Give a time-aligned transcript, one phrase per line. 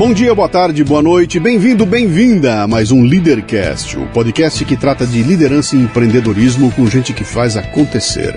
[0.00, 4.74] Bom dia, boa tarde, boa noite, bem-vindo, bem-vinda a mais um Leadercast, o podcast que
[4.74, 8.34] trata de liderança e empreendedorismo com gente que faz acontecer.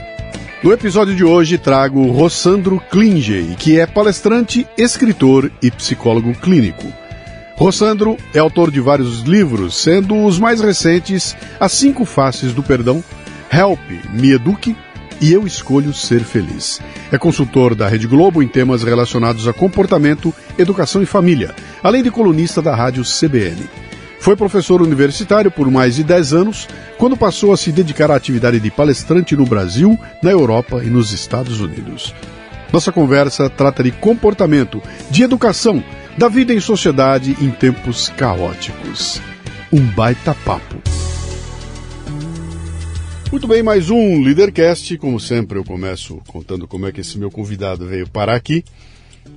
[0.61, 6.85] No episódio de hoje trago Rossandro Klingey, que é palestrante, escritor e psicólogo clínico.
[7.55, 13.01] Rossandro é autor de vários livros, sendo os mais recentes As Cinco Faces do Perdão,
[13.49, 13.79] Help,
[14.11, 14.75] Me Eduque
[15.21, 16.79] e Eu Escolho Ser Feliz.
[17.11, 22.11] É consultor da Rede Globo em temas relacionados a comportamento, educação e família, além de
[22.11, 23.69] colunista da rádio CBN.
[24.19, 28.59] Foi professor universitário por mais de 10 anos, quando passou a se dedicar à atividade
[28.59, 32.15] de palestrante no Brasil, na Europa e nos Estados Unidos.
[32.71, 34.81] Nossa conversa trata de comportamento,
[35.11, 35.83] de educação,
[36.17, 39.21] da vida em sociedade em tempos caóticos.
[39.71, 40.81] Um baita papo.
[43.33, 44.95] Muito bem, mais um Leadercast.
[44.99, 48.63] Como sempre, eu começo contando como é que esse meu convidado veio parar aqui.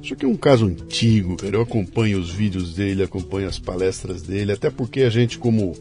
[0.02, 1.56] Isso aqui é um caso antigo, velho.
[1.56, 5.74] Eu acompanho os vídeos dele, acompanho as palestras dele, até porque a gente, como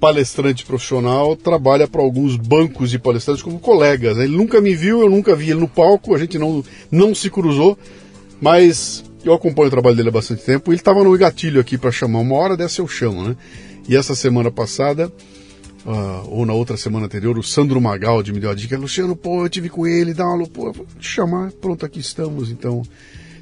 [0.00, 4.18] palestrante profissional, trabalha para alguns bancos de palestrantes como colegas.
[4.18, 7.30] Ele nunca me viu, eu nunca vi ele no palco, a gente não, não se
[7.30, 7.78] cruzou,
[8.40, 10.72] mas eu acompanho o trabalho dele há bastante tempo.
[10.72, 13.36] Ele estava no gatilho aqui para chamar, uma hora dessa eu chamo, né?
[13.88, 15.12] E essa semana passada
[15.84, 19.44] Uh, ou na outra semana anterior, o Sandro Magaldi me deu a dica, Luciano, pô,
[19.44, 22.82] eu tive com ele, dá uma aula, pô, vou te chamar, pronto, aqui estamos, então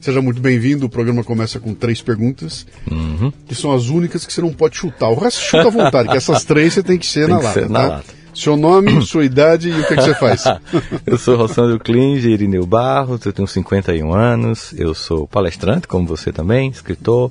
[0.00, 3.30] seja muito bem-vindo, o programa começa com três perguntas, uhum.
[3.46, 6.16] que são as únicas que você não pode chutar, o resto chuta à vontade, que
[6.16, 7.72] essas três você tem que ser tem na que lata, ser tá?
[7.72, 8.20] na lata.
[8.34, 10.44] Seu nome, sua idade e o que, que você faz?
[11.04, 16.32] eu sou Rossandro Klinge, Irineu Barros, eu tenho 51 anos, eu sou palestrante, como você
[16.32, 17.30] também, escritor,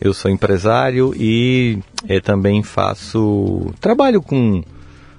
[0.00, 1.78] eu sou empresário e
[2.08, 4.62] eu também faço, trabalho com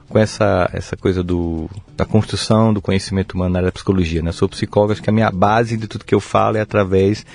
[0.09, 4.21] com essa, essa coisa do, da construção do conhecimento humano na área da psicologia.
[4.21, 4.29] Né?
[4.29, 7.25] Eu sou psicólogo, acho que a minha base de tudo que eu falo é através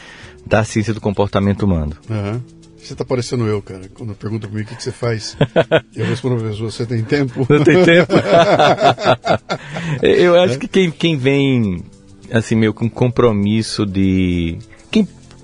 [0.45, 1.97] da ciência do comportamento humano.
[2.11, 2.41] Uhum.
[2.77, 3.89] Você tá parecendo eu, cara.
[3.95, 5.37] Quando pergunta para mim o que, que você faz,
[5.97, 7.47] eu respondo para pessoa, você tem tempo?
[7.49, 8.13] Não tem tempo?
[10.03, 10.59] eu acho é?
[10.59, 11.83] que quem, quem vem,
[12.31, 14.59] assim, meio com compromisso de...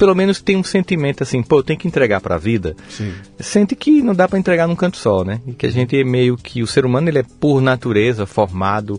[0.00, 2.74] Pelo menos tem um sentimento assim, pô, tem que entregar para a vida.
[2.88, 3.12] Sim.
[3.38, 5.42] Sente que não dá para entregar num canto só, né?
[5.46, 8.98] E que a gente é meio que o ser humano ele é por natureza formado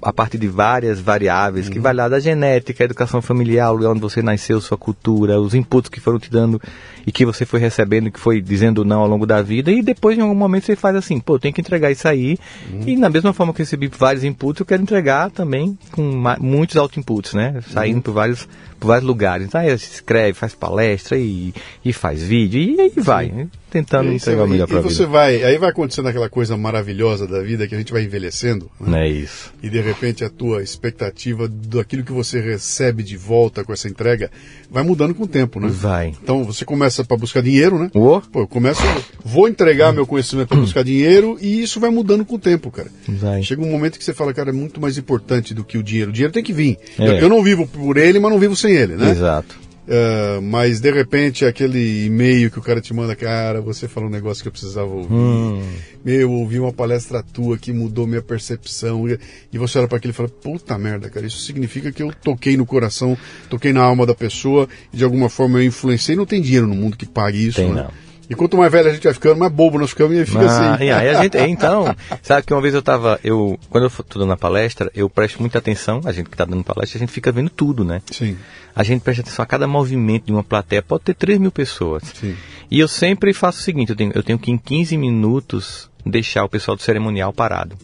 [0.00, 1.72] a partir de várias variáveis, uhum.
[1.72, 5.40] que vai lá da genética, a educação familiar, o lugar onde você nasceu, sua cultura,
[5.40, 6.62] os inputs que foram te dando
[7.08, 10.18] e que você foi recebendo, que foi dizendo não ao longo da vida, e depois
[10.18, 12.36] em algum momento você faz assim, pô, tem que entregar isso aí,
[12.70, 12.82] uhum.
[12.86, 16.02] e na mesma forma que eu recebi vários inputs, eu quero entregar também com
[16.38, 17.62] muitos auto-inputs, né?
[17.72, 18.02] Saindo uhum.
[18.02, 18.46] por, vários,
[18.78, 19.46] por vários lugares.
[19.46, 23.48] Então aí você escreve, faz palestra e, e faz vídeo, e aí vai.
[23.70, 25.08] tentando E entregar o melhor para você vida.
[25.08, 28.90] vai, aí vai acontecendo aquela coisa maravilhosa da vida que a gente vai envelhecendo, né?
[28.90, 29.52] Não é isso.
[29.62, 34.30] e de repente a tua expectativa daquilo que você recebe de volta com essa entrega
[34.70, 35.68] vai mudando com o tempo, né?
[35.70, 36.14] Vai.
[36.22, 37.90] Então você começa para buscar dinheiro, né?
[37.94, 38.80] Ô, Pô, eu começo,
[39.24, 42.88] vou entregar meu conhecimento para buscar dinheiro e isso vai mudando com o tempo, cara.
[43.08, 43.42] vai.
[43.42, 46.10] Chega um momento que você fala, cara, é muito mais importante do que o dinheiro.
[46.10, 46.78] O dinheiro tem que vir.
[46.98, 47.08] É.
[47.08, 49.10] Eu, eu não vivo por ele, mas não vivo sem ele, né?
[49.10, 49.67] Exato.
[49.90, 54.12] Ah, mas de repente aquele e-mail que o cara te manda, cara, você falou um
[54.12, 55.12] negócio que eu precisava ouvir.
[55.14, 55.62] Hum.
[56.04, 59.08] Meu, eu ouvi uma palestra tua que mudou minha percepção.
[59.08, 59.18] E-
[59.52, 62.56] E você olha para aquilo e fala, puta merda, cara, isso significa que eu toquei
[62.56, 63.16] no coração,
[63.48, 66.16] toquei na alma da pessoa, e de alguma forma eu influenciei.
[66.16, 67.56] Não tem dinheiro no mundo que pague isso.
[67.56, 67.82] Tem né?
[67.84, 68.07] não.
[68.30, 70.74] E quanto mais velho a gente vai ficando, mais bobo nós ficamos e fica Ah,
[70.74, 70.90] assim.
[70.90, 74.32] aí a gente, então, sabe que uma vez eu tava, eu, quando eu tô dando
[74.32, 77.32] a palestra, eu presto muita atenção, a gente que tá dando palestra, a gente fica
[77.32, 78.02] vendo tudo, né?
[78.10, 78.36] Sim,
[78.76, 82.02] A gente presta atenção a cada movimento de uma plateia, pode ter 3 mil pessoas.
[82.20, 82.36] sim.
[82.70, 86.44] E eu sempre faço o seguinte, eu tenho, eu tenho que em 15 minutos deixar
[86.44, 87.76] o pessoal do cerimonial parado.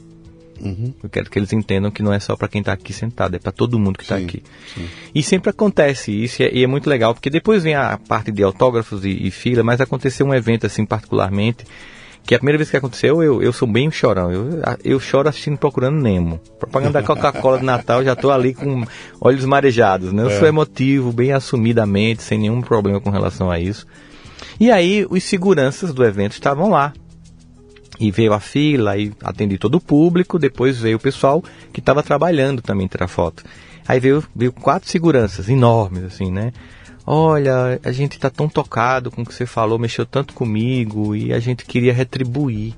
[0.60, 0.92] Uhum.
[1.02, 3.38] Eu quero que eles entendam que não é só para quem está aqui sentado, é
[3.38, 4.42] para todo mundo que está aqui.
[4.74, 4.86] sim.
[5.14, 8.30] E sempre acontece isso, e é, e é muito legal, porque depois vem a parte
[8.32, 11.64] de autógrafos e, e fila, mas aconteceu um evento assim particularmente,
[12.26, 14.32] que a primeira vez que aconteceu, eu, eu sou bem chorão.
[14.32, 14.48] Eu,
[14.82, 16.40] eu choro assistindo Procurando Nemo.
[16.58, 18.82] Propaganda da Coca-Cola de Natal, já estou ali com
[19.20, 20.22] olhos marejados, né?
[20.22, 20.38] Eu É.
[20.38, 23.86] sou emotivo, bem assumidamente, sem nenhum problema com relação a isso.
[24.58, 26.94] E aí, os seguranças do evento estavam lá.
[27.98, 31.42] E veio a fila, aí atendi todo o público, depois veio o pessoal
[31.72, 33.44] que estava trabalhando também tirar foto.
[33.86, 36.52] Aí veio, veio quatro seguranças enormes, assim, né?
[37.06, 41.34] Olha, a gente está tão tocado com o que você falou, mexeu tanto comigo e
[41.34, 42.74] a gente queria retribuir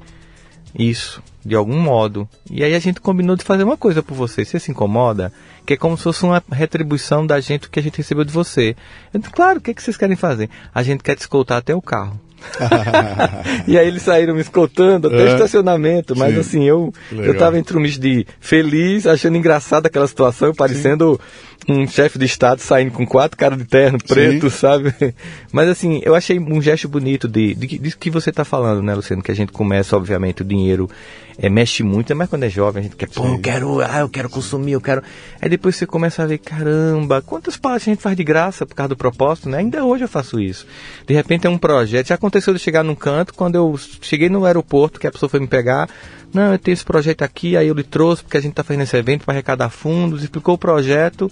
[0.79, 2.29] isso, de algum modo.
[2.51, 4.45] E aí a gente combinou de fazer uma coisa por você.
[4.45, 5.33] Você se incomoda?
[5.65, 8.77] Que é como se fosse uma retribuição da gente que a gente recebeu de você.
[9.15, 10.51] Eu disse, claro, o que, é que vocês querem fazer?
[10.75, 12.21] A gente quer te escoltar até o carro.
[13.67, 15.33] e aí eles saíram me escoltando até É.
[15.33, 16.41] estacionamento, mas Sim.
[16.41, 17.27] assim, eu, Legal.
[17.27, 21.21] eu tava entre um misto de feliz, achando engraçada aquela situação, parecendo
[21.69, 24.95] um chefe de estado saindo com quatro caras de terno preto, sabe?
[25.53, 28.83] Mas assim, eu achei um gesto bonito de, de, que- disso que você tá falando,
[28.83, 29.23] né, Luciano?
[29.23, 30.89] Que a gente começa, obviamente, o dinheiro
[31.39, 34.09] é, mexe muito, mas quando é jovem, a gente quer, pô, eu quero, ah, eu
[34.09, 35.03] quero consumir, eu quero.
[35.41, 38.75] Aí depois você começa a ver, caramba, quantas palestras a gente faz de graça por
[38.75, 39.59] causa do propósito, né?
[39.59, 40.67] Ainda hoje eu faço isso.
[41.07, 42.07] De repente é um projeto.
[42.09, 45.41] Já aconteceu de chegar num canto, quando eu cheguei no aeroporto, que a pessoa foi
[45.41, 45.89] me pegar.
[46.33, 48.83] Não, eu tenho esse projeto aqui, aí eu lhe trouxe, porque a gente está fazendo
[48.83, 51.31] esse evento para arrecadar fundos, explicou o projeto.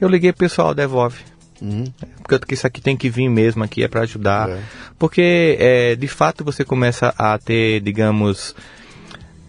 [0.00, 1.18] Eu liguei pro pessoal, devolve.
[1.60, 1.84] Uhum.
[2.22, 4.50] Porque isso aqui tem que vir mesmo aqui, é para ajudar.
[4.50, 4.58] É.
[4.98, 8.54] Porque, é, de fato, você começa a ter, digamos,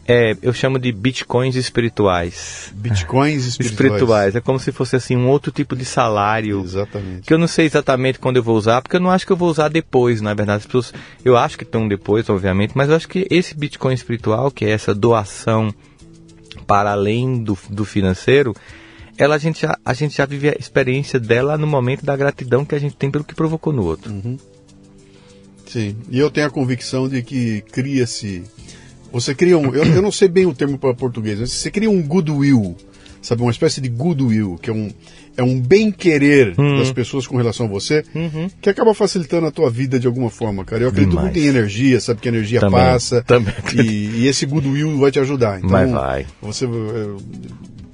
[0.07, 2.71] é, eu chamo de bitcoins espirituais.
[2.75, 3.91] Bitcoins espirituais.
[3.93, 4.35] Espirituais.
[4.35, 6.61] É como se fosse assim um outro tipo de salário.
[6.63, 7.21] Exatamente.
[7.21, 9.37] Que eu não sei exatamente quando eu vou usar, porque eu não acho que eu
[9.37, 10.59] vou usar depois, na verdade.
[10.59, 10.93] As pessoas,
[11.23, 14.69] eu acho que estão depois, obviamente, mas eu acho que esse Bitcoin espiritual, que é
[14.69, 15.73] essa doação
[16.67, 18.55] para além do, do financeiro,
[19.17, 22.65] ela a gente, já, a gente já vive a experiência dela no momento da gratidão
[22.65, 24.11] que a gente tem pelo que provocou no outro.
[25.65, 25.95] Sim.
[26.09, 28.43] E eu tenho a convicção de que cria-se.
[29.15, 29.73] Você cria um.
[29.73, 32.75] Eu, eu não sei bem o termo para português, mas você cria um goodwill.
[33.21, 34.91] Sabe, uma espécie de goodwill, que é um,
[35.35, 36.77] é um bem-querer Hum.
[36.77, 38.47] das pessoas com relação a você, Uhum.
[38.61, 40.83] que acaba facilitando a tua vida de alguma forma, cara.
[40.83, 41.25] Eu acredito Demais.
[41.33, 43.23] muito em energia, sabe que a energia Também, passa.
[43.23, 45.57] também E, e esse goodwill vai te ajudar.
[45.57, 46.25] Então, Mas vai.
[46.41, 46.69] Você, eh,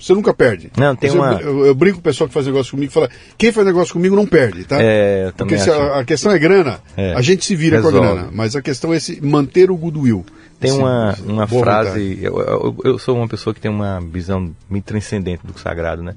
[0.01, 0.71] você nunca perde.
[0.77, 2.93] Não, tem Você- uma- eu, eu brinco com o pessoal que faz negócio comigo e
[2.93, 4.77] fala: quem faz negócio comigo não perde, tá?
[4.81, 7.13] É, Porque se a, a questão é grana, É.
[7.13, 8.13] a gente se vira com a Resolve.
[8.15, 8.29] grana.
[8.33, 10.25] Mas a questão é esse, manter o goodwill.
[10.59, 13.99] Tem Esse- uma, esse- uma frase, eu, eu, eu sou uma pessoa que tem uma
[13.99, 16.15] visão muito transcendente do sagrado, né?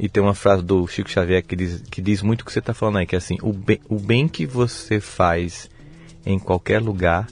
[0.00, 2.60] E tem uma frase do Chico Xavier que diz, que diz muito o que você
[2.60, 5.68] está falando aí, que é assim, o bem, o bem que você faz
[6.24, 7.26] em qualquer lugar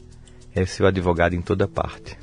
[0.55, 2.17] é seu advogado em toda parte.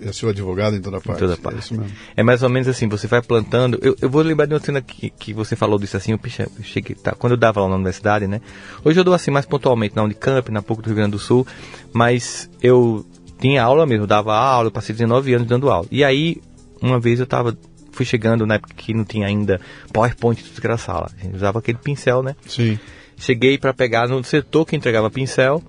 [0.00, 1.18] É seu advogado em toda parte.
[1.18, 1.74] toda É parte.
[1.74, 1.86] mesmo.
[2.16, 3.78] É mais ou menos assim, você vai plantando.
[3.82, 6.20] Eu, eu vou lembrar de uma cena que, que você falou disso assim, eu,
[6.62, 8.40] cheguei, tá, quando eu dava aula na universidade, né?
[8.84, 11.46] Hoje eu dou assim mais pontualmente na Unicamp, na PUC do Rio Grande do Sul,
[11.92, 13.06] mas eu
[13.38, 15.86] tinha aula mesmo, dava aula, eu passei 19 anos dando aula.
[15.90, 16.40] E aí,
[16.82, 17.56] uma vez eu tava,
[17.92, 19.60] fui chegando na época que não tinha ainda
[19.92, 21.10] PowerPoint tudo que era sala.
[21.18, 22.34] A gente usava aquele pincel, né?
[22.46, 22.78] Sim.
[23.16, 25.62] Cheguei para pegar no setor que entregava pincel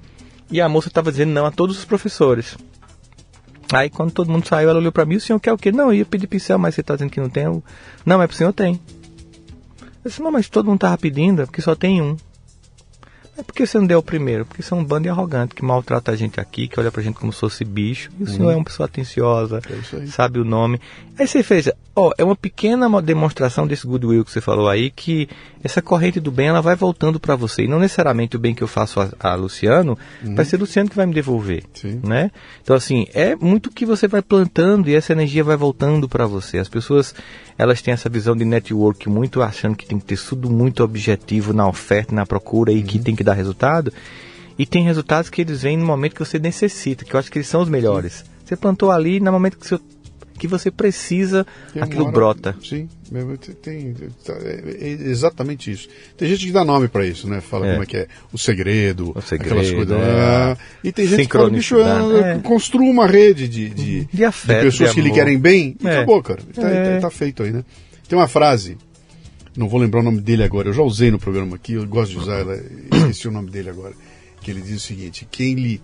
[0.52, 2.58] e a moça estava dizendo não a todos os professores.
[3.72, 5.72] Aí quando todo mundo saiu, ela olhou para mim, o senhor quer o quê?
[5.72, 7.44] Não, eu ia pedir pincel, mas você está dizendo que não tem?
[7.44, 7.64] Eu,
[8.06, 8.80] não, mas pro senhor tem.
[10.04, 12.18] Eu disse, não, mas todo mundo estava pedindo, é porque só tem um.
[13.38, 15.64] É porque você não deu o primeiro, porque você é um bando de arrogante que
[15.64, 18.12] maltrata a gente aqui, que olha pra gente como se fosse bicho.
[18.20, 19.62] E o senhor é uma pessoa atenciosa,
[19.94, 20.82] É sabe o nome.
[21.20, 25.28] Aí você fez, ó, é uma pequena demonstração desse goodwill que você falou aí, que
[25.62, 27.64] essa corrente do bem ela vai voltando para você.
[27.64, 30.34] E não necessariamente o bem que eu faço a, a Luciano, uhum.
[30.34, 31.66] vai ser Luciano que vai me devolver.
[31.74, 32.00] Sim.
[32.02, 32.32] Né?
[32.64, 36.58] Então, assim, é muito que você vai plantando e essa energia vai voltando para você.
[36.58, 37.14] As pessoas,
[37.58, 41.52] elas têm essa visão de network muito achando que tem que ter tudo muito objetivo
[41.52, 42.84] na oferta, na procura e uhum.
[42.84, 43.92] que tem que dar resultado.
[44.58, 47.40] E tem resultados que eles vêm no momento que você necessita, que eu acho que
[47.40, 48.24] eles são os melhores.
[48.46, 49.80] Você plantou ali, no momento que você,
[50.40, 52.56] que você precisa, tem aquilo hora, brota.
[52.64, 52.90] Sim,
[53.62, 53.94] tem,
[54.26, 55.88] tá, é, é exatamente isso.
[56.18, 57.42] Tem gente que dá nome para isso, né?
[57.42, 57.72] Fala é.
[57.72, 59.98] como é que é o segredo, o segredo aquelas coisas.
[60.00, 60.58] É.
[60.84, 62.40] E tem gente que fala, bicho, é.
[62.40, 65.88] construa uma rede de, de, de, afeto, de pessoas de que lhe querem bem e
[65.88, 66.42] acabou, cara.
[66.54, 67.64] Tá, tá, tá feito aí, né?
[68.08, 68.78] Tem uma frase
[69.60, 72.12] não vou lembrar o nome dele agora, eu já usei no programa aqui, eu gosto
[72.12, 72.56] de usar ela,
[72.94, 73.94] esqueci o nome dele agora,
[74.42, 75.82] que ele diz o seguinte, quem lhe,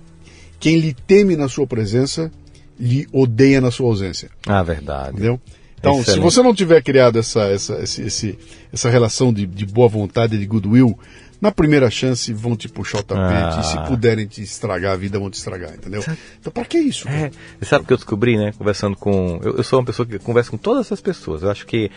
[0.60, 2.32] quem lhe teme na sua presença,
[2.80, 4.30] lhe odeia na sua ausência.
[4.46, 5.14] Ah, verdade.
[5.14, 5.40] Entendeu?
[5.80, 6.14] Então, Excelente.
[6.14, 8.40] se você não tiver criado essa, essa, esse, esse,
[8.74, 10.98] essa relação de, de boa vontade, de goodwill,
[11.40, 13.62] na primeira chance vão te puxar o tapete ah.
[13.62, 16.04] e se puderem te estragar a vida, vão te estragar, entendeu?
[16.40, 17.08] Então para que isso?
[17.08, 17.30] É,
[17.62, 18.52] sabe o que eu descobri, né?
[18.58, 19.40] Conversando com.
[19.44, 21.44] Eu, eu, sou uma pessoa que conversa com todas essas pessoas.
[21.44, 21.92] Eu acho que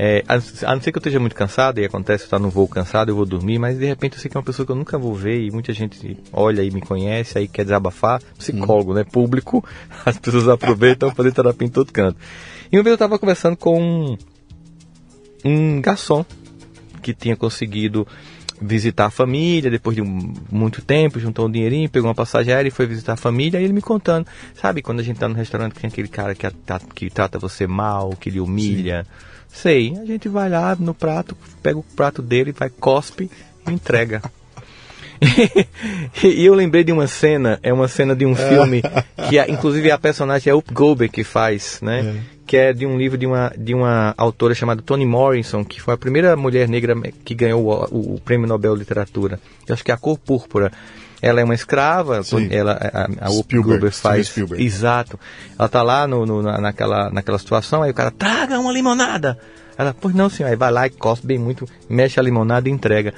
[0.00, 0.36] é, a,
[0.76, 3.16] não ser que eu esteja muito cansado, e acontece, eu estar no voo cansado, eu
[3.16, 5.12] vou dormir, mas de repente eu sei que é uma pessoa que eu nunca vou
[5.12, 8.94] ver e muita gente olha e me conhece, aí quer desabafar, psicólogo, hum.
[8.94, 9.64] né, público,
[10.06, 12.16] as pessoas aproveitam para fazer terapia em todo canto.
[12.70, 14.18] E uma vez eu estava conversando com um,
[15.44, 16.24] um garçom
[17.02, 18.06] que tinha conseguido
[18.60, 22.68] visitar a família depois de um, muito tempo, juntou um dinheirinho, pegou uma passagem aérea
[22.68, 23.60] e foi visitar a família.
[23.60, 26.46] E ele me contando, sabe, quando a gente tá no restaurante, tem aquele cara que,
[26.94, 29.04] que trata você mal, que lhe humilha.
[29.04, 33.30] Sim Sei, a gente vai lá no prato, pega o prato dele, vai, cospe
[33.66, 34.22] e entrega.
[36.22, 38.82] e eu lembrei de uma cena, é uma cena de um filme
[39.28, 42.00] que inclusive a personagem é Up Goldberg que faz, né?
[42.00, 42.38] É.
[42.46, 45.92] Que é de um livro de uma, de uma autora chamada Toni Morrison, que foi
[45.92, 49.38] a primeira mulher negra que ganhou o, o Prêmio Nobel de Literatura.
[49.66, 50.72] Eu acho que é a cor púrpura.
[51.20, 52.48] Ela é uma escrava, Sim.
[52.50, 54.28] ela, a, a Spielberg, faz.
[54.28, 54.64] Spielberg.
[54.64, 55.18] Exato.
[55.58, 59.38] Ela tá lá no, no, naquela, naquela situação, aí o cara, traga uma limonada.
[59.76, 60.48] Ela, pois não, senhor.
[60.48, 63.14] Aí vai lá e cospe bem muito, mexe a limonada e entrega.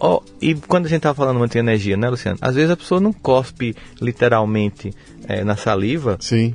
[0.00, 2.38] Oh, e quando a gente estava falando muito de energia, né, Luciano?
[2.40, 4.92] Às vezes a pessoa não cospe literalmente
[5.26, 6.16] é, na saliva.
[6.20, 6.54] Sim.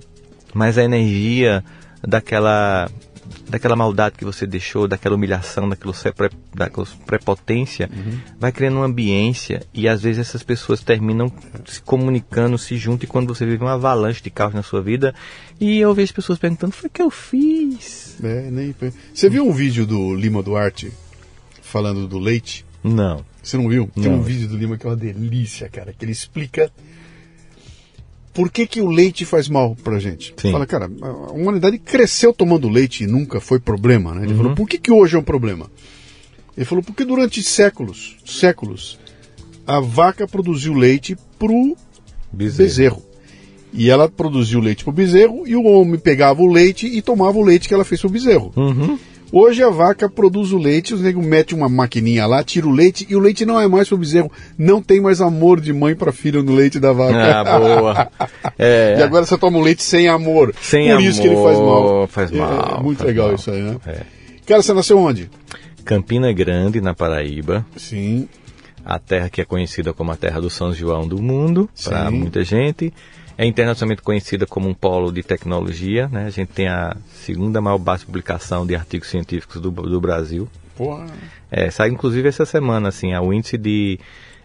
[0.53, 1.63] Mas a energia
[2.01, 2.89] daquela
[3.49, 5.93] daquela maldade que você deixou, daquela humilhação, daquilo,
[6.53, 8.19] daquela prepotência, uhum.
[8.39, 11.31] vai criando uma ambiência e às vezes essas pessoas terminam
[11.65, 15.13] se comunicando, se juntam e quando você vive uma avalanche de caos na sua vida
[15.59, 18.17] e eu vejo pessoas perguntando, foi que eu fiz?
[18.23, 18.75] É, nem...
[19.13, 20.91] Você viu um vídeo do Lima Duarte
[21.61, 22.65] falando do leite?
[22.83, 23.23] Não.
[23.41, 23.89] Você não viu?
[23.95, 24.03] Não.
[24.03, 26.71] Tem um vídeo do Lima que é uma delícia, cara, que ele explica
[28.33, 30.33] por que, que o leite faz mal pra gente?
[30.37, 30.51] Sim.
[30.51, 34.23] Fala, cara, a humanidade cresceu tomando leite e nunca foi problema, né?
[34.23, 34.37] Ele uhum.
[34.37, 35.69] falou, por que, que hoje é um problema?
[36.57, 38.99] Ele falou, porque durante séculos, séculos,
[39.65, 41.77] a vaca produziu leite pro
[42.31, 42.67] bezerro.
[42.67, 43.03] bezerro.
[43.71, 47.43] E ela produziu leite pro bezerro e o homem pegava o leite e tomava o
[47.43, 48.51] leite que ela fez pro bezerro.
[48.55, 48.99] Uhum.
[49.35, 53.07] Hoje a vaca produz o leite, os negros metem uma maquininha lá, tira o leite
[53.09, 54.31] e o leite não é mais pro bezerro.
[54.55, 57.41] Não tem mais amor de mãe para filho no leite da vaca.
[57.41, 58.11] Ah, boa.
[58.59, 58.97] É.
[58.99, 60.53] E agora você toma um leite sem amor.
[60.61, 61.03] Sem Por amor.
[61.03, 62.07] isso que ele faz mal.
[62.07, 62.77] Faz é, mal.
[62.79, 63.35] É, muito faz legal mal.
[63.35, 63.77] isso aí, né?
[63.87, 64.01] É.
[64.45, 65.31] Cara, você nasceu onde?
[65.83, 67.65] Campina Grande, na Paraíba.
[67.75, 68.29] Sim.
[68.85, 72.43] A terra que é conhecida como a terra do São João do mundo, para muita
[72.43, 72.93] gente.
[73.37, 76.07] É internacionalmente conhecida como um polo de tecnologia.
[76.07, 76.25] Né?
[76.25, 80.47] A gente tem a segunda maior base de publicação de artigos científicos do, do Brasil.
[80.75, 81.07] Porra.
[81.51, 83.99] É, sai inclusive essa semana, assim, o índice de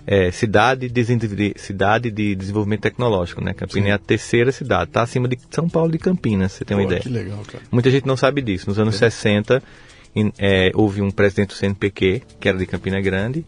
[0.07, 3.53] é, cidade, de, cidade de desenvolvimento tecnológico, né?
[3.53, 3.91] Campinas Sim.
[3.91, 7.01] é a terceira cidade, está acima de São Paulo de Campinas, você tem uma ideia.
[7.01, 7.63] Que legal, cara.
[7.71, 8.69] Muita gente não sabe disso.
[8.69, 9.11] Nos anos é.
[9.11, 9.63] 60,
[10.17, 13.45] in, é, houve um presidente do CNPq, que era de Campina Grande,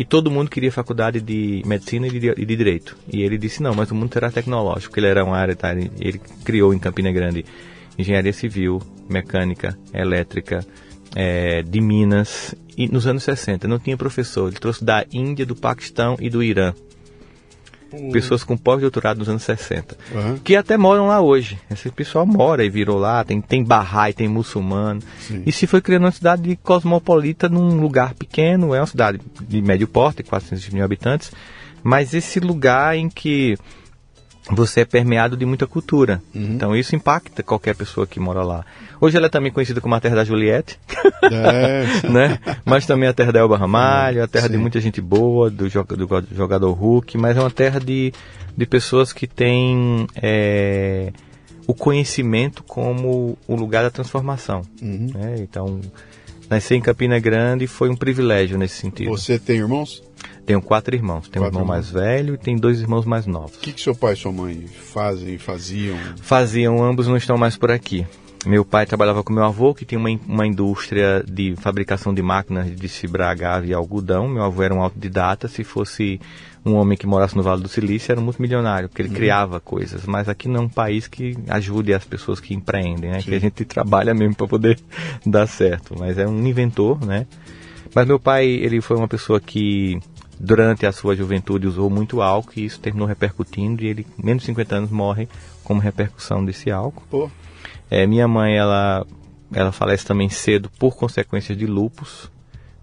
[0.00, 2.96] e todo mundo queria faculdade de medicina e de, e de, direito.
[3.12, 4.98] E ele disse: não, mas o mundo será tecnológico.
[4.98, 7.44] Ele era uma área, tá, ele criou em Campina Grande
[7.98, 8.80] engenharia civil,
[9.10, 10.64] mecânica, elétrica,
[11.14, 12.54] é, de Minas.
[12.78, 14.48] E nos anos 60 não tinha professor.
[14.48, 16.72] Ele trouxe da Índia, do Paquistão e do Irã
[17.92, 18.10] uhum.
[18.10, 20.38] pessoas com pós-doutorado nos anos 60, uhum.
[20.38, 21.58] que até moram lá hoje.
[21.70, 25.00] Esse pessoal mora e virou lá, tem, tem Bahá'í, tem muçulmano.
[25.20, 25.42] Sim.
[25.46, 29.88] E se foi criando uma cidade cosmopolita num lugar pequeno, é uma cidade de médio
[29.88, 31.32] porte, 400 mil habitantes,
[31.82, 33.56] mas esse lugar em que
[34.48, 36.22] você é permeado de muita cultura.
[36.34, 36.54] Uhum.
[36.54, 38.64] Então isso impacta qualquer pessoa que mora lá.
[39.00, 40.78] Hoje ela é também conhecida como a terra da Juliette,
[41.22, 41.84] é.
[42.08, 42.38] né?
[42.64, 44.52] Mas também a terra da Elba Ramalho, a terra Sim.
[44.52, 48.12] de muita gente boa, do, do, jogador Hulk, mas é uma terra de,
[48.56, 51.12] de pessoas que têm é,
[51.66, 54.62] o conhecimento como o lugar da transformação.
[54.82, 55.10] Uhum.
[55.14, 55.36] Né?
[55.38, 55.80] Então,
[56.48, 59.10] nascer em Campina Grande foi um privilégio nesse sentido.
[59.10, 60.02] Você tem irmãos?
[60.50, 61.28] Tenho quatro irmãos.
[61.28, 61.92] Tenho quatro um irmão irmãos.
[61.92, 63.54] mais velho e tenho dois irmãos mais novos.
[63.54, 65.96] O que, que seu pai e sua mãe fazem, faziam?
[66.20, 68.04] Faziam, ambos não estão mais por aqui.
[68.44, 72.66] Meu pai trabalhava com meu avô, que tinha uma, uma indústria de fabricação de máquinas
[72.66, 74.26] de desfibrar agave e algodão.
[74.26, 75.46] Meu avô era um autodidata.
[75.46, 76.20] Se fosse
[76.66, 79.14] um homem que morasse no Vale do Silício, era muito milionário, porque ele uhum.
[79.14, 80.04] criava coisas.
[80.04, 83.20] Mas aqui não é um país que ajude as pessoas que empreendem, né?
[83.20, 83.28] Sim.
[83.28, 84.80] Que a gente trabalha mesmo para poder
[85.24, 85.94] dar certo.
[85.96, 87.24] Mas é um inventor, né?
[87.94, 90.00] Mas meu pai, ele foi uma pessoa que
[90.40, 94.46] durante a sua juventude usou muito álcool e isso terminou repercutindo e ele, menos de
[94.46, 95.28] 50 anos, morre
[95.62, 97.04] como repercussão desse álcool.
[97.10, 97.30] Pô.
[97.90, 99.06] É, minha mãe, ela,
[99.52, 102.30] ela falece também cedo por consequências de lupus.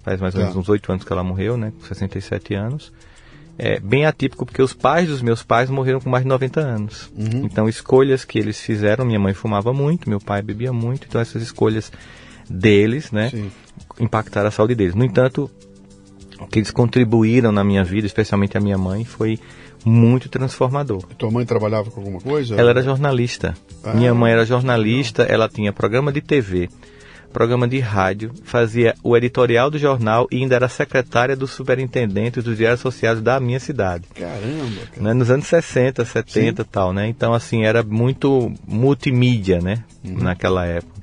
[0.03, 0.59] Faz mais ou menos tá.
[0.59, 1.73] uns 8 anos que ela morreu, né?
[1.75, 2.93] Com 67 anos.
[3.57, 7.11] É bem atípico porque os pais dos meus pais morreram com mais de 90 anos.
[7.17, 7.43] Uhum.
[7.43, 11.41] Então, escolhas que eles fizeram, minha mãe fumava muito, meu pai bebia muito, então essas
[11.41, 11.91] escolhas
[12.47, 13.51] deles, né, Sim.
[13.99, 14.93] impactaram a saúde deles.
[14.93, 15.49] No entanto,
[16.39, 19.39] o que eles contribuíram na minha vida, especialmente a minha mãe, foi
[19.85, 21.03] muito transformador.
[21.11, 22.55] E tua mãe trabalhava com alguma coisa?
[22.55, 23.55] Ela era jornalista.
[23.83, 26.69] Ah, minha mãe era jornalista, ela tinha programa de TV,
[27.31, 32.57] programa de rádio, fazia o editorial do jornal e ainda era secretária do superintendente dos
[32.57, 34.05] diários associados da minha cidade.
[34.13, 34.81] Caramba!
[34.91, 35.01] Cara.
[35.03, 35.13] Né?
[35.13, 37.07] Nos anos 60, 70 e tal, né?
[37.07, 39.83] Então, assim, era muito multimídia, né?
[40.03, 40.17] Uhum.
[40.23, 40.96] Naquela época.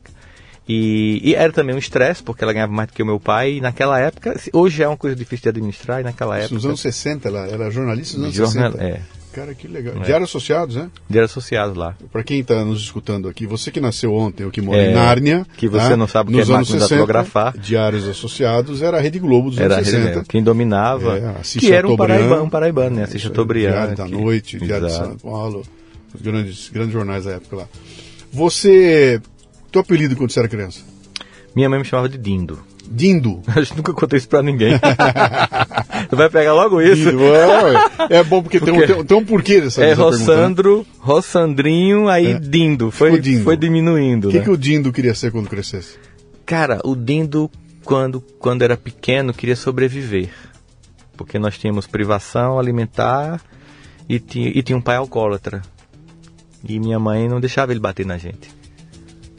[0.69, 3.55] E, e, era também um estresse, porque ela ganhava mais do que o meu pai.
[3.55, 6.55] E naquela época, hoje é uma coisa difícil de administrar, e naquela época.
[6.55, 8.85] Nos anos 60, ela era jornalista nos anos jornal, 60.
[8.85, 9.01] É.
[9.35, 9.97] Cara, que legal.
[9.97, 10.05] É.
[10.05, 10.89] Diário Associados, né?
[11.11, 11.97] Diário Associados lá.
[12.13, 14.95] Para quem está nos escutando aqui, você que nasceu ontem ou que mora é, em
[14.95, 15.45] Nárnia.
[15.57, 15.97] Que você né?
[15.97, 19.59] não sabe o que nos é anos 60, Diários Associados era a Rede Globo dos
[19.59, 20.09] era anos 60.
[20.09, 21.19] Rede, quem dominava.
[21.19, 23.03] É, que era um paraibano, um paraibano, né?
[23.03, 23.73] Assiste Chateaubriand.
[23.73, 25.03] Diário da Noite, Diário Exato.
[25.03, 25.63] de São Paulo.
[26.15, 27.69] Os grandes, grandes jornais da época lá.
[28.33, 29.21] Você.
[29.75, 30.83] Teu apelido quando você era criança?
[31.53, 32.61] Minha mãe me chamava de Dindo.
[32.89, 33.43] Dindo.
[33.53, 34.79] A gente nunca contei isso pra ninguém.
[36.09, 37.11] tu vai pegar logo isso.
[37.11, 40.85] Dindo, é, é bom porque, porque tem, um, tem, um porquê dessa É Rossandro, né?
[41.01, 42.39] Rossandrinho, aí é.
[42.39, 42.93] Dindo.
[42.93, 43.43] Foi, Dindo.
[43.43, 44.29] foi diminuindo.
[44.29, 44.45] O que, né?
[44.45, 45.97] que o Dindo queria ser quando crescesse?
[46.47, 47.51] Cara, o Dindo,
[47.85, 50.31] quando, quando era pequeno, queria sobreviver.
[51.17, 53.41] Porque nós tínhamos privação alimentar
[54.09, 55.63] e tinha, e tinha um pai alcoólatra.
[56.63, 58.55] E minha mãe não deixava ele bater na gente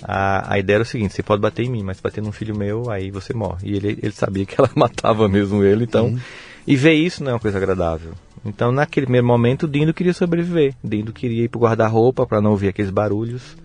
[0.07, 2.31] a, a ideia era o seguinte: você pode bater em mim, mas se bater num
[2.31, 3.69] filho meu, aí você morre.
[3.69, 6.07] E ele, ele sabia que ela matava mesmo ele, então.
[6.07, 6.19] Uhum.
[6.67, 8.13] E ver isso não é uma coisa agradável.
[8.43, 10.73] Então, naquele primeiro momento, Dindo queria sobreviver.
[10.83, 13.55] Dindo queria ir pro guarda-roupa para não ouvir aqueles barulhos.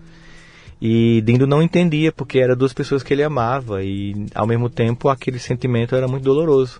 [0.81, 3.83] E Dindo não entendia, porque eram duas pessoas que ele amava.
[3.83, 6.79] E, ao mesmo tempo, aquele sentimento era muito doloroso.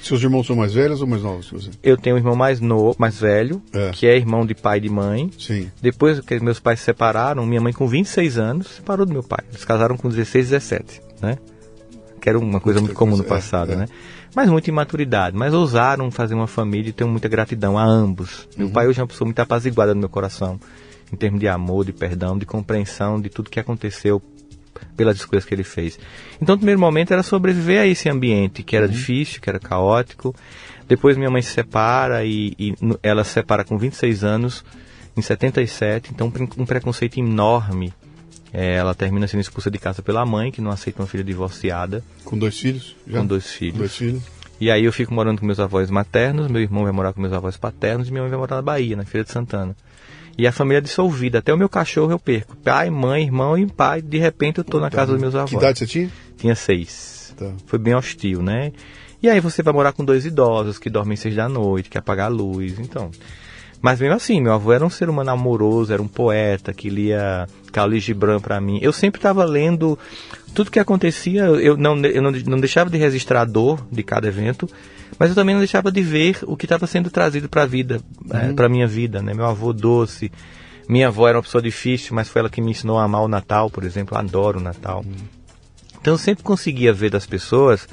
[0.00, 1.70] Seus irmãos são mais velhos ou mais novos você?
[1.82, 3.90] Eu tenho um irmão mais novo, mais velho, é.
[3.90, 5.30] que é irmão de pai e de mãe.
[5.38, 5.70] Sim.
[5.80, 9.44] Depois que meus pais se separaram, minha mãe com 26 anos separou do meu pai.
[9.50, 11.38] Eles casaram com 16, 17, né?
[12.20, 13.86] Que era uma coisa muito comum no é, passado, é, né?
[14.34, 18.46] Mas muita imaturidade, mas ousaram fazer uma família e tenho muita gratidão a ambos.
[18.56, 18.72] Meu uhum.
[18.72, 20.60] pai hoje é uma pessoa muito apaziguada no meu coração,
[21.12, 24.20] em termos de amor, de perdão, de compreensão de tudo que aconteceu
[24.96, 25.98] pelas escolhas que ele fez.
[26.40, 28.92] Então, no primeiro momento era sobreviver a esse ambiente que era uhum.
[28.92, 30.34] difícil, que era caótico.
[30.88, 34.64] Depois minha mãe se separa e, e ela se separa com 26 anos,
[35.16, 37.92] em 77, então um preconceito enorme.
[38.52, 42.02] É, ela termina sendo expulsa de casa pela mãe, que não aceita uma filha divorciada.
[42.24, 42.96] Com dois filhos?
[43.06, 43.18] Já?
[43.18, 43.78] Com dois filhos.
[43.78, 44.22] Dois filhos.
[44.58, 47.32] E aí eu fico morando com meus avós maternos, meu irmão vai morar com meus
[47.32, 49.76] avós paternos e minha mãe vai morar na Bahia, na Feira de Santana.
[50.38, 51.38] E a família é dissolvida.
[51.38, 52.56] Até o meu cachorro eu perco.
[52.56, 54.02] Pai, mãe, irmão e pai.
[54.02, 55.50] De repente eu tô na casa dos meus avós.
[55.50, 56.10] Que idade você tinha?
[56.36, 57.34] Tinha seis.
[57.36, 57.52] Tá.
[57.66, 58.72] Foi bem hostil, né?
[59.22, 62.26] E aí você vai morar com dois idosos que dormem seis da noite, que apagar
[62.26, 63.10] a luz, então.
[63.80, 67.46] Mas mesmo assim, meu avô era um ser humano amoroso, era um poeta que lia
[67.72, 68.78] Khalil Gibran para mim.
[68.82, 69.98] Eu sempre estava lendo
[70.54, 74.26] tudo que acontecia, eu não, eu não, não deixava de registrar a dor de cada
[74.28, 74.68] evento,
[75.18, 78.00] mas eu também não deixava de ver o que estava sendo trazido para a vida,
[78.30, 78.50] é, uhum.
[78.50, 79.32] é, para minha vida, né?
[79.34, 80.30] Meu avô doce,
[80.88, 83.28] minha avó era uma pessoa difícil, mas foi ela que me ensinou a amar o
[83.28, 84.14] Natal, por exemplo.
[84.14, 85.04] Eu adoro o Natal.
[85.06, 85.14] Uhum.
[86.00, 87.88] Então eu sempre conseguia ver das pessoas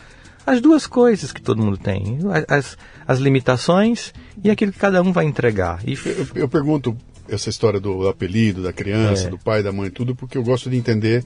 [0.45, 5.11] as duas coisas que todo mundo tem: as, as limitações e aquilo que cada um
[5.11, 5.79] vai entregar.
[5.85, 5.93] E...
[6.05, 6.95] Eu, eu pergunto
[7.27, 9.29] essa história do apelido, da criança, é.
[9.29, 11.23] do pai, da mãe, tudo, porque eu gosto de entender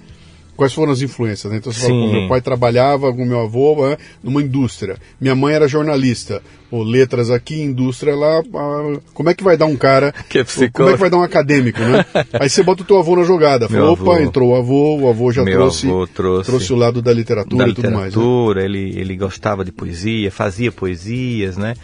[0.57, 1.59] quais foram as influências, né?
[1.59, 2.01] Então você fala, Sim.
[2.01, 6.83] pô, meu pai trabalhava com meu avô né, numa indústria, minha mãe era jornalista, pô,
[6.83, 10.63] letras aqui, indústria lá, ah, como é que vai dar um cara, Que é como
[10.63, 10.95] é psicólogo.
[10.95, 12.03] que vai dar um acadêmico, né?
[12.41, 14.19] Aí você bota o teu avô na jogada, fala, opa, avô.
[14.19, 17.73] entrou o avô, o avô já trouxe, avô trouxe o lado da literatura da e
[17.73, 18.21] tudo mais, né?
[18.21, 21.75] literatura, ele, ele gostava de poesia, fazia poesias, né?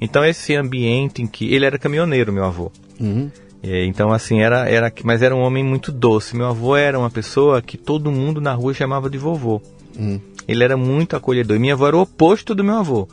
[0.00, 2.70] Então esse ambiente em que ele era caminhoneiro, meu avô.
[3.00, 3.30] Uhum.
[3.66, 6.36] É, então assim era era mas era um homem muito doce.
[6.36, 9.60] Meu avô era uma pessoa que todo mundo na rua chamava de vovô.
[9.98, 10.20] Uhum.
[10.46, 11.56] Ele era muito acolhedor.
[11.56, 13.08] E minha avó era o oposto do meu avô.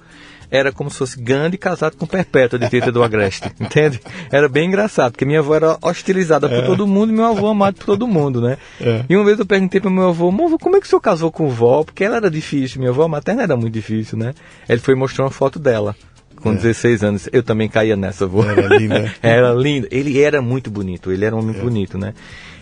[0.51, 3.99] Era como se fosse Gandhi casado com Perpétua de Teta do Agreste, entende?
[4.31, 7.77] Era bem engraçado, porque minha avó era hostilizada por todo mundo e meu avô amado
[7.77, 8.59] por todo mundo, né?
[8.79, 9.03] É.
[9.09, 11.31] E uma vez eu perguntei para meu avô, "Vô, como é que o senhor casou
[11.31, 11.83] com vó?
[11.83, 14.35] Porque ela era difícil, minha avó materna era muito difícil, né?
[14.69, 15.95] Ele foi mostrar uma foto dela,
[16.43, 17.29] com 16 anos.
[17.31, 18.43] Eu também caía nessa, avô.
[18.43, 19.15] Era linda.
[19.23, 19.87] era lindo.
[19.89, 22.13] Ele era muito bonito, ele era um homem bonito, né?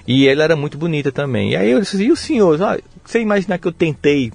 [0.08, 1.52] E ela era muito bonita também.
[1.52, 2.62] E aí eu disse, e o senhor?
[2.62, 4.32] Ah, você imaginar que eu tentei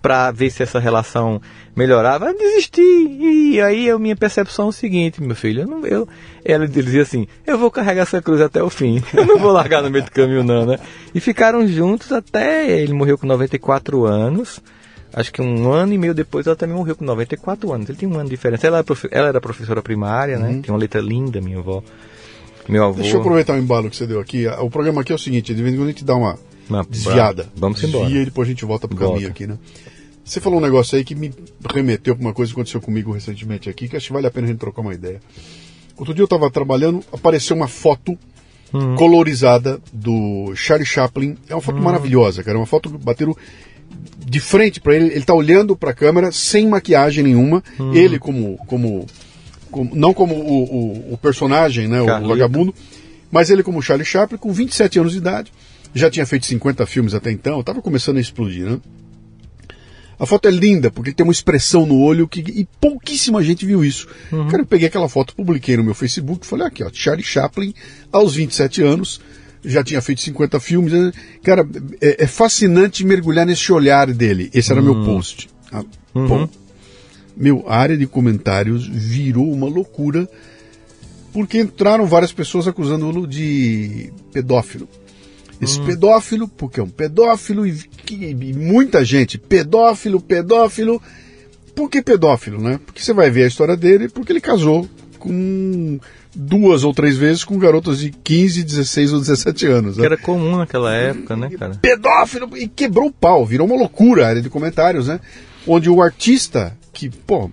[0.00, 1.40] para ver se essa relação
[1.76, 2.82] melhorava, eu desisti.
[2.82, 6.08] E aí a minha percepção é o seguinte, meu filho, eu não, eu,
[6.44, 9.80] ela dizia assim, eu vou carregar essa cruz até o fim, eu não vou largar
[9.80, 10.78] no meio do caminho não, né?
[11.14, 14.60] E ficaram juntos até, ele morreu com 94 anos,
[15.12, 18.08] acho que um ano e meio depois ela também morreu com 94 anos, ele tinha
[18.10, 20.60] um ano de diferença, ela era, ela era professora primária, né?
[20.62, 21.82] Tinha uma letra linda, minha avó.
[22.68, 23.00] Meu avô...
[23.00, 24.46] Deixa eu aproveitar o embalo que você deu aqui.
[24.46, 26.38] O programa aqui é o seguinte, de vez em quando a gente dá uma
[26.88, 27.48] desviada.
[27.56, 28.14] Vamos Desvia embora.
[28.14, 29.12] e depois a gente volta pro Volta.
[29.14, 29.58] caminho aqui, né?
[30.24, 31.32] Você falou um negócio aí que me
[31.74, 34.46] remeteu para uma coisa que aconteceu comigo recentemente aqui, que acho que vale a pena
[34.46, 35.20] a gente trocar uma ideia.
[35.96, 38.16] Outro dia eu estava trabalhando, apareceu uma foto
[38.74, 38.96] Hum.
[38.96, 41.36] colorizada do Charlie Chaplin.
[41.46, 42.56] É uma foto maravilhosa, cara.
[42.56, 43.36] É uma foto que bateram
[44.24, 45.06] de frente para ele.
[45.06, 47.62] Ele tá olhando para a câmera sem maquiagem nenhuma.
[47.78, 47.92] Hum.
[47.92, 49.06] Ele como, como,
[49.70, 50.62] como- não como o,
[51.10, 52.28] o- o personagem, né, o Carlito.
[52.28, 52.74] vagabundo,
[53.30, 55.52] mas ele como Charlie Chaplin com 27 anos de idade.
[55.94, 57.60] Já tinha feito 50 filmes até então.
[57.60, 58.78] Estava começando a explodir, né?
[60.18, 63.84] A foto é linda, porque tem uma expressão no olho que e pouquíssima gente viu
[63.84, 64.06] isso.
[64.50, 67.74] Cara, eu peguei aquela foto, publiquei no meu Facebook, falei aqui, ó, Charlie Chaplin,
[68.12, 69.20] aos 27 anos,
[69.64, 70.92] já tinha feito 50 filmes.
[70.92, 71.12] né?
[71.42, 71.66] Cara,
[72.00, 74.50] é, é fascinante mergulhar nesse olhar dele.
[74.52, 75.48] Esse era meu post.
[75.72, 76.48] Ah, Bom,
[77.36, 80.28] meu, a área de comentários virou uma loucura,
[81.32, 84.88] porque entraram várias pessoas acusando-o de pedófilo.
[85.60, 87.78] Esse pedófilo, porque é um pedófilo, e,
[88.10, 91.00] e muita gente, pedófilo, pedófilo.
[91.72, 92.80] Por que pedófilo, né?
[92.84, 94.88] Porque você vai ver a história dele, porque ele casou
[95.22, 95.98] com
[96.34, 99.94] duas ou três vezes com garotas de 15, 16 ou 17 anos.
[99.94, 100.06] Que Né?
[100.06, 101.78] era comum naquela época, né, cara?
[101.80, 102.56] Pedófilo!
[102.56, 105.20] E quebrou o pau, virou uma loucura a área de comentários, né?
[105.66, 107.50] Onde o artista, que, pô.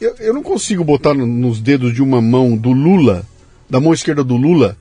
[0.00, 3.24] Eu, eu não consigo botar no- nos dedos de uma mão do Lula,
[3.68, 4.76] da mão esquerda do Lula,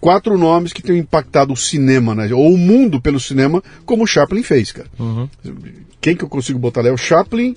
[0.00, 2.28] quatro nomes que tenham impactado o cinema, né?
[2.34, 4.88] ou o mundo pelo cinema, como o Chaplin fez, cara.
[6.00, 7.56] Quem que eu consigo botar lá é o Chaplin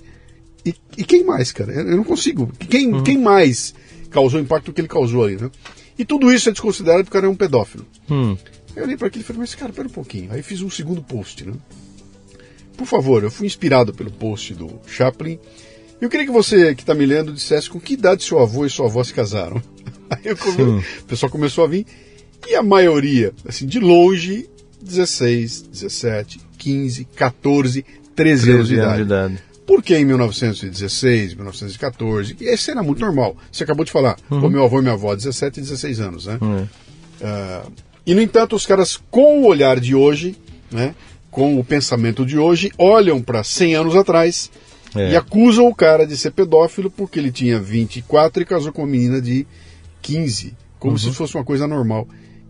[0.65, 1.71] e, e quem mais, cara?
[1.73, 2.51] Eu eu não consigo.
[2.69, 3.73] Quem, quem mais
[4.09, 5.49] causou o impacto que ele causou ali, né?
[5.97, 7.85] E tudo isso é desconsiderado porque o cara é um pedófilo.
[8.09, 8.37] Hum.
[8.75, 10.31] Eu olhei para aquilo e falei, mas cara, pera um pouquinho.
[10.31, 11.53] Aí fiz um segundo post, né?
[12.77, 15.37] Por favor, eu fui inspirado pelo post do Chaplin.
[15.99, 18.69] Eu queria que você que está me lendo dissesse com que idade seu avô e
[18.69, 19.61] sua avó se casaram.
[20.09, 21.85] Aí come- o pessoal começou a vir.
[22.47, 24.49] E a maioria, assim, de longe,
[24.81, 29.43] 16, 17, 15, 14, 13 anos de 13 anos de idade.
[29.65, 33.37] Porque em 1916, 1914, e esse era muito normal.
[33.51, 36.37] Você acabou de falar, o meu avô e minha avó, 17 e 16 anos, né?
[36.41, 36.67] Hum.
[37.21, 37.63] Ah,
[38.05, 40.35] e, no entanto, os caras, com o olhar de hoje,
[40.71, 40.95] né,
[41.29, 44.49] com o pensamento de hoje, olham para 100 anos atrás
[44.95, 45.11] É.
[45.11, 48.87] e acusam o cara de ser pedófilo porque ele tinha 24 e casou com uma
[48.91, 49.45] menina de
[50.01, 52.07] 15, como se fosse uma coisa normal.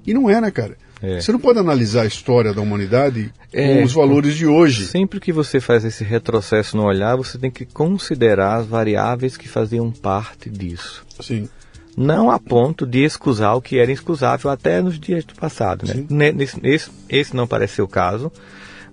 [0.07, 0.77] E não é, né, cara?
[1.01, 1.19] É.
[1.19, 4.85] Você não pode analisar a história da humanidade É, com os valores de hoje.
[4.85, 9.49] Sempre que você faz esse retrocesso no olhar, você tem que considerar as variáveis que
[9.49, 11.03] faziam parte disso.
[11.19, 11.49] Sim.
[11.97, 15.85] Não a ponto de excusar o que era excusável até nos dias do passado.
[16.09, 16.31] Né?
[16.31, 18.31] Nesse, esse, esse não parece ser o caso.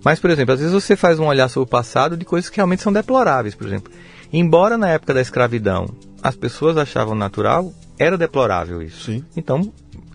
[0.03, 2.57] Mas, por exemplo, às vezes você faz um olhar sobre o passado de coisas que
[2.57, 3.55] realmente são deploráveis.
[3.55, 3.91] Por exemplo,
[4.33, 9.05] embora na época da escravidão as pessoas achavam natural, era deplorável isso.
[9.05, 9.23] Sim.
[9.35, 9.71] Então,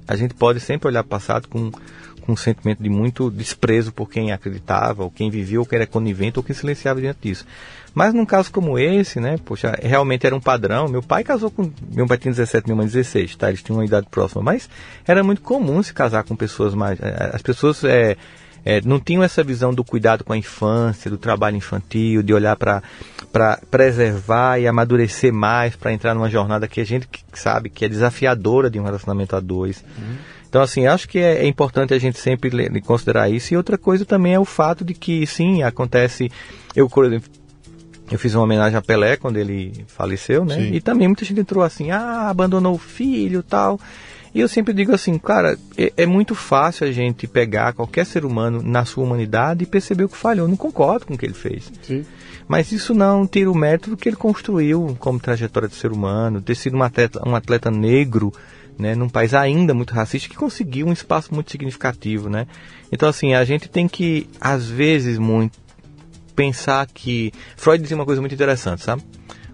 [0.06, 4.32] a gente pode sempre olhar passado com, com um sentimento de muito desprezo por quem
[4.32, 7.46] acreditava, ou quem vivia, ou quem era conivente, ou quem silenciava diante disso.
[7.94, 10.88] Mas num caso como esse, né, poxa, realmente era um padrão.
[10.88, 11.70] Meu pai casou com.
[11.92, 13.48] Meu pai tinha 17, minha mãe 16, tá?
[13.48, 14.42] Eles tinham uma idade próxima.
[14.42, 14.68] Mas
[15.06, 16.98] era muito comum se casar com pessoas mais.
[17.00, 18.16] eh, As pessoas é,
[18.64, 22.56] é, não tinham essa visão do cuidado com a infância, do trabalho infantil, de olhar
[22.56, 22.82] para
[23.70, 28.70] preservar e amadurecer mais para entrar numa jornada que a gente sabe que é desafiadora
[28.70, 29.84] de um relacionamento a dois.
[30.48, 33.52] Então, assim, acho que é, é importante a gente sempre considerar isso.
[33.52, 36.30] E outra coisa também é o fato de que, sim, acontece.
[36.76, 37.28] Eu, por exemplo,
[38.08, 40.54] eu fiz uma homenagem a Pelé quando ele faleceu, né?
[40.54, 40.74] Sim.
[40.74, 43.80] E também muita gente entrou assim, ah, abandonou o filho tal.
[44.34, 48.24] E eu sempre digo assim, cara, é, é, muito fácil a gente pegar qualquer ser
[48.24, 50.46] humano na sua humanidade e perceber o que falhou.
[50.46, 51.70] Eu não concordo com o que ele fez.
[51.82, 52.04] Sim.
[52.48, 56.42] Mas isso não tira o mérito do que ele construiu como trajetória de ser humano,
[56.42, 58.32] ter sido um atleta, um atleta negro,
[58.76, 62.48] né, num país ainda muito racista, que conseguiu um espaço muito significativo, né?
[62.90, 65.56] Então, assim, a gente tem que, às vezes, muito
[66.34, 67.32] pensar que...
[67.56, 69.02] Freud dizia uma coisa muito interessante, sabe?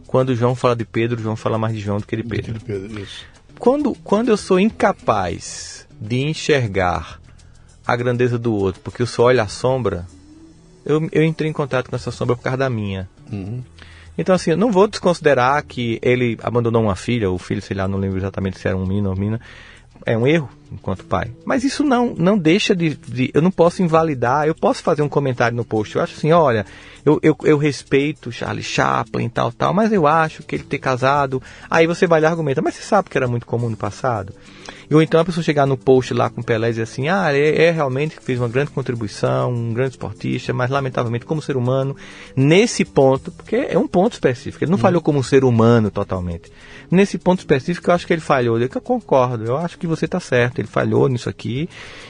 [0.07, 2.55] Quando João fala de Pedro, João fala mais de João do que de Pedro.
[2.55, 3.30] De Pedro isso.
[3.61, 7.21] Quando, quando eu sou incapaz de enxergar
[7.87, 10.07] a grandeza do outro, porque eu só olho a sombra,
[10.83, 13.07] eu, eu entrei em contato com essa sombra por causa da minha.
[13.31, 13.63] Uhum.
[14.17, 17.87] Então, assim, eu não vou desconsiderar que ele abandonou uma filha, ou filho, sei lá,
[17.87, 19.39] não lembro exatamente se era um menino ou menina.
[20.07, 21.31] É um erro enquanto pai.
[21.45, 25.09] Mas isso não, não deixa de, de, Eu não posso invalidar, eu posso fazer um
[25.09, 25.97] comentário no post.
[25.97, 26.65] Eu acho assim, olha,
[27.05, 30.79] eu, eu, eu respeito Charlie Chaplin e tal, tal, mas eu acho que ele ter
[30.79, 31.43] casado.
[31.69, 34.33] Aí você vai lá e argumenta, mas você sabe que era muito comum no passado?
[34.91, 37.67] Ou então a pessoa chegar no post lá com Pelé e dizer assim, ah, é,
[37.67, 41.97] é realmente que fez uma grande contribuição, um grande esportista, mas lamentavelmente como ser humano,
[42.35, 44.83] nesse ponto, porque é um ponto específico, ele não uhum.
[44.83, 46.51] falhou como ser humano totalmente.
[46.91, 50.19] Nesse ponto específico eu acho que ele falhou, eu concordo, eu acho que você está
[50.19, 51.69] certo, ele falhou nisso aqui,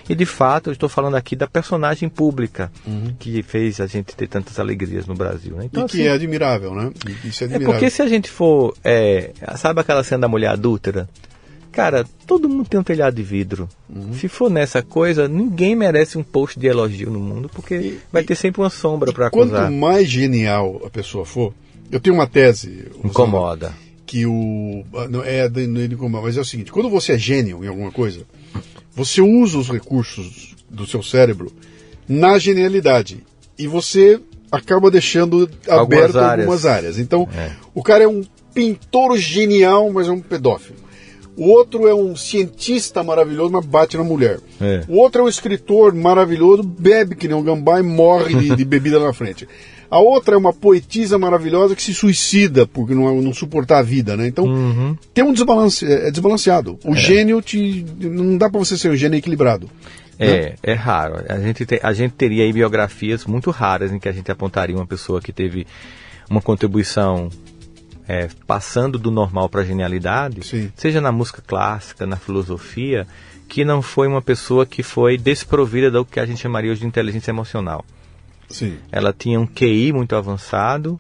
[0.09, 3.15] e de fato eu estou falando aqui da personagem pública uhum.
[3.19, 5.55] que fez a gente ter tantas alegrias no Brasil.
[5.55, 5.67] Né?
[5.67, 6.91] Então, e que assim, é admirável, né?
[7.25, 7.69] Isso é admirável.
[7.69, 11.07] É porque se a gente for, é, sabe aquela cena da mulher adúltera?
[11.73, 13.69] Cara, todo mundo tem um telhado de vidro.
[13.89, 14.13] Uhum.
[14.15, 18.25] Se for nessa coisa, ninguém merece um post de elogio no mundo, porque e, vai
[18.25, 19.67] ter sempre uma sombra para acusar.
[19.67, 21.55] Quanto mais genial a pessoa for,
[21.91, 22.89] eu tenho uma tese.
[23.05, 23.73] Incomoda.
[24.05, 24.85] Que o.
[24.95, 27.93] Ah, não, é, não incomoda, mas é o seguinte: quando você é gênio em alguma
[27.93, 28.23] coisa,
[28.93, 31.53] você usa os recursos do seu cérebro
[32.09, 33.25] na genialidade.
[33.57, 36.41] E você acaba deixando aberto algumas áreas.
[36.41, 36.99] Algumas áreas.
[36.99, 37.53] Então, é.
[37.73, 40.77] o cara é um pintor genial, mas é um pedófilo.
[41.41, 44.41] O outro é um cientista maravilhoso, mas bate na mulher.
[44.61, 44.83] É.
[44.87, 48.63] O outro é um escritor maravilhoso, bebe que nem um gambá e morre de, de
[48.63, 49.49] bebida na frente.
[49.91, 54.19] A outra é uma poetisa maravilhosa que se suicida porque não, não suportar a vida,
[54.19, 54.27] né?
[54.27, 54.95] Então, uhum.
[55.15, 56.79] tem um desbalance, é, é desbalanceado.
[56.85, 56.97] O é.
[56.97, 57.87] gênio te.
[57.99, 59.67] Não dá para você ser um gênio equilibrado.
[60.19, 60.55] É, né?
[60.63, 61.25] é raro.
[61.27, 64.77] A gente, te, a gente teria aí biografias muito raras em que a gente apontaria
[64.77, 65.67] uma pessoa que teve
[66.29, 67.31] uma contribuição
[68.11, 70.73] é, passando do normal para a genialidade, Sim.
[70.75, 73.07] seja na música clássica, na filosofia,
[73.49, 76.89] que não foi uma pessoa que foi desprovida do que a gente chamaria hoje de
[76.89, 77.85] inteligência emocional.
[78.49, 78.79] Sim.
[78.91, 80.99] Ela tinha um QI muito avançado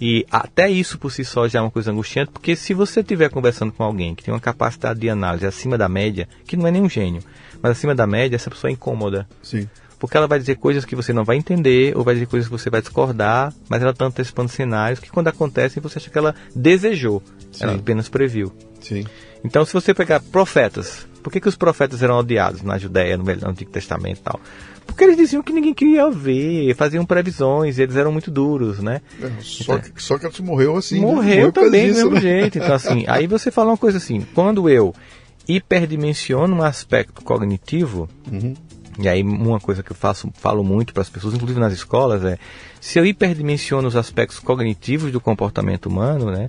[0.00, 3.28] e até isso por si só já é uma coisa angustiante, porque se você estiver
[3.28, 6.70] conversando com alguém que tem uma capacidade de análise acima da média, que não é
[6.70, 7.24] nenhum gênio,
[7.60, 9.26] mas acima da média, essa pessoa é incômoda.
[9.42, 9.68] Sim
[10.02, 12.58] porque ela vai dizer coisas que você não vai entender, ou vai dizer coisas que
[12.58, 16.34] você vai discordar, mas ela está antecipando cenários que quando acontecem você acha que ela
[16.56, 17.62] desejou, Sim.
[17.62, 18.52] ela apenas previu.
[18.80, 19.04] Sim.
[19.44, 23.24] Então, se você pegar profetas, por que, que os profetas eram odiados na Judéia, no
[23.48, 24.40] Antigo Testamento e tal?
[24.84, 29.02] Porque eles diziam que ninguém queria ver, faziam previsões, eles eram muito duros, né?
[29.22, 31.00] É, só, então, que, só que eles morreu assim.
[31.00, 31.36] Morreu, né?
[31.36, 32.20] morreu também do mesmo né?
[32.20, 32.58] jeito.
[32.58, 34.92] Então, assim, aí você fala uma coisa assim, quando eu
[35.46, 38.54] hiperdimensiono um aspecto cognitivo, uhum.
[38.98, 42.24] E aí uma coisa que eu faço, falo muito para as pessoas, inclusive nas escolas,
[42.24, 42.38] é
[42.80, 46.48] se eu hiperdimensiono os aspectos cognitivos do comportamento humano, né,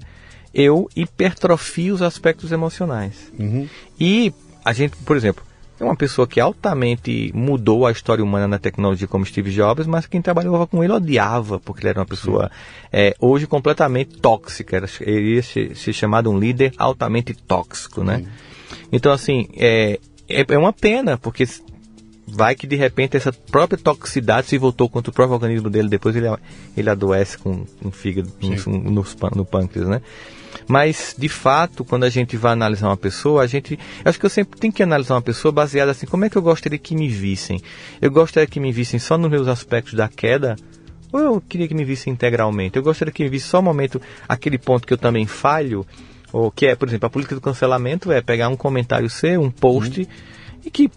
[0.53, 3.31] eu hipertrofio os aspectos emocionais.
[3.39, 3.67] Uhum.
[3.99, 5.43] E a gente, por exemplo,
[5.79, 10.05] é uma pessoa que altamente mudou a história humana na tecnologia como Steve Jobs, mas
[10.05, 12.51] quem trabalhava com ele odiava, porque ele era uma pessoa
[12.91, 14.83] é, hoje completamente tóxica.
[15.01, 18.17] Ele ia ser, ser chamado um líder altamente tóxico, né?
[18.17, 18.27] Sim.
[18.91, 21.45] Então, assim, é, é, é uma pena, porque
[22.27, 26.15] vai que de repente essa própria toxicidade se voltou contra o próprio organismo dele, depois
[26.15, 26.27] ele,
[26.75, 29.05] ele adoece com um fígado no, no,
[29.35, 30.01] no pâncreas, né?
[30.67, 33.77] Mas, de fato, quando a gente vai analisar uma pessoa, a gente.
[34.05, 36.41] Acho que eu sempre tenho que analisar uma pessoa baseada assim, como é que eu
[36.41, 37.61] gostaria que me vissem?
[38.01, 40.55] Eu gostaria que me vissem só nos meus aspectos da queda,
[41.11, 42.77] ou eu queria que me vissem integralmente?
[42.77, 45.85] Eu gostaria que me vissem só o momento, aquele ponto que eu também falho,
[46.31, 49.51] ou que é, por exemplo, a política do cancelamento é pegar um comentário seu, um
[49.51, 50.07] post, uhum.
[50.65, 50.89] e que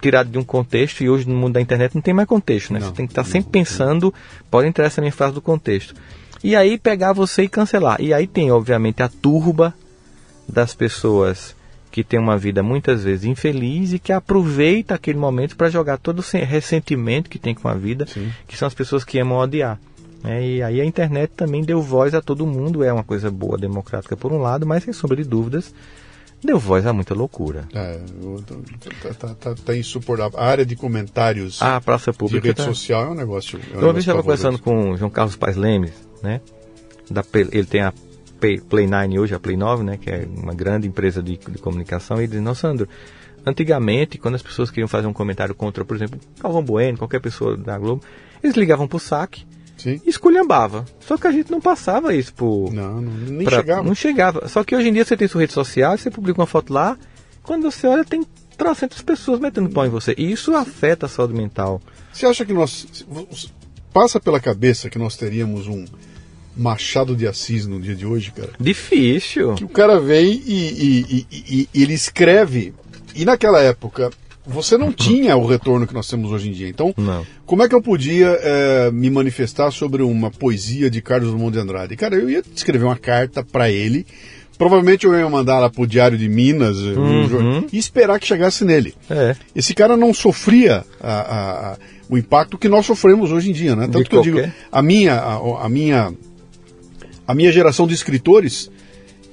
[0.00, 2.80] tirado de um contexto e hoje no mundo da internet não tem mais contexto, né?
[2.80, 4.12] Não, você tem que estar sempre pensando,
[4.50, 5.94] pode entrar essa minha frase do contexto.
[6.42, 8.00] E aí pegar você e cancelar.
[8.00, 9.74] E aí tem, obviamente, a turba
[10.48, 11.56] das pessoas
[11.90, 16.18] que tem uma vida muitas vezes infeliz e que aproveita aquele momento para jogar todo
[16.18, 18.30] o ressentimento que tem com a vida, Sim.
[18.46, 19.78] que são as pessoas que amam odiar.
[20.22, 23.56] É, e aí a internet também deu voz a todo mundo, é uma coisa boa,
[23.56, 25.72] democrática por um lado, mas sem sombra de dúvidas,
[26.46, 27.68] deu voz a muita loucura.
[27.74, 28.00] É,
[29.02, 30.38] tá, tá, tá, tá, insuportável.
[30.38, 32.64] A área de comentários a praça pública de rede tá...
[32.64, 33.60] social é um negócio.
[33.72, 36.40] É um uma vez estava conversando com o João Carlos Paz Lemes, né?
[37.10, 37.92] Da, ele tem a
[38.68, 39.96] Play 9 hoje, a Play 9, né?
[39.96, 42.18] Que é uma grande empresa de, de comunicação.
[42.18, 42.88] E ele diz, não, Sandro,
[43.44, 47.56] antigamente, quando as pessoas queriam fazer um comentário contra, por exemplo, Calvão Bueno, qualquer pessoa
[47.56, 48.02] da Globo,
[48.42, 49.46] eles ligavam pro saque
[49.86, 50.00] Sim.
[50.04, 50.84] esculhambava.
[50.98, 52.72] Só que a gente não passava isso por.
[52.72, 53.82] Não, não nem pra, chegava.
[53.84, 54.48] Não chegava.
[54.48, 56.98] Só que hoje em dia você tem sua rede social, você publica uma foto lá,
[57.44, 58.26] quando você olha, tem
[58.58, 60.12] trocentas pessoas metendo pau em você.
[60.18, 61.80] E isso afeta a saúde mental.
[62.12, 63.04] Você acha que nós.
[63.92, 65.84] Passa pela cabeça que nós teríamos um
[66.56, 68.50] Machado de Assis no dia de hoje, cara?
[68.58, 69.54] Difícil.
[69.54, 72.74] Que o cara vem e, e, e, e ele escreve.
[73.14, 74.10] E naquela época,
[74.46, 76.68] você não tinha o retorno que nós temos hoje em dia.
[76.68, 77.26] Então, não.
[77.44, 81.58] como é que eu podia é, me manifestar sobre uma poesia de Carlos Drummond de
[81.58, 81.96] Andrade?
[81.96, 84.06] Cara, eu ia escrever uma carta para ele.
[84.56, 87.66] Provavelmente eu ia mandar lá pro Diário de Minas uhum.
[87.72, 88.94] e esperar que chegasse nele.
[89.10, 89.36] É.
[89.54, 91.76] Esse cara não sofria a, a, a,
[92.08, 93.86] o impacto que nós sofremos hoje em dia, né?
[93.86, 94.30] Tanto de que qualquer.
[94.30, 96.14] eu digo, a minha, a, minha,
[97.26, 98.70] a minha geração de escritores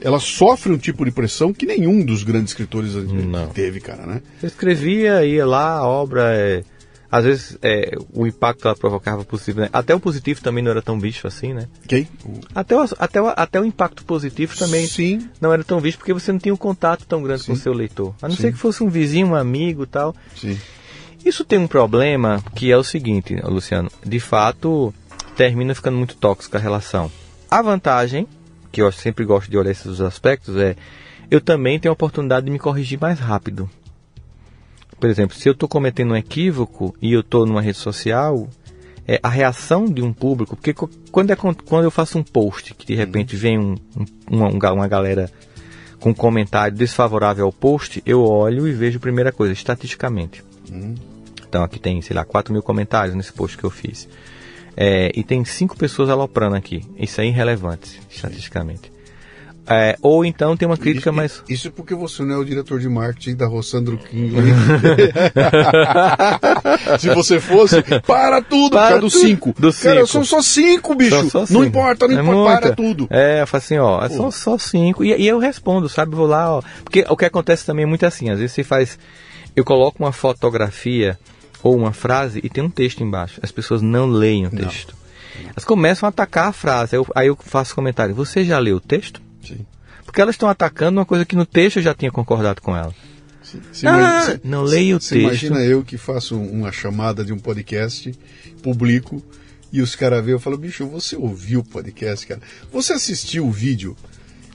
[0.03, 3.47] ela sofre um tipo de pressão que nenhum dos grandes escritores Não.
[3.47, 4.21] teve, cara, né?
[4.39, 6.63] Você escrevia, ia lá, a obra é...
[7.09, 9.69] Às vezes é, o impacto que ela provocava possível, né?
[9.71, 11.67] Até o positivo também não era tão visto assim, né?
[11.87, 12.07] Quem?
[12.55, 15.29] Até, o, até, o, até o impacto positivo também Sim.
[15.39, 17.51] não era tão visto porque você não tinha um contato tão grande Sim.
[17.51, 18.15] com o seu leitor.
[18.19, 18.41] A não Sim.
[18.41, 20.15] ser que fosse um vizinho, um amigo tal.
[20.35, 20.59] Sim.
[21.23, 23.91] Isso tem um problema que é o seguinte, Luciano.
[24.03, 24.91] De fato,
[25.37, 27.11] termina ficando muito tóxica a relação.
[27.49, 28.27] A vantagem
[28.73, 30.75] que eu sempre gosto de olhar esses aspectos é
[31.29, 33.69] eu também tenho a oportunidade de me corrigir mais rápido.
[34.99, 38.49] Por exemplo, se eu estou cometendo um equívoco e eu estou numa rede social,
[39.07, 40.73] é, a reação de um público, porque
[41.11, 44.87] quando, é, quando eu faço um post que de repente vem um, um, uma, uma
[44.87, 45.31] galera
[45.99, 50.43] com um comentário desfavorável ao post, eu olho e vejo a primeira coisa, estatisticamente.
[50.71, 50.95] Uhum.
[51.47, 54.09] Então aqui tem, sei lá, 4 mil comentários nesse post que eu fiz.
[54.75, 56.83] É, e tem cinco pessoas aloprando aqui.
[56.97, 58.91] Isso é irrelevante, estatisticamente.
[59.65, 61.41] É, ou então tem uma crítica isso, mais.
[61.47, 64.35] Isso porque você não é o diretor de marketing da Rossandro King.
[66.99, 69.55] Se você fosse, para tudo, para cara, dos cinco.
[69.57, 69.95] Do cinco.
[69.95, 71.29] Cara, são só cinco, bicho.
[71.29, 71.59] Só cinco.
[71.59, 72.61] Não importa, não é importa, muita.
[72.61, 73.07] para tudo.
[73.09, 75.03] É, eu falo assim, ó, são só cinco.
[75.03, 76.13] E, e, eu respondo, sabe?
[76.13, 76.61] Vou lá, ó.
[76.83, 78.99] Porque o que acontece também é muito assim, às vezes você faz.
[79.55, 81.17] Eu coloco uma fotografia
[81.63, 83.39] ou uma frase e tem um texto embaixo.
[83.41, 84.93] As pessoas não leem o texto.
[85.35, 85.49] Não.
[85.49, 86.95] Elas começam a atacar a frase.
[86.95, 89.21] Aí eu, aí eu faço comentário: Você já leu o texto?
[89.41, 89.65] Sim.
[90.05, 92.93] Porque elas estão atacando uma coisa que no texto eu já tinha concordado com ela.
[93.71, 95.15] Se, ah, imagina, não leio o texto.
[95.15, 98.13] Imagina eu que faço uma chamada de um podcast,
[98.61, 99.23] publico,
[99.71, 102.41] e os caras veem, eu falo, bicho, você ouviu o podcast, cara?
[102.71, 103.97] Você assistiu o vídeo?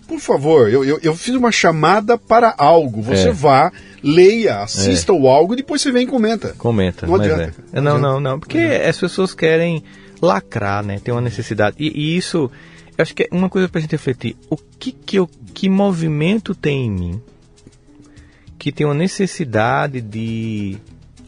[0.08, 3.02] Por favor, eu, eu, eu fiz uma chamada para algo.
[3.02, 3.32] Você é.
[3.32, 3.70] vá,
[4.02, 5.14] leia, assista é.
[5.14, 6.54] o algo e depois você vem e comenta.
[6.56, 7.06] Comenta.
[7.06, 7.54] Não adianta.
[7.70, 7.78] É.
[7.78, 9.84] Não, não, não, não, Porque as pessoas querem
[10.22, 10.98] lacrar, né?
[10.98, 11.76] Tem uma necessidade.
[11.78, 12.50] E, e isso,
[12.96, 14.34] eu acho que é uma coisa para a gente refletir.
[14.48, 17.22] O que, que, eu, que movimento tem em mim
[18.58, 20.78] que tem uma necessidade de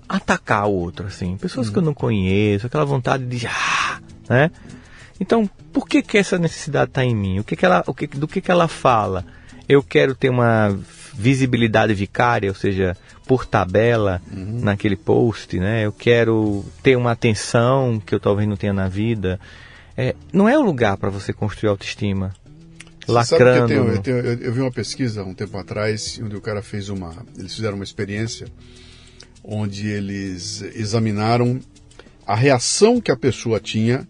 [0.08, 1.36] atacar o outro, assim?
[1.36, 3.46] Pessoas que eu não conheço, aquela vontade de.
[3.46, 4.50] Ah, né?
[5.20, 7.38] Então, por que, que essa necessidade está em mim?
[7.38, 9.24] O que, que ela, o que, do que, que ela fala?
[9.68, 10.76] Eu quero ter uma
[11.14, 14.60] visibilidade vicária, ou seja, por tabela uhum.
[14.60, 15.84] naquele post, né?
[15.84, 19.38] Eu quero ter uma atenção que eu talvez não tenha na vida.
[19.96, 22.34] É, não é o lugar para você construir autoestima.
[23.06, 23.68] Lacrando.
[23.68, 26.40] Sabe eu, tenho, eu, tenho, eu, eu, vi uma pesquisa um tempo atrás, onde o
[26.40, 27.14] cara fez uma.
[27.36, 28.48] Eles fizeram uma experiência
[29.44, 31.60] onde eles examinaram
[32.26, 34.06] a reação que a pessoa tinha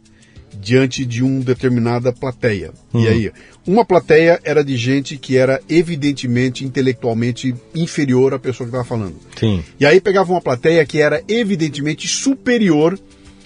[0.61, 2.73] diante de uma determinada plateia.
[2.93, 3.03] Uhum.
[3.03, 3.33] E aí,
[3.67, 9.17] uma plateia era de gente que era evidentemente intelectualmente inferior à pessoa que estava falando.
[9.39, 9.63] Sim.
[9.79, 12.99] E aí pegava uma plateia que era evidentemente superior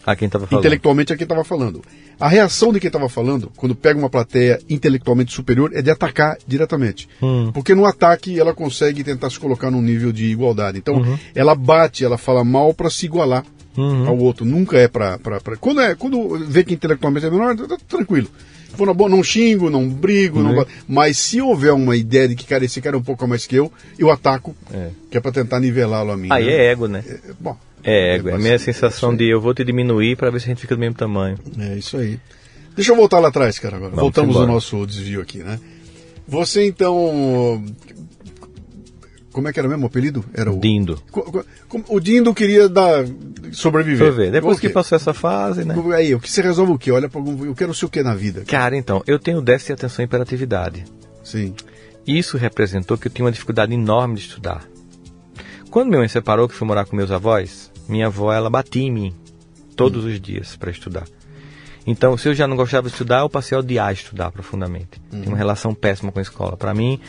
[0.06, 0.62] a quem estava falando.
[0.62, 1.82] Intelectualmente a quem estava falando.
[2.20, 6.36] A reação de quem estava falando, quando pega uma plateia intelectualmente superior, é de atacar
[6.46, 7.08] diretamente.
[7.22, 7.50] Hum.
[7.52, 10.78] Porque no ataque ela consegue tentar se colocar num nível de igualdade.
[10.78, 11.18] Então, uhum.
[11.34, 13.44] ela bate, ela fala mal para se igualar
[13.76, 14.08] uhum.
[14.08, 14.44] ao outro.
[14.44, 15.18] Nunca é para.
[15.60, 18.28] Quando, é, quando vê que intelectualmente é menor, tá, tá tranquilo.
[18.76, 20.52] For na boa, não xingo, não brigo, uhum.
[20.52, 20.66] não...
[20.88, 23.54] mas se houver uma ideia de que, cara, esse cara é um pouco mais que
[23.54, 24.90] eu, eu ataco, é.
[25.10, 26.28] que é para tentar nivelá-lo a mim.
[26.30, 26.52] Aí né?
[26.52, 27.04] é ego, né?
[27.06, 27.56] É, bom.
[27.84, 30.46] É ego, é a minha sensação é de eu vou te diminuir para ver se
[30.46, 31.38] a gente fica do mesmo tamanho.
[31.58, 32.18] É isso aí.
[32.74, 33.90] Deixa eu voltar lá atrás, cara, agora.
[33.90, 35.60] Vamos Voltamos ao nosso desvio aqui, né?
[36.26, 37.62] Você então
[39.34, 40.24] como é que era mesmo o apelido?
[40.32, 41.02] Era o Dindo.
[41.88, 43.04] O Dindo queria dar
[43.50, 44.06] sobreviver.
[44.06, 44.30] Sobreviver.
[44.30, 45.74] Depois que passou essa fase, né?
[45.92, 46.92] Aí, o que você resolve o quê?
[46.92, 48.44] Olha para eu quero ser o que na vida?
[48.46, 50.84] Cara, então, eu tenho déficit de atenção e hiperatividade.
[51.24, 51.52] Sim.
[52.06, 54.64] isso representou que eu tinha uma dificuldade enorme de estudar.
[55.68, 58.92] Quando minha mãe separou, que fui morar com meus avós, minha avó ela batia em
[58.92, 59.14] mim
[59.74, 61.04] todos os dias para estudar.
[61.84, 65.02] Então, se eu já não gostava de estudar, eu passei a odiar estudar profundamente.
[65.12, 65.22] Uhum.
[65.22, 66.56] Tinha uma relação péssima com a escola.
[66.56, 67.00] Para mim,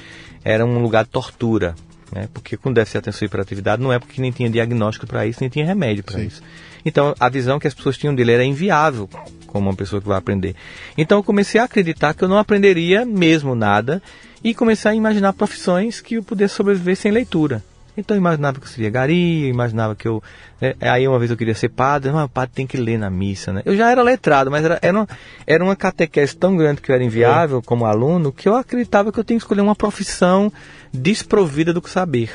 [0.44, 1.76] era um lugar de tortura.
[2.12, 2.28] Né?
[2.34, 5.40] Porque com déficit de atenção e hiperatividade não é porque nem tinha diagnóstico para isso,
[5.42, 6.42] nem tinha remédio para isso.
[6.86, 9.10] Então, a visão que as pessoas tinham dele era inviável
[9.48, 10.56] como uma pessoa que vai aprender.
[10.96, 14.02] Então, eu comecei a acreditar que eu não aprenderia mesmo nada
[14.44, 17.64] e comecei a imaginar profissões que eu pudesse sobreviver sem leitura.
[17.98, 20.22] Então eu imaginava que eu seria gari, eu imaginava que eu.
[20.62, 22.98] É, é, aí uma vez eu queria ser padre, mas o padre tem que ler
[22.98, 23.62] na missa, né?
[23.66, 25.08] Eu já era letrado, mas era, era, uma,
[25.48, 27.62] era uma catequese tão grande que eu era inviável é.
[27.62, 30.52] como aluno que eu acreditava que eu tinha que escolher uma profissão
[30.94, 32.32] desprovida do saber.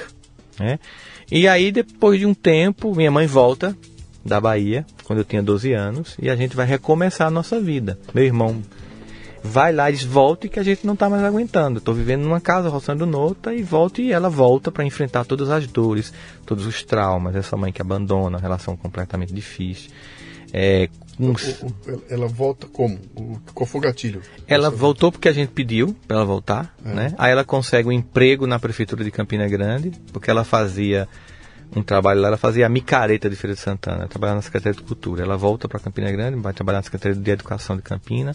[0.59, 0.78] Né?
[1.30, 3.76] E aí, depois de um tempo, minha mãe volta
[4.24, 7.98] da Bahia, quando eu tinha 12 anos, e a gente vai recomeçar a nossa vida.
[8.14, 8.62] Meu irmão
[9.42, 11.78] vai lá e diz, volta e que a gente não está mais aguentando.
[11.78, 15.66] Estou vivendo numa casa roçando nota e volta e ela volta para enfrentar todas as
[15.66, 16.12] dores,
[16.44, 19.90] todos os traumas, essa mãe que abandona, relação completamente difícil.
[20.53, 20.88] É,
[21.21, 21.35] um...
[22.09, 22.99] Ela volta como?
[23.55, 24.23] Qual foi o gatilho?
[24.47, 26.95] Ela voltou porque a gente pediu para ela voltar, é.
[26.95, 27.14] né?
[27.18, 31.07] Aí ela consegue um emprego na prefeitura de Campina Grande, porque ela fazia
[31.77, 34.83] um trabalho lá, ela fazia a micareta de Feira de Santana, trabalhava na Secretaria de
[34.83, 35.23] Cultura.
[35.23, 38.35] Ela volta para Campina Grande, vai trabalhar na Secretaria de Educação de Campina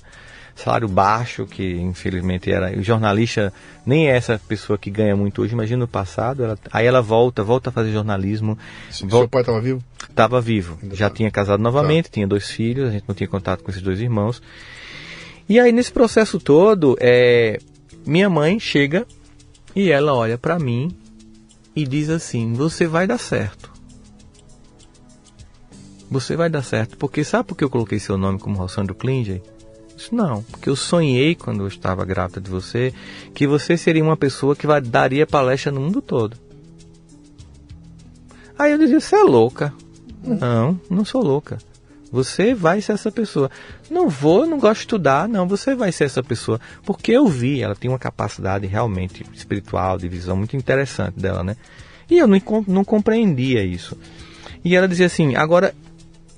[0.55, 2.77] salário baixo, que infelizmente era.
[2.77, 3.53] O jornalista
[3.85, 6.43] nem é essa pessoa que ganha muito hoje, imagina no passado.
[6.43, 8.57] Ela, aí ela volta, volta a fazer jornalismo.
[9.01, 9.83] Volta, seu pai estava vivo?
[10.09, 10.79] Estava vivo.
[10.81, 11.15] Ainda Já tá.
[11.15, 12.13] tinha casado novamente, tá.
[12.13, 14.41] tinha dois filhos, a gente não tinha contato com esses dois irmãos.
[15.47, 17.59] E aí nesse processo todo, é,
[18.05, 19.05] minha mãe chega
[19.75, 20.95] e ela olha para mim
[21.75, 23.75] e diz assim: Você vai dar certo.
[26.09, 26.95] Você vai dar certo.
[26.97, 29.41] Porque sabe por que eu coloquei seu nome como Rossandro Klinger?
[29.95, 32.93] Disse, não, porque eu sonhei quando eu estava grávida de você
[33.33, 36.37] que você seria uma pessoa que vai, daria palestra no mundo todo.
[38.57, 39.73] Aí eu dizia, você é louca.
[40.23, 41.57] Não, não sou louca.
[42.11, 43.51] Você vai ser essa pessoa.
[43.89, 45.27] Não vou, não gosto de estudar.
[45.27, 46.59] Não, você vai ser essa pessoa.
[46.85, 51.57] Porque eu vi, ela tem uma capacidade realmente espiritual, de visão muito interessante dela, né?
[52.09, 53.97] E eu não, não compreendia isso.
[54.63, 55.75] E ela dizia assim: agora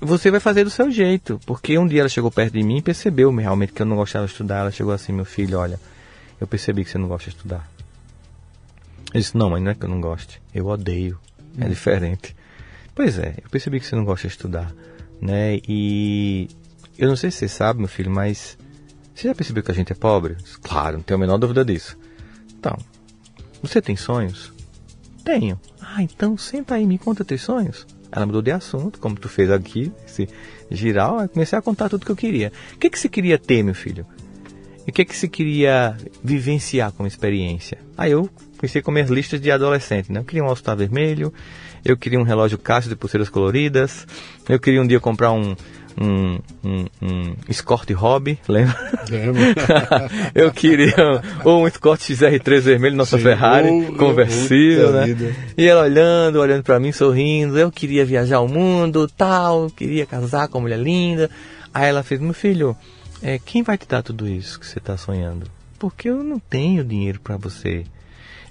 [0.00, 1.40] você vai fazer do seu jeito.
[1.46, 4.26] Porque um dia ela chegou perto de mim e percebeu realmente que eu não gostava
[4.26, 4.60] de estudar.
[4.60, 5.80] Ela chegou assim, meu filho, olha,
[6.40, 7.68] eu percebi que você não gosta de estudar.
[9.12, 10.40] Eu disse, não, mas não é que eu não goste.
[10.54, 11.18] Eu odeio.
[11.58, 11.68] É hum.
[11.68, 12.36] diferente.
[12.94, 14.72] Pois é, eu percebi que você não gosta de estudar.
[15.20, 15.60] Né?
[15.68, 16.48] E
[16.96, 18.58] eu não sei se você sabe, meu filho, mas
[19.14, 20.36] você já percebeu que a gente é pobre?
[20.62, 21.96] Claro, não tenho a menor dúvida disso.
[22.58, 22.76] Então,
[23.62, 24.52] você tem sonhos?
[25.24, 25.60] Tenho.
[25.80, 27.86] Ah, então senta aí, me conta teus sonhos.
[28.10, 30.28] Ela mudou de assunto, como tu fez aqui, esse
[30.70, 32.52] giral, eu comecei a contar tudo que eu queria.
[32.74, 34.06] O que, que se queria ter, meu filho?
[34.86, 37.78] E o que, que se queria vivenciar como experiência?
[37.96, 40.20] Aí eu comecei com minhas listas de adolescente, né?
[40.20, 41.32] Eu queria um All-Star vermelho,
[41.84, 44.06] eu queria um relógio Cássio de pulseiras coloridas,
[44.48, 45.54] eu queria um dia comprar um,
[46.00, 48.76] um, um, um Escort Hobby, lembra?
[49.10, 49.42] Lembro.
[50.34, 50.94] eu queria
[51.44, 55.06] ou um Escort XR3 vermelho, nossa Sim, Ferrari, uh, conversível, né?
[55.06, 55.34] Vida.
[55.56, 57.58] E ela olhando, olhando para mim, sorrindo.
[57.58, 61.28] Eu queria viajar ao mundo, tal, queria casar com uma mulher linda.
[61.74, 62.76] Aí ela fez, meu filho,
[63.20, 65.50] é, quem vai te dar tudo isso que você está sonhando?
[65.78, 67.84] Porque eu não tenho dinheiro para você.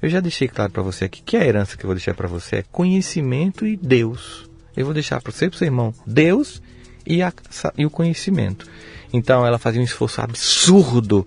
[0.01, 2.27] Eu já deixei claro para você aqui que a herança que eu vou deixar para
[2.27, 4.47] você é conhecimento e Deus.
[4.75, 6.61] Eu vou deixar para você e para seu irmão Deus
[7.07, 7.31] e, a,
[7.77, 8.67] e o conhecimento.
[9.11, 11.25] Então ela fazia um esforço absurdo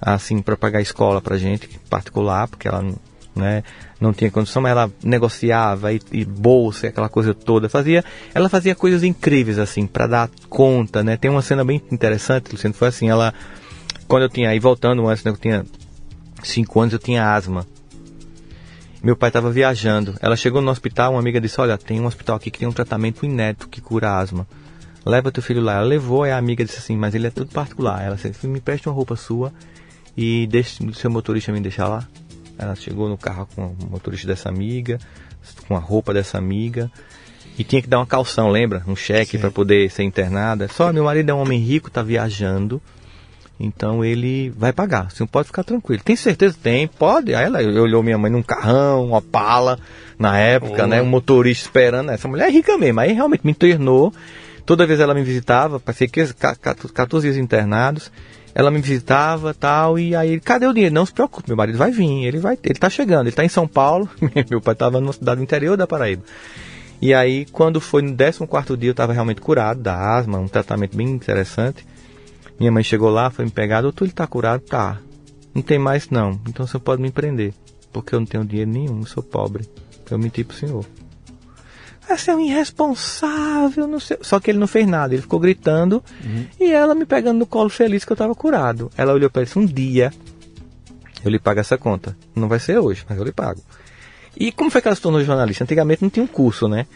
[0.00, 2.84] assim para pagar a escola para gente particular, porque ela
[3.34, 3.62] né,
[4.00, 8.74] não tinha condição, mas ela negociava e, e bolsa, aquela coisa toda, fazia, ela fazia
[8.74, 11.16] coisas incríveis assim para dar conta, né?
[11.16, 13.32] Tem uma cena bem interessante, Luciano, foi assim, ela
[14.06, 15.64] quando eu tinha aí voltando antes, né, eu tinha
[16.42, 17.66] cinco anos, eu tinha asma.
[19.02, 20.14] Meu pai estava viajando.
[20.20, 22.72] Ela chegou no hospital, uma amiga disse: Olha, tem um hospital aqui que tem um
[22.72, 24.46] tratamento inédito que cura asma
[25.04, 25.74] leva teu filho lá.
[25.74, 28.02] Ela levou, aí a amiga disse assim, mas ele é tudo particular.
[28.02, 29.52] Ela disse, me preste uma roupa sua
[30.16, 32.06] e deixe o seu motorista me deixar lá.
[32.58, 34.98] Ela chegou no carro com o motorista dessa amiga,
[35.66, 36.90] com a roupa dessa amiga.
[37.58, 38.82] E tinha que dar uma calção, lembra?
[38.86, 40.68] Um cheque para poder ser internada.
[40.68, 42.80] Só meu marido é um homem rico, tá viajando.
[43.58, 45.10] Então ele vai pagar.
[45.10, 46.02] Você não pode ficar tranquilo.
[46.02, 46.56] Tem certeza?
[46.60, 47.34] Tem, pode.
[47.34, 49.78] Aí ela olhou minha mãe num carrão, uma pala
[50.18, 50.86] na época, oh.
[50.86, 51.00] né?
[51.00, 52.10] Um motorista esperando.
[52.10, 53.00] Essa mulher é rica mesmo.
[53.00, 54.12] Aí realmente me internou.
[54.66, 58.10] Toda vez ela me visitava, passei 14 dias internados,
[58.54, 60.94] ela me visitava tal, e aí, cadê o dinheiro?
[60.94, 63.48] Não se preocupe, meu marido vai vir, ele vai, ele tá chegando, ele tá em
[63.48, 64.08] São Paulo,
[64.50, 66.22] meu pai estava numa cidade interior da Paraíba.
[67.02, 70.96] E aí, quando foi no 14 dia, eu estava realmente curado da asma, um tratamento
[70.96, 71.84] bem interessante.
[72.58, 74.62] Minha mãe chegou lá, foi me pegar, doutor, ele tá curado?
[74.62, 74.98] Tá.
[75.54, 76.40] Não tem mais não.
[76.48, 77.52] Então você pode me prender.
[77.92, 79.68] Porque eu não tenho dinheiro nenhum, eu sou pobre.
[80.10, 80.84] Eu menti pro senhor.
[82.08, 84.18] Você é um irresponsável, não sei.
[84.20, 86.46] Só que ele não fez nada, ele ficou gritando Uhum.
[86.60, 88.90] e ela me pegando no colo feliz que eu tava curado.
[88.96, 90.12] Ela olhou para ele disse, um dia
[91.24, 92.16] eu lhe pago essa conta.
[92.34, 93.60] Não vai ser hoje, mas eu lhe pago.
[94.36, 95.64] E como foi que ela se tornou jornalista?
[95.64, 96.86] Antigamente não tinha um curso, né?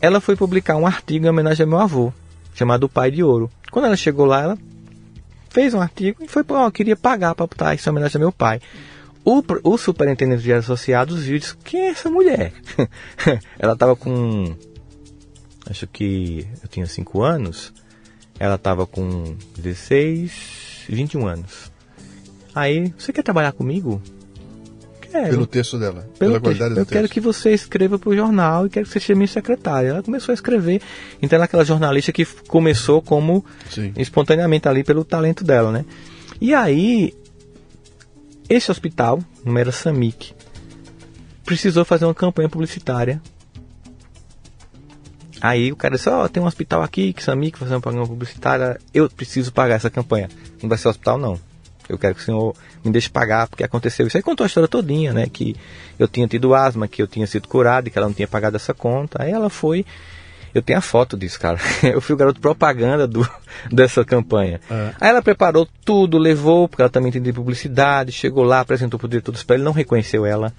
[0.00, 2.12] Ela foi publicar um artigo em homenagem ao meu avô,
[2.54, 3.50] chamado O Pai de Ouro.
[3.70, 4.58] Quando ela chegou lá, ela
[5.50, 8.20] fez um artigo e foi, ó, eu queria pagar para botar isso em homenagem ao
[8.20, 8.60] meu pai.
[9.28, 12.52] O, o superintendente de associados viu e disse, quem é essa mulher?
[13.58, 14.54] ela estava com,
[15.68, 17.74] acho que eu tinha 5 anos,
[18.38, 21.72] ela estava com 16, 21 anos.
[22.54, 24.00] Aí, você quer trabalhar comigo?
[25.00, 25.30] Quero.
[25.30, 26.42] Pelo texto dela, Pelo pela texto.
[26.42, 27.14] qualidade do eu quero texto.
[27.14, 29.88] que você escreva para o jornal e quero que você seja minha secretária.
[29.88, 30.80] Ela começou a escrever.
[31.20, 33.92] Então ela é aquela jornalista que começou como Sim.
[33.96, 35.84] espontaneamente ali pelo talento dela, né?
[36.40, 37.12] E aí,
[38.48, 40.34] esse hospital, não era Samic,
[41.44, 43.20] precisou fazer uma campanha publicitária.
[45.40, 48.80] Aí o cara disse, ó, tem um hospital aqui que Samic fazer uma campanha publicitária,
[48.92, 50.28] eu preciso pagar essa campanha.
[50.62, 51.38] Não vai ser hospital não.
[51.88, 54.16] Eu quero que o senhor me deixe pagar, porque aconteceu isso.
[54.16, 55.28] Aí contou a história todinha, né?
[55.28, 55.54] Que
[55.98, 58.56] eu tinha tido asma, que eu tinha sido curado e que ela não tinha pagado
[58.56, 59.22] essa conta.
[59.22, 59.86] Aí ela foi.
[60.56, 61.58] Eu tenho a foto disso, cara.
[61.84, 63.28] Eu fui o garoto propaganda do,
[63.70, 64.58] dessa campanha.
[64.70, 64.92] É.
[64.98, 69.32] Aí ela preparou tudo, levou, porque ela também entendia publicidade, chegou lá, apresentou pro diretor
[69.32, 70.54] do espelho, ele não reconheceu ela.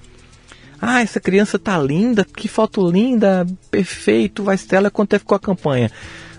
[0.79, 5.35] Ah, essa criança tá linda, que foto linda, perfeito, vai ser ela, quanto é ficou
[5.35, 5.89] a campanha?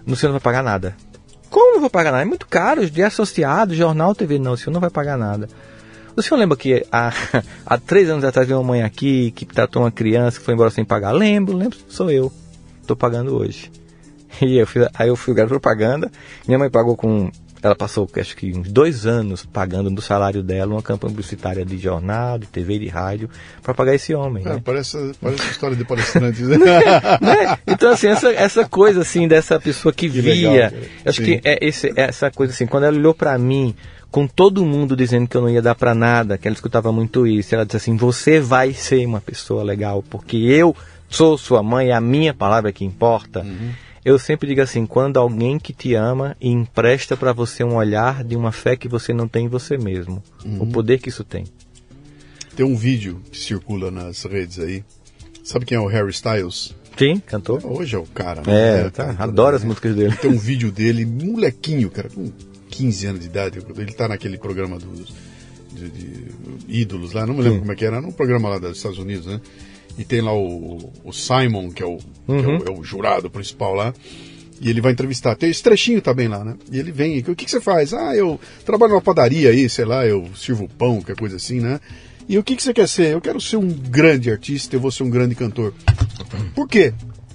[0.06, 0.94] No senhor não vai pagar nada.
[1.50, 2.22] Como não vou pagar nada?
[2.22, 4.38] É muito caro, de associado, jornal, TV.
[4.38, 5.48] Não, o senhor não vai pagar nada.
[6.14, 7.12] O senhor lembra que há,
[7.66, 10.70] há três anos atrás veio uma mãe aqui que tratou uma criança que foi embora
[10.70, 11.10] sem pagar?
[11.10, 12.32] Lembro, lembro, sou eu.
[12.88, 13.70] Tô pagando hoje.
[14.42, 16.10] E eu fiz, aí eu fui garoto propaganda.
[16.46, 17.30] Minha mãe pagou com.
[17.60, 21.76] Ela passou, acho que uns dois anos pagando do salário dela uma campanha publicitária de
[21.76, 23.28] jornal, de TV e de rádio
[23.62, 24.44] para pagar esse homem.
[24.46, 24.62] É, né?
[24.64, 26.42] parece, parece história de palestrante.
[26.42, 26.56] né?
[27.20, 27.58] né?
[27.66, 31.24] Então, assim, essa, essa coisa, assim, dessa pessoa que, Que via, legal, acho Sim.
[31.24, 33.74] que é esse, essa coisa, assim, quando ela olhou pra mim,
[34.08, 37.26] com todo mundo dizendo que eu não ia dar pra nada, que ela escutava muito
[37.26, 40.76] isso, ela disse assim, você vai ser uma pessoa legal, porque eu
[41.08, 43.40] sou sua mãe, é a minha palavra que importa.
[43.40, 43.70] Uhum.
[44.04, 48.24] Eu sempre digo assim, quando alguém que te ama e empresta pra você um olhar
[48.24, 50.70] de uma fé que você não tem em você mesmo, o Uhum.
[50.70, 51.44] poder que isso tem.
[52.56, 54.82] Tem um vídeo que circula nas redes aí.
[55.44, 56.74] Sabe quem é o Harry Styles?
[56.96, 57.60] Sim, cantor?
[57.64, 58.42] Hoje é o cara.
[58.46, 58.90] É, né?
[58.90, 59.68] tá, adoro as né?
[59.68, 60.16] músicas dele.
[60.16, 62.32] Tem um vídeo dele, molequinho, cara, com
[62.70, 63.58] 15 anos de idade.
[63.76, 65.14] Ele tá naquele programa dos
[65.72, 66.24] de, de
[66.66, 67.60] ídolos lá, não me lembro Sim.
[67.60, 69.40] como é que era, num programa lá dos Estados Unidos, né?
[69.98, 72.58] E tem lá o, o Simon, que, é o, que é, Uhum.
[72.58, 73.92] o, é o jurado principal lá.
[74.60, 75.36] E ele vai entrevistar.
[75.36, 76.56] Tem esse trechinho também lá, né?
[76.70, 77.92] E ele vem, o que, que você faz?
[77.92, 81.80] Ah, eu trabalho numa padaria aí, sei lá, eu sirvo pão, qualquer coisa assim, né?
[82.28, 83.12] E o que, que você quer ser?
[83.12, 85.72] Eu quero ser um grande artista, eu vou ser um grande cantor.
[86.54, 86.92] Por quê?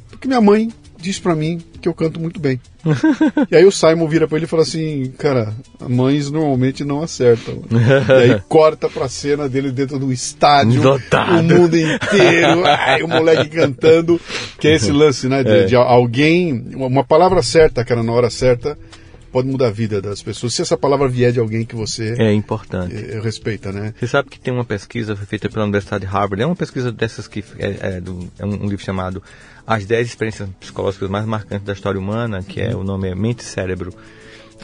[0.10, 0.70] Porque minha mãe
[1.04, 2.60] disse pra mim que eu canto muito bem.
[3.52, 5.54] e aí o Simon vira pra ele e fala assim, cara,
[5.88, 7.62] mães normalmente não acertam.
[7.70, 13.50] e aí corta pra cena dele dentro do estádio, o mundo inteiro, ai, o moleque
[13.50, 14.20] cantando,
[14.58, 15.66] que é esse lance, né, de, É.
[15.66, 18.78] de alguém, uma palavra certa, cara, na hora certa,
[19.34, 20.54] pode mudar a vida das pessoas.
[20.54, 22.96] Se essa palavra vier de alguém que você É importante.
[22.96, 23.94] eh, respeita, né?
[24.00, 27.28] Você sabe que tem uma pesquisa feita pela Universidade de Harvard, é uma pesquisa dessas
[27.28, 29.22] que é, é do- é um, um livro chamado
[29.68, 33.40] As 10 Experiências Psicológicas Mais Marcantes da História Humana, que é o nome é Mente
[33.42, 33.94] e Cérebro.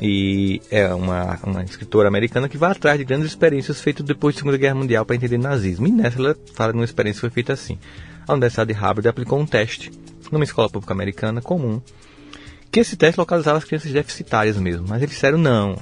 [0.01, 4.39] E é uma, uma escritora americana que vai atrás de grandes experiências feitas depois da
[4.39, 5.87] Segunda Guerra Mundial para entender nazismo.
[5.87, 7.77] E nessa ela fala de uma experiência que foi feita assim.
[8.27, 9.91] A Universidade de Harvard aplicou um teste
[10.31, 11.81] numa escola pública americana comum
[12.71, 14.85] que esse teste localizava as crianças deficitárias mesmo.
[14.87, 15.77] Mas eles disseram não,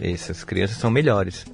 [0.00, 1.46] essas crianças são melhores.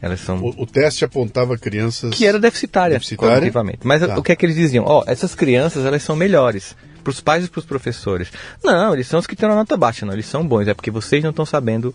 [0.00, 2.14] Elas são O, o teste apontava crianças...
[2.14, 3.34] que era deficitária, Deficitária?
[3.36, 3.78] cognitivamente.
[3.84, 4.18] Mas Tá.
[4.18, 4.84] o que é que eles diziam?
[4.86, 8.30] Ó, essas crianças, elas são melhores para os pais e para os professores.
[8.62, 10.90] Não, eles são os que têm uma nota baixa, não, eles são bons, é porque
[10.90, 11.94] vocês não estão sabendo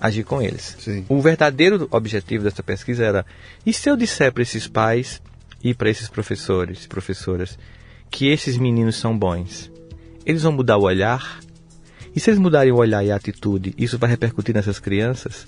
[0.00, 0.76] agir com eles.
[0.80, 1.04] Sim.
[1.08, 3.26] O verdadeiro objetivo dessa pesquisa era,
[3.64, 5.20] e se eu disser para esses pais
[5.62, 7.56] e para esses professores e professoras
[8.10, 9.70] que esses meninos são bons,
[10.26, 11.40] eles vão mudar o olhar?
[12.14, 15.46] E se eles mudarem o olhar e a atitude, isso vai repercutir nessas crianças?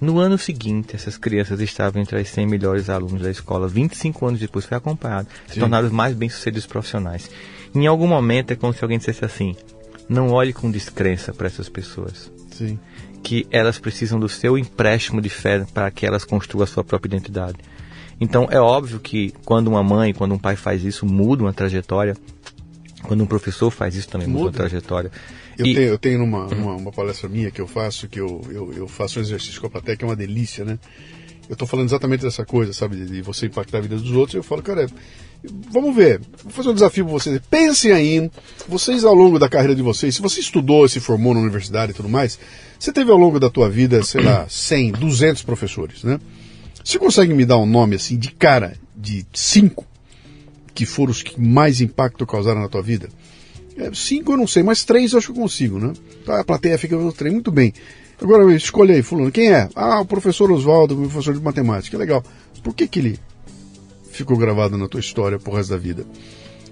[0.00, 3.66] No ano seguinte, essas crianças estavam entre as 100 melhores alunos da escola.
[3.66, 5.28] 25 anos depois foi acompanhado.
[5.46, 5.60] Se Sim.
[5.60, 7.30] tornaram os mais bem-sucedidos profissionais.
[7.74, 9.56] Em algum momento é como se alguém dissesse assim:
[10.08, 12.30] não olhe com descrença para essas pessoas.
[12.50, 12.78] Sim.
[13.22, 17.08] Que elas precisam do seu empréstimo de fé para que elas construam a sua própria
[17.08, 17.58] identidade.
[18.20, 22.16] Então é óbvio que quando uma mãe, quando um pai faz isso, muda uma trajetória.
[23.06, 25.10] Quando um professor faz isso também muda, muda a trajetória.
[25.58, 25.74] Eu, e...
[25.74, 28.88] tenho, eu tenho numa, uma, uma, palestra minha que eu faço, que eu, eu, eu
[28.88, 30.78] faço um exercício com a plateia, que é uma delícia, né?
[31.48, 32.96] Eu estou falando exatamente dessa coisa, sabe?
[32.96, 34.34] De, de, você impactar a vida dos outros.
[34.34, 34.86] Eu falo, cara,
[35.70, 36.20] vamos ver.
[36.42, 37.40] Vou fazer um desafio para vocês.
[37.50, 38.30] Pensem aí,
[38.66, 41.94] vocês ao longo da carreira de vocês, se você estudou, se formou na universidade e
[41.94, 42.38] tudo mais,
[42.78, 46.18] você teve ao longo da tua vida, sei lá, 100, 200 professores, né?
[46.82, 49.86] Você consegue me dar um nome assim, de cara, de cinco,
[50.74, 53.08] que foram os que mais impacto causaram na tua vida?
[53.76, 55.92] É, cinco eu não sei, mas três eu acho que eu consigo, né?
[56.24, 57.72] Tá, a plateia fica no trem, muito bem.
[58.20, 59.68] Agora escolhe aí, fulano, quem é?
[59.74, 62.22] Ah, o professor Oswaldo, meu professor de matemática, legal.
[62.62, 63.18] Por que que ele
[64.10, 66.06] ficou gravado na tua história pro resto da vida?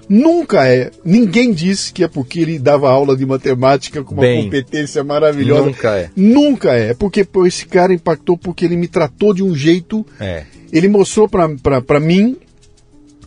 [0.08, 0.90] Nunca é.
[1.04, 5.66] Ninguém disse que é porque ele dava aula de matemática com uma Bem, competência maravilhosa.
[5.66, 6.10] Nunca é.
[6.14, 6.94] Nunca é.
[6.94, 10.06] Porque pô, esse cara impactou porque ele me tratou de um jeito.
[10.20, 10.44] É.
[10.72, 12.36] Ele mostrou para mim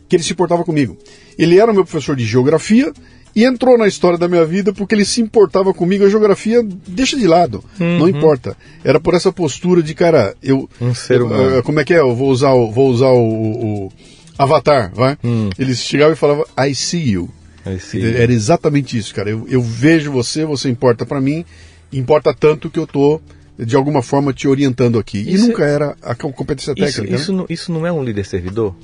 [0.07, 0.97] que ele se portava comigo.
[1.37, 2.91] Ele era meu professor de geografia
[3.35, 6.05] e entrou na história da minha vida porque ele se importava comigo.
[6.05, 7.99] A geografia deixa de lado, uhum.
[7.99, 8.55] não importa.
[8.83, 10.69] Era por essa postura de cara, eu.
[10.79, 11.55] Um ser humano.
[11.55, 11.99] Eu, como é que é?
[11.99, 13.91] Eu vou usar o, vou usar o, o
[14.37, 15.17] Avatar, vai?
[15.23, 15.49] Hum.
[15.59, 17.29] Eles chegavam e falavam, I see you.
[17.65, 18.17] I see you.
[18.17, 19.29] Era exatamente isso, cara.
[19.29, 21.43] Eu, eu vejo você, você importa para mim,
[21.91, 23.19] importa tanto que eu tô
[23.57, 25.19] de alguma forma te orientando aqui.
[25.19, 27.03] Isso e nunca era a competência técnica.
[27.03, 27.37] Isso, isso, né?
[27.37, 28.75] não, isso não é um líder servidor?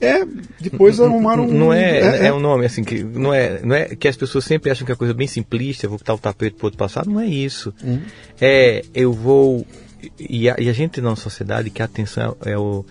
[0.00, 0.24] É,
[0.60, 1.52] depois arrumaram um.
[1.52, 4.44] Não é, é, é, um nome assim, que não é, não é que as pessoas
[4.44, 7.20] sempre acham que é coisa bem simplista, vou botar o tapete para outro passado, não
[7.20, 7.72] é isso.
[7.82, 8.00] Uhum.
[8.40, 9.66] É, eu vou.
[10.18, 12.84] E a, e a, gente na sociedade que a atenção é, é, o,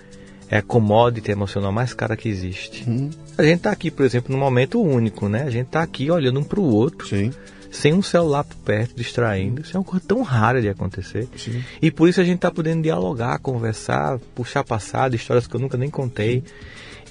[0.50, 2.84] é a commodity emocional mais cara que existe.
[2.90, 3.10] Uhum.
[3.38, 5.44] A gente está aqui, por exemplo, num momento único, né?
[5.44, 7.08] A gente está aqui olhando um para o outro.
[7.08, 7.32] Sim
[7.76, 9.62] sem um celular por perto, distraindo.
[9.62, 11.28] Isso é uma coisa tão rara de acontecer.
[11.36, 11.64] Sim.
[11.82, 15.78] E por isso a gente está podendo dialogar, conversar, puxar passado, histórias que eu nunca
[15.78, 16.44] nem contei.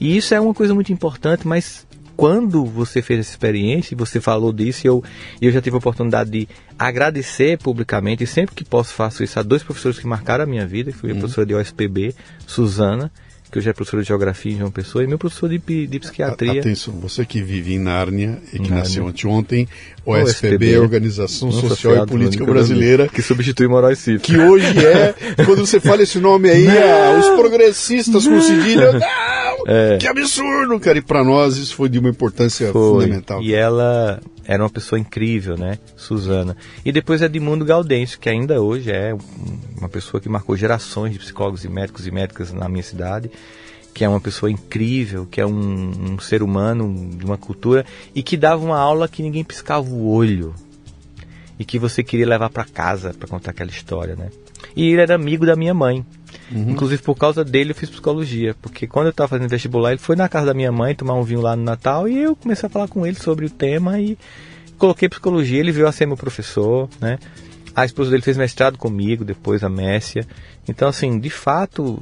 [0.00, 1.86] E isso é uma coisa muito importante, mas
[2.16, 5.02] quando você fez essa experiência, e você falou disso, e eu,
[5.40, 9.42] eu já tive a oportunidade de agradecer publicamente, e sempre que posso faço isso a
[9.42, 11.20] dois professores que marcaram a minha vida, que foi a uhum.
[11.20, 12.14] professora de OSPB,
[12.46, 13.10] Suzana,
[13.50, 16.60] que hoje é professora de Geografia em João Pessoa, e meu professor de, de Psiquiatria.
[16.60, 18.78] Atenção, você que vive em Nárnia e que Nárnia.
[18.78, 19.68] nasceu anteontem,
[20.04, 23.06] OSPB, é Organização Social e Política Brasileira.
[23.06, 24.20] Que substitui Moraes Cifra.
[24.20, 25.14] Que hoje é,
[25.44, 29.00] quando você fala esse nome aí, ah, os progressistas com cedilha, não,
[29.66, 29.98] é.
[29.98, 30.98] que absurdo, cara.
[30.98, 33.04] E para nós isso foi de uma importância foi.
[33.04, 33.42] fundamental.
[33.42, 35.78] E ela era uma pessoa incrível, né?
[35.96, 36.56] Suzana.
[36.84, 39.16] E depois Edmundo Gaudêncio, que ainda hoje é
[39.78, 43.30] uma pessoa que marcou gerações de psicólogos e médicos e médicas na minha cidade,
[43.94, 48.22] que é uma pessoa incrível, que é um, um ser humano de uma cultura e
[48.22, 50.54] que dava uma aula que ninguém piscava o olho
[51.58, 54.30] e que você queria levar para casa para contar aquela história, né?
[54.74, 56.04] E ele era amigo da minha mãe.
[56.50, 56.70] Uhum.
[56.70, 60.16] Inclusive por causa dele eu fiz psicologia, porque quando eu estava fazendo vestibular, ele foi
[60.16, 62.70] na casa da minha mãe tomar um vinho lá no Natal e eu comecei a
[62.70, 64.18] falar com ele sobre o tema e
[64.78, 67.18] coloquei psicologia, ele veio a ser meu professor, né?
[67.74, 70.24] A esposa dele fez mestrado comigo, depois a Messia.
[70.68, 71.98] Então, assim, de fato,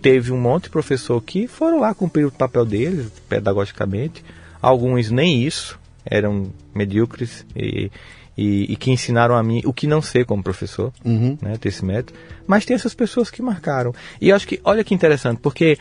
[0.00, 4.24] teve um monte de professor que foram lá cumprir o papel deles, pedagogicamente.
[4.62, 7.90] Alguns nem isso, eram medíocres e,
[8.40, 11.36] e, e, que ensinaram a mim o que não ser como professor, uhum.
[11.42, 12.18] né, ter esse método.
[12.46, 13.94] Mas tem essas pessoas que marcaram.
[14.18, 15.76] E eu acho que, olha que interessante, porque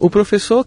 [0.00, 0.66] o professor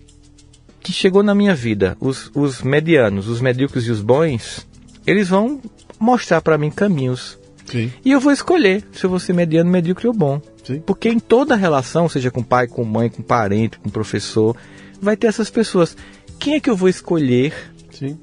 [0.80, 4.66] que chegou na minha vida, os, os medianos, os medíocres e os bons,
[5.06, 5.62] eles vão
[6.00, 7.38] mostrar para mim caminhos.
[7.66, 7.92] Sim.
[8.06, 10.42] E eu vou escolher se eu vou ser mediano, medíocre ou bom.
[10.64, 10.80] Sim.
[10.80, 14.56] Porque em toda relação, seja com pai, com mãe, com parente, com professor,
[15.02, 15.98] vai ter essas pessoas.
[16.40, 17.54] Quem é que eu vou escolher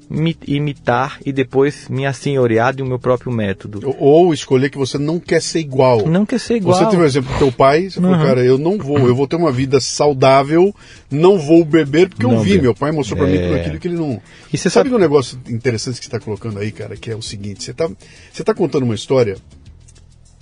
[0.09, 3.81] me, imitar e depois me assenhorear de um meu próprio método.
[3.99, 6.07] Ou, escolher que você não quer ser igual.
[6.07, 6.77] Não quer ser igual.
[6.77, 8.05] Você teve um exemplo do teu pai, você uhum.
[8.05, 10.73] falou, cara, eu não vou, eu vou ter uma vida saudável,
[11.09, 13.31] não vou beber, porque não eu vi, meu pai mostrou para é...
[13.31, 14.21] mim tudo aquilo que ele não...
[14.51, 17.15] E você sabe, sabe um negócio interessante que você está colocando aí, cara, que é
[17.15, 17.89] o seguinte, você está
[18.31, 19.37] você tá contando uma história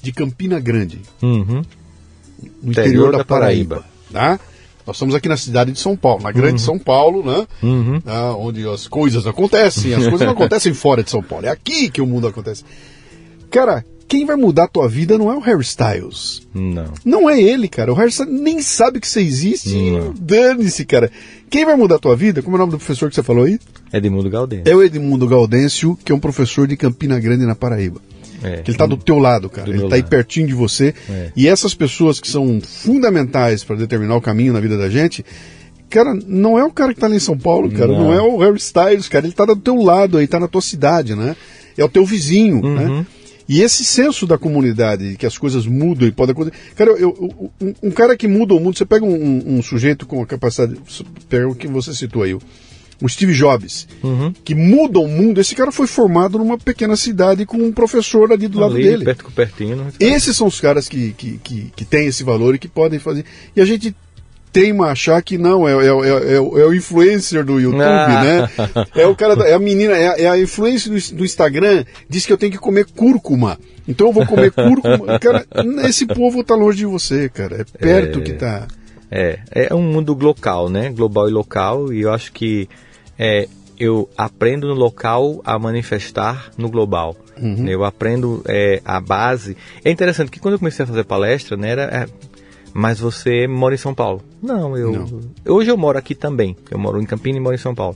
[0.02, 1.64] de Campina Grande, uhum.
[2.62, 4.40] no interior, interior da, da Paraíba, Paraíba tá?
[4.86, 6.60] Nós estamos aqui na cidade de São Paulo, na grande uhum.
[6.60, 7.48] São Paulo, né?
[7.64, 8.02] Uhum.
[8.06, 9.94] Ah, onde as coisas acontecem.
[9.94, 11.46] As coisas não acontecem fora de São Paulo.
[11.46, 12.64] É aqui que o mundo acontece.
[13.50, 16.48] Cara, quem vai mudar a tua vida não é o Harry Styles.
[16.54, 16.94] Não.
[17.04, 17.92] Não é ele, cara.
[17.92, 19.76] O Harry Styles nem sabe que você existe.
[20.20, 21.12] Dane-se, cara.
[21.50, 22.44] Quem vai mudar a tua vida?
[22.44, 23.60] Como é o nome do professor que você falou aí?
[23.92, 24.72] Edmundo Gaudêncio.
[24.72, 28.00] É o Edmundo Gaudêncio, que é um professor de Campina Grande, na Paraíba.
[28.46, 29.70] É, que ele está do teu lado, cara.
[29.70, 30.94] Ele está aí pertinho de você.
[31.10, 31.32] É.
[31.36, 35.26] E essas pessoas que são fundamentais para determinar o caminho na vida da gente,
[35.90, 37.88] cara, não é o cara que está ali em São Paulo, cara.
[37.88, 39.26] Não, não é o Harry Styles, cara.
[39.26, 41.36] Ele está do teu lado aí, está na tua cidade, né?
[41.78, 42.76] É o teu vizinho, uhum.
[42.76, 43.06] né?
[43.48, 46.58] E esse senso da comunidade, que as coisas mudam e podem acontecer.
[46.76, 50.08] Cara, eu, eu, um, um, cara que muda o mundo, você pega um, um, sujeito
[50.08, 50.80] com a capacidade.
[51.30, 52.36] Pega o que você citou aí,
[53.02, 54.34] o Steve Jobs, Uhum.
[54.44, 55.42] que muda o mundo.
[55.42, 59.06] Esse cara foi formado numa pequena cidade com um professor ali do lado Ali, dele.
[59.06, 59.88] perto do Cupertino.
[60.00, 63.26] Esses são os caras que, que, que, que têm esse valor e que podem fazer.
[63.56, 63.96] E a gente
[64.54, 68.24] teima a achar que não, é, é, é, é o- é influencer do YouTube, Ah.
[68.24, 68.50] né?
[68.96, 71.84] É o cara, da- é a menina, é, a- é a influência do, do Instagram,
[72.10, 73.60] diz que eu tenho que comer cúrcuma.
[73.86, 75.20] Então eu vou comer cúrcuma.
[75.20, 75.46] Cara,
[75.90, 77.58] esse povo tá longe de você, cara.
[77.62, 78.22] É perto É.
[78.22, 78.66] que tá.
[79.12, 80.90] É, é um mundo local, né?
[80.90, 82.68] Global e local, e eu acho que
[83.18, 83.48] é,
[83.80, 87.16] eu aprendo no local a manifestar no global.
[87.38, 87.68] Uhum.
[87.68, 89.58] Eu aprendo é, a base.
[89.84, 92.08] É interessante que quando eu comecei a fazer palestra, né, era, é,
[92.74, 94.22] mas você mora em São Paulo?
[94.42, 94.92] Não, eu.
[94.92, 95.22] Não.
[95.48, 96.56] Hoje eu moro aqui também.
[96.70, 97.96] Eu moro em Campinas e moro em São Paulo.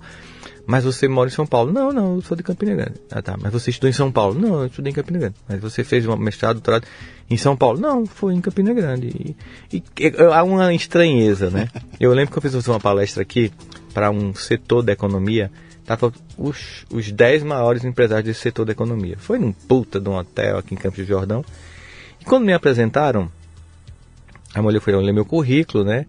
[0.65, 1.71] Mas você mora em São Paulo?
[1.71, 2.93] Não, não, eu sou de Campina Grande.
[3.09, 3.35] Ah, tá.
[3.41, 4.39] Mas você estudou em São Paulo?
[4.39, 5.35] Não, eu estudei em Campina Grande.
[5.47, 6.85] Mas você fez um mestrado, doutorado
[7.27, 7.79] em São Paulo?
[7.79, 9.35] Não, foi em Campina Grande.
[9.73, 11.69] E, e- e- há uma estranheza, né?
[11.99, 13.51] Eu lembro que eu fiz uma palestra aqui
[13.93, 15.51] para um setor da economia.
[15.85, 19.17] Tava os, os 10 maiores empresários desse setor da economia.
[19.17, 21.43] Foi num puta de um hotel aqui em Campos do Jordão.
[22.21, 23.31] E quando me apresentaram,
[24.53, 26.05] a mulher foi ler meu currículo, né?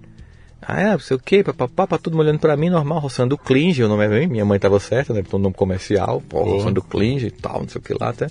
[0.60, 3.82] Ah, é, não sei o quê, papapá, todo mundo olhando pra mim, normal, roçando Klinge,
[3.82, 5.22] o nome é bem, minha mãe tava certa, né?
[5.22, 8.10] Porque é um nome comercial, pô, roçando Klinge e tal, não sei o que lá,
[8.10, 8.28] até.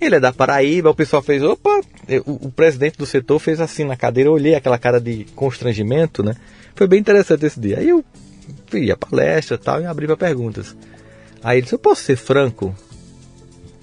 [0.00, 1.80] Ele é da Paraíba, o pessoal fez, opa,
[2.24, 6.22] o, o presidente do setor fez assim na cadeira, eu olhei aquela cara de constrangimento,
[6.22, 6.36] né?
[6.76, 7.78] Foi bem interessante esse dia.
[7.78, 8.04] Aí eu
[8.66, 10.76] fui a palestra tal, e abri pra perguntas.
[11.42, 12.74] Aí ele disse, eu posso ser franco?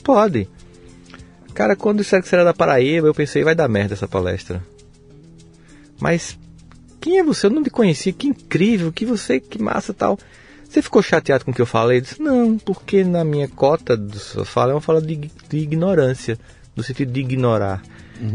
[0.04, 0.48] Pode.
[1.54, 4.64] Cara, quando disseram que você era da Paraíba, eu pensei, vai dar merda essa palestra.
[6.00, 6.38] Mas
[7.00, 7.48] quem é você?
[7.48, 10.18] Eu não te conhecia, que incrível, que você, que massa tal.
[10.68, 11.98] Você ficou chateado com o que eu falei?
[11.98, 15.16] Eu disse, não, porque na minha cota do sua fala é uma fala de,
[15.50, 16.40] de ignorância,
[16.76, 17.84] no sentido de ignorar.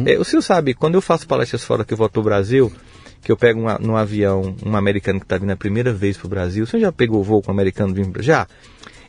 [0.05, 2.73] É, o senhor sabe, quando eu faço palestras fora que eu volto pro Brasil,
[3.27, 6.63] que eu pego uma, num avião um americano que está vindo a primeira vez Brasil,
[6.63, 8.47] o senhor já pegou voo com um americano vindo Já?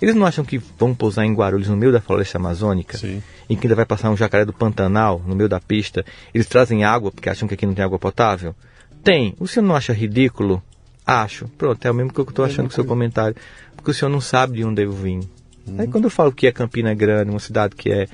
[0.01, 2.97] Eles não acham que vão pousar em Guarulhos, no meio da floresta amazônica?
[2.97, 3.21] Sim.
[3.47, 6.03] em que ainda vai passar um jacaré do Pantanal no meio da pista,
[6.33, 8.55] eles trazem água porque acham que aqui não tem água potável?
[9.03, 9.35] Tem.
[9.39, 10.63] O senhor não acha ridículo?
[11.05, 11.47] Acho.
[11.49, 13.35] Pronto, é o mesmo que eu estou achando com o seu comentário.
[13.75, 15.29] Porque o senhor não sabe de onde eu vim.
[15.77, 18.07] Aí quando eu falo que é Campina Grande, uma cidade que é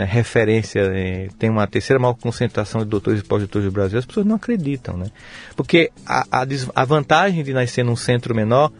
[0.00, 4.06] né, referência, é, tem uma terceira maior concentração de doutores e pós-doutores do Brasil, as
[4.06, 5.06] pessoas não acreditam, né?
[5.54, 8.72] Porque a, a, a vantagem de nascer num centro menor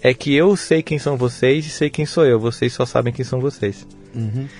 [0.00, 2.38] é que eu sei quem são vocês e sei quem sou eu.
[2.38, 3.86] Vocês só sabem quem são vocês.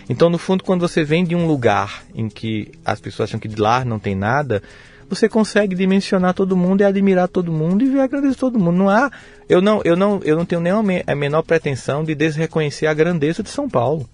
[0.09, 3.49] Então, no fundo, quando você vem de um lugar em que as pessoas acham que
[3.49, 4.63] de lá não tem nada,
[5.09, 8.59] você consegue dimensionar todo mundo e admirar todo mundo e ver a grandeza de todo
[8.59, 8.77] mundo.
[8.77, 9.11] Não há,
[9.49, 10.73] eu não, eu não, eu não tenho nem
[11.07, 14.09] a menor pretensão de desreconhecer a grandeza de São Paulo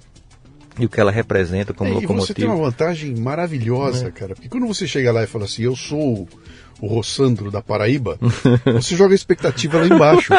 [0.79, 2.85] e o que ela representa como É, e você tem uma locomotiva.
[2.85, 4.35] vantagem maravilhosa, cara.
[4.35, 6.27] Porque quando você chega lá e fala assim, eu sou
[6.83, 8.19] o Rossandro da Paraíba,
[8.75, 10.33] você joga a expectativa lá embaixo.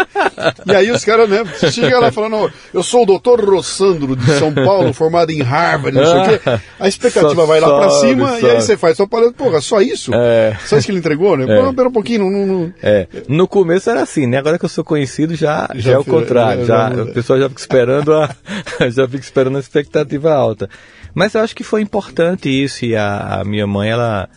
[0.67, 1.41] e aí os caras, né?
[1.45, 5.41] Você chega lá falando, "Não, eu sou o doutor Rossandro de São Paulo, formado em
[5.41, 6.61] Harvard, não sei o quê.
[6.79, 8.51] A expectativa Só vai lá pra sobe, cima e sobe.
[8.51, 9.37] aí você faz só palestra.
[9.37, 10.11] Porra, só isso?
[10.13, 10.57] É.
[10.65, 11.45] Só isso que ele entregou, né?
[11.45, 12.45] Pô, pera um pouquinho, não.
[12.45, 12.73] não.
[12.83, 14.37] É, no começo era assim, né?
[14.37, 16.65] Agora que eu sou conhecido já, Já já, é o contrário.
[16.65, 18.29] já- Já, já- o pessoal já fica esperando a,
[18.91, 20.69] já fica esperando a expectativa alta.
[21.15, 24.27] Mas eu acho que foi importante isso e a, a minha mãe ela,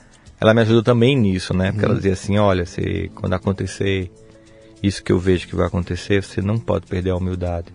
[0.41, 1.73] ela me ajudou também nisso, né?
[1.73, 4.11] Porque ela dizia assim, olha, se quando acontecer
[4.83, 7.73] isso que eu vejo que vai acontecer, você não pode perder a humildade,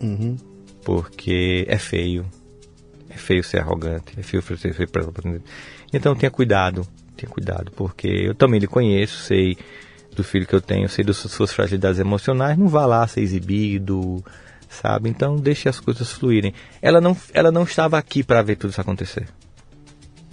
[0.00, 0.36] Uhum.
[0.84, 2.24] porque é feio.
[3.10, 4.88] É feio ser arrogante, é feio ser feio
[5.92, 9.56] Então tenha cuidado, tenha cuidado, porque eu também lhe conheço, sei
[10.16, 14.24] do filho que eu tenho, sei das suas fragilidades emocionais, não vá lá ser exibido,
[14.68, 15.10] sabe?
[15.10, 16.54] Então deixe as coisas fluírem.
[16.80, 19.26] Ela não, ela não estava aqui para ver tudo isso acontecer.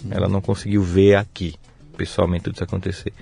[0.10, 1.56] Ela não conseguiu ver aqui,
[1.98, 3.14] pessoalmente, tudo isso acontecer.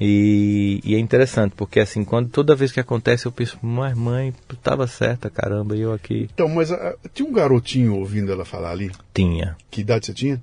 [0.00, 4.32] E, e é interessante, porque assim, quando toda vez que acontece, eu penso, mas mãe,
[4.48, 8.70] tu estava certa, caramba, eu aqui Então, mas ah, tinha um garotinho ouvindo ela falar
[8.70, 8.90] ali.
[9.12, 9.56] tinha.
[9.70, 10.42] Que idade você tinha?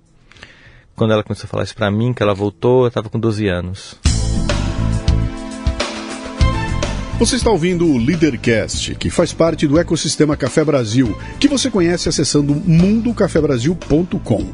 [0.95, 3.47] Quando ela começou a falar isso pra mim, que ela voltou, eu estava com 12
[3.47, 3.97] anos.
[7.19, 12.07] Você está ouvindo o Leadercast, que faz parte do ecossistema Café Brasil, que você conhece
[12.07, 14.53] acessando mundocafebrasil.com.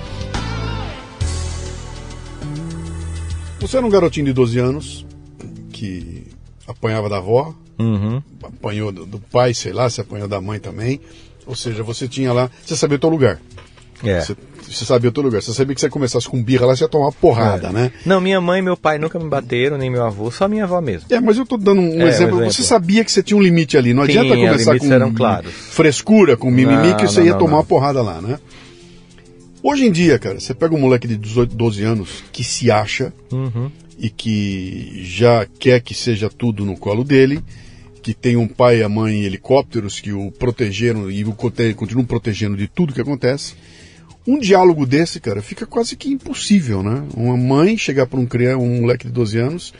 [3.61, 5.05] Você era um garotinho de 12 anos
[5.71, 6.23] que
[6.67, 8.21] apanhava da avó, Uhum.
[8.43, 11.01] Apanhou do, do pai, sei lá, se apanhou da mãe também.
[11.47, 13.39] Ou seja, você tinha lá, você sabia o teu lugar.
[14.03, 14.21] É.
[14.21, 15.41] Você, você sabia o teu lugar.
[15.41, 17.71] Você sabia que você começasse com birra lá, você ia tomar uma porrada, É.
[17.71, 17.91] né?
[18.05, 20.79] Não, minha mãe e meu pai nunca me bateram, nem meu avô, só minha avó
[20.79, 21.07] mesmo.
[21.09, 22.35] É, mas eu tô dando um, É, um exemplo.
[22.35, 22.53] exemplo.
[22.53, 23.95] Você sabia que você tinha um limite ali.
[23.95, 25.51] Não Tinha, adianta começar limites com eram claros.
[25.51, 28.37] frescura, com mimimi, Não, que você não, ia não, tomar uma porrada lá, né?
[29.63, 33.13] Hoje em dia, cara, você pega um moleque de 18, 12 anos que se acha
[33.31, 33.69] Uhum.
[33.97, 37.43] e que já quer que seja tudo no colo dele,
[38.01, 41.33] que tem um pai e a mãe em helicópteros que o protegeram e o
[41.75, 43.53] continuam protegendo de tudo que acontece.
[44.25, 47.03] Um diálogo desse, cara, fica quase que impossível, né?
[47.15, 49.73] Uma mãe chegar para um, criança, um moleque de 12 anos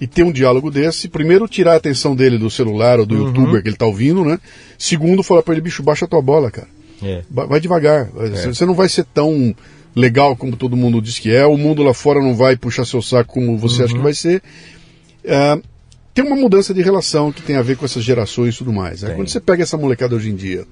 [0.00, 3.62] e ter um diálogo desse, primeiro tirar a atenção dele do celular ou do youtuber
[3.62, 4.38] que ele tá ouvindo, né?
[4.78, 6.68] Segundo, falar para ele, bicho, baixa tua bola, cara.
[7.02, 7.22] É.
[7.30, 8.06] Vai devagar.
[8.06, 9.54] Você- Você não vai ser tão
[9.94, 11.44] legal como todo mundo diz que é.
[11.46, 14.42] O mundo lá fora não vai puxar seu saco como você acha que vai ser.
[15.24, 15.60] É,
[16.14, 19.02] tem uma mudança de relação que tem a ver com essas gerações e tudo mais.
[19.02, 19.10] né?
[19.16, 20.64] Quando você pega essa molecada hoje em dia,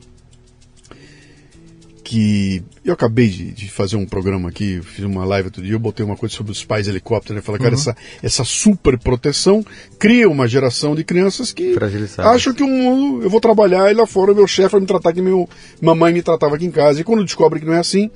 [2.07, 5.79] que eu acabei de, de fazer um programa aqui, fiz uma live outro dia, eu
[5.79, 7.43] botei uma coisa sobre os pais helicópteros, né?
[7.43, 9.67] Falei, cara, essa, essa super proteção
[9.99, 11.75] cria uma geração de crianças que
[12.19, 14.87] acham que o mundo, eu vou trabalhar e lá fora o meu chefe vai me
[14.87, 15.49] tratar que meu
[15.83, 17.01] mamãe me tratava aqui em casa.
[17.01, 18.09] E quando descobre que não é assim,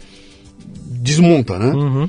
[0.87, 1.73] desmonta, né?
[1.73, 2.09] Uhum.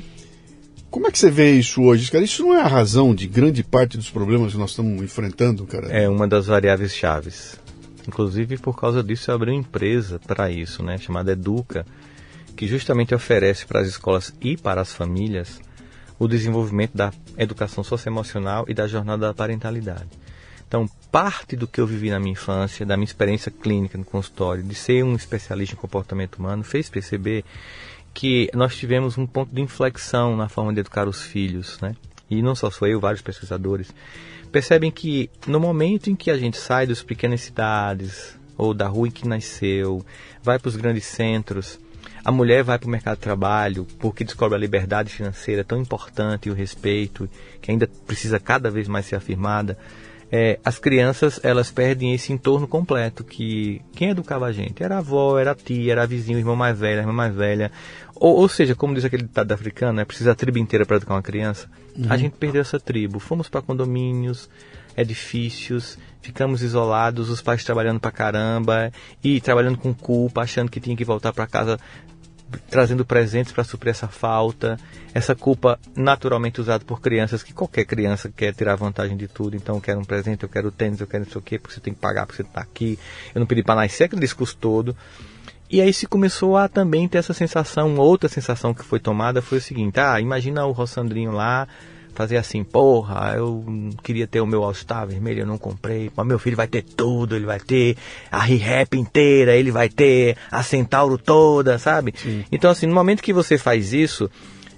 [0.88, 2.22] Como é que você vê isso hoje, cara?
[2.22, 5.88] Isso não é a razão de grande parte dos problemas que nós estamos enfrentando, cara?
[5.88, 7.56] É uma das variáveis chaves.
[8.06, 11.86] Inclusive, por causa disso, eu abri uma empresa para isso, né, chamada Educa,
[12.56, 15.60] que justamente oferece para as escolas e para as famílias
[16.18, 20.08] o desenvolvimento da educação socioemocional e da jornada da parentalidade.
[20.68, 24.62] Então, parte do que eu vivi na minha infância, da minha experiência clínica no consultório,
[24.62, 27.44] de ser um especialista em comportamento humano, fez perceber
[28.14, 31.94] que nós tivemos um ponto de inflexão na forma de educar os filhos, né?
[32.30, 33.92] E não só sou eu, vários pesquisadores
[34.52, 39.08] percebem que no momento em que a gente sai das pequenas cidades ou da rua
[39.08, 40.04] em que nasceu,
[40.42, 41.80] vai para os grandes centros,
[42.24, 46.48] a mulher vai para o mercado de trabalho porque descobre a liberdade financeira tão importante
[46.48, 47.28] e o respeito
[47.60, 49.76] que ainda precisa cada vez mais ser afirmada.
[50.34, 54.98] É, as crianças elas perdem esse entorno completo que quem educava a gente era a
[54.98, 57.70] avó, era a tia, era a vizinha, o irmão mais velho, a irmã mais velha.
[58.14, 61.14] Ou, ou seja, como diz aquele ditado africano, é precisa a tribo inteira para educar
[61.14, 61.68] uma criança.
[62.08, 63.18] A gente perdeu essa tribo.
[63.18, 64.48] Fomos para condomínios,
[64.96, 68.92] edifícios, ficamos isolados, os pais trabalhando para caramba
[69.22, 71.78] e trabalhando com culpa, achando que tinha que voltar para casa
[72.68, 74.78] trazendo presentes para suprir essa falta,
[75.14, 79.76] essa culpa naturalmente usada por crianças, que qualquer criança quer tirar vantagem de tudo, então
[79.76, 81.80] eu quero um presente, eu quero tênis, eu quero não sei o quê, porque você
[81.80, 82.98] tem que pagar, porque você está aqui,
[83.34, 84.96] eu não pedi para nascer, aquele discurso todo.
[85.72, 89.56] E aí se começou a também ter essa sensação, outra sensação que foi tomada foi
[89.56, 91.66] o seguinte, ah, imagina o Rossandrinho lá,
[92.14, 93.64] fazer assim, porra, eu
[94.02, 97.34] queria ter o meu All-Star vermelho, eu não comprei, mas meu filho vai ter tudo,
[97.34, 97.96] ele vai ter
[98.30, 102.14] a Re-Rap inteira, ele vai ter a Centauro toda, sabe?
[102.52, 104.30] Então assim, no momento que você faz isso,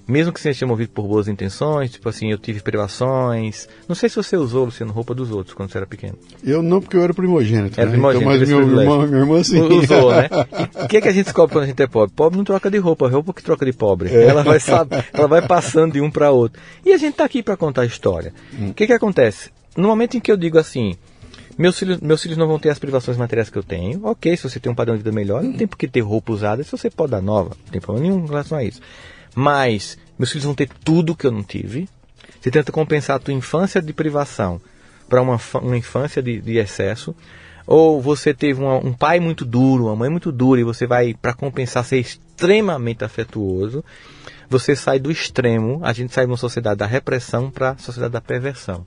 [0.06, 4.08] mesmo que você seja movido por boas intenções, tipo assim, eu tive privações, não sei
[4.08, 6.18] se você usou, Luciano, roupa dos outros quando você era pequeno.
[6.42, 7.80] Eu não, porque eu era primogênito.
[7.80, 7.92] Era né?
[7.92, 9.60] primogênito, então, mas meu irmão, minha irmã, sim.
[9.60, 10.28] Usou, né?
[10.84, 12.14] O que, é que a gente descobre quando a gente é pobre?
[12.14, 14.10] Pobre não troca de roupa, roupa que troca de pobre.
[14.10, 14.26] É.
[14.26, 16.60] Ela, vai, sab- ela vai passando de um para outro.
[16.84, 18.32] E a gente está aqui para contar a história.
[18.58, 18.68] Hum.
[18.70, 19.50] O que, que acontece?
[19.76, 20.94] No momento em que eu digo assim,
[21.58, 24.42] meus filhos, meus filhos não vão ter as privações materiais que eu tenho, ok, se
[24.42, 26.70] você tem um padrão de vida melhor, não tem por que ter roupa usada, se
[26.70, 28.80] você pode dar nova, não tem problema nenhum em relação a isso.
[29.34, 31.88] Mas meus filhos vão ter tudo que eu não tive.
[32.40, 34.60] Você tenta compensar a tua infância de privação
[35.08, 37.14] para uma, uma infância de, de excesso.
[37.66, 41.14] Ou você teve uma- um pai muito duro, uma mãe muito dura, e você vai,
[41.14, 43.82] para compensar, ser extremamente afetuoso.
[44.50, 48.12] Você sai do extremo, a gente sai de uma sociedade da repressão para a sociedade
[48.12, 48.86] da perversão.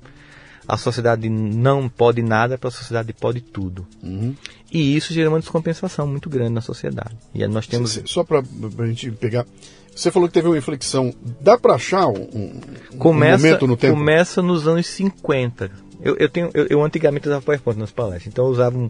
[0.68, 3.88] A sociedade não pode nada para a sociedade pode tudo.
[4.04, 4.36] Uhum.
[4.72, 7.16] E isso gera uma descompensação muito grande na sociedade.
[7.34, 8.00] E nós temos.
[8.06, 9.46] Só para a gente pegar.
[9.98, 11.14] Você falou que teve uma inflexão.
[11.42, 12.62] Dá para achar um, um-
[12.94, 13.94] um começa, momento no tempo?
[13.96, 15.72] começa nos anos 50.
[16.02, 18.90] Eu, eu, tenho, eu, eu antigamente usava PowerPoint nas palestras, então eu usava um-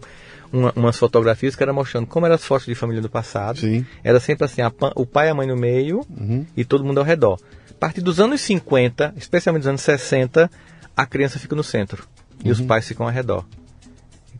[0.52, 3.58] uma- umas fotografias que era mostrando como eram as fotos de família do passado.
[3.60, 3.86] Sim.
[4.04, 6.44] Era sempre assim, a o pai e a mãe no meio Uhum.
[6.56, 7.38] e todo mundo ao redor.
[7.70, 10.50] A partir dos anos 50, especialmente dos anos 60,
[10.96, 12.04] a criança fica no centro
[12.44, 12.52] e Uhum.
[12.52, 13.46] os pais ficam ao redor.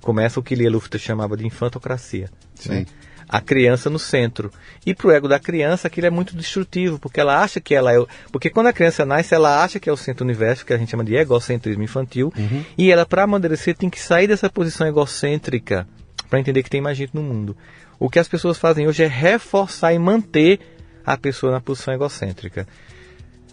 [0.03, 2.31] Começa o que Lia Luft chamava de infantocracia.
[2.55, 2.69] Sim.
[2.71, 2.87] né?
[3.29, 4.51] A criança no centro.
[4.87, 7.99] E pro ego da criança aquilo é muito destrutivo, porque ela acha que ela é.
[7.99, 10.73] o- Porque quando a criança nasce, ela acha que é o centro do universo, que
[10.73, 12.33] a gente chama de egocentrismo infantil.
[12.79, 15.87] E ela, para amadurecer, tem que sair dessa posição egocêntrica
[16.31, 17.57] para entender que tem mais gente no mundo.
[17.99, 20.61] O que as pessoas fazem hoje é reforçar e manter
[21.05, 22.67] a pessoa na posição egocêntrica.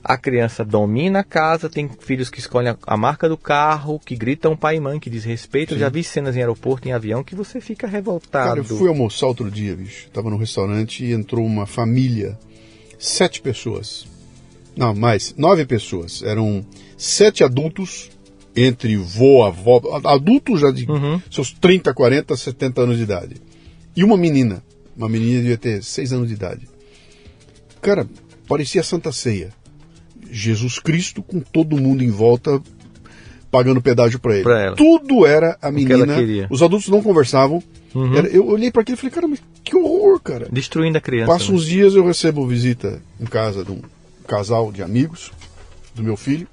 [0.08, 4.56] A criança domina a casa, tem filhos que escolhem a, marca do carro, que gritam
[4.56, 5.74] pai e mãe, que diz respeito.
[5.74, 8.50] Eu já vi cenas em aeroporto, em avião, que você fica revoltado.
[8.50, 10.08] Cara, eu fui almoçar outro dia, bicho.
[10.12, 12.38] Tava no restaurante e entrou uma família,
[13.00, 14.06] sete pessoas.
[14.78, 16.22] Não, mais, nove pessoas.
[16.22, 16.64] Eram
[16.96, 18.12] sete adultos,
[18.56, 21.20] entre vô, avó, adultos já de Uhum.
[21.32, 23.38] seus 30, 40, 70 anos de idade.
[23.96, 24.64] E uma menina.
[24.96, 26.70] Uma menina devia ter seis anos de idade.
[27.82, 28.08] Cara,
[28.48, 29.52] parecia Santa Ceia.
[30.32, 32.62] Jesus Cristo com todo mundo em volta
[33.52, 34.44] pagando pedágio para ele.
[34.44, 34.76] Pra ela.
[34.76, 36.16] Tudo era a que menina.
[36.16, 36.48] queria.
[36.50, 37.64] Os adultos não conversavam.
[37.94, 38.14] Uhum.
[38.14, 40.50] Era- eu olhei para aquilo e falei, cara, mas que horror, cara.
[40.52, 41.32] Destruindo a criança.
[41.32, 41.58] Passa né?
[41.58, 43.82] uns dias eu recebo visita em casa de um
[44.28, 45.32] casal de amigos
[45.94, 46.48] do meu filho.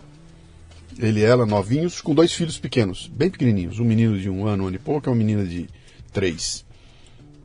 [0.99, 3.81] Ele e ela, novinhos, com dois filhos pequenos, bem pequenininhos.
[3.81, 5.67] Um menino de um ano, um ano e pouco, e uma menina de
[6.13, 6.65] três.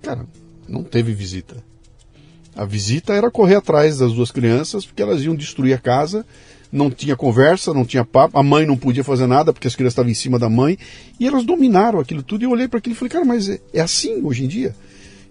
[0.03, 0.27] Cara,
[0.67, 1.63] não teve visita.
[2.57, 6.25] A visita era correr atrás das duas crianças, porque elas iam destruir a casa.
[6.71, 8.37] Não tinha conversa, não tinha papo.
[8.37, 10.75] A mãe não podia fazer nada, porque as crianças estavam em cima da mãe.
[11.19, 12.41] E elas dominaram aquilo tudo.
[12.41, 14.75] E eu olhei para aquilo e falei, cara, mas é, é assim hoje em dia?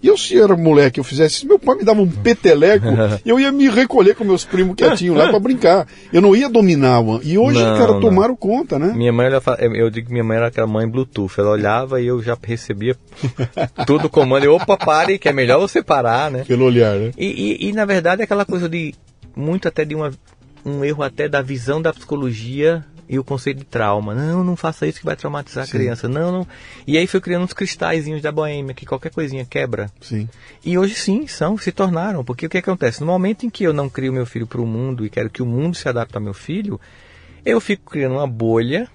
[0.03, 2.87] E eu, se era moleque, eu fizesse isso, meu pai me dava um peteleco,
[3.25, 5.87] eu ia me recolher com meus primos quietinhos lá para brincar.
[6.13, 7.03] Eu não ia dominar.
[7.03, 7.21] mano.
[7.25, 8.01] E hoje, Não, cara, não.
[8.01, 8.93] tomaram conta, né?
[8.95, 11.33] Minha mãe, ela fa- eu digo que minha mãe era aquela mãe Bluetooth.
[11.39, 12.97] Ela olhava e eu já recebia
[13.87, 14.45] tudo o comando.
[14.45, 16.45] Eu, opa, pare, que é melhor você parar, né?
[16.47, 17.11] Pelo olhar, né?
[17.17, 17.27] E,
[17.65, 18.95] e, e, na verdade é aquela coisa de
[19.35, 20.11] muito até de uma,
[20.65, 24.15] um erro até da visão da psicologia e o conceito de trauma.
[24.15, 25.73] Não, não faça isso que vai traumatizar a Sim.
[25.73, 26.09] criança.
[26.09, 26.47] Não, não.
[26.87, 29.91] E aí foi criando uns cristalzinhos da boêmia que qualquer coisinha quebra.
[30.01, 30.29] Sim.
[30.65, 32.25] E hoje sim, são, se tornaram.
[32.25, 33.01] Porque o que acontece?
[33.01, 35.43] No momento em que eu não crio meu filho para o mundo e quero que
[35.43, 36.81] o mundo se adapte ao meu filho,
[37.45, 38.89] eu fico criando uma bolha.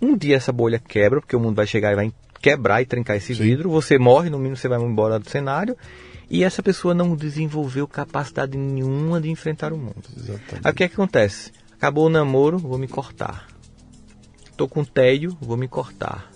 [0.00, 3.16] Um dia essa bolha quebra, porque o mundo vai chegar e vai quebrar e trincar
[3.16, 3.42] esse Sim.
[3.42, 3.70] vidro.
[3.70, 5.76] Você morre, no mínimo você vai embora do cenário.
[6.30, 10.04] E essa pessoa não desenvolveu capacidade nenhuma de enfrentar o mundo.
[10.16, 10.60] Exatamente.
[10.62, 11.50] Aí o que, é que acontece?
[11.80, 13.46] Acabou o namoro, vou me cortar.
[14.54, 16.30] Tô com tédio, vou me cortar.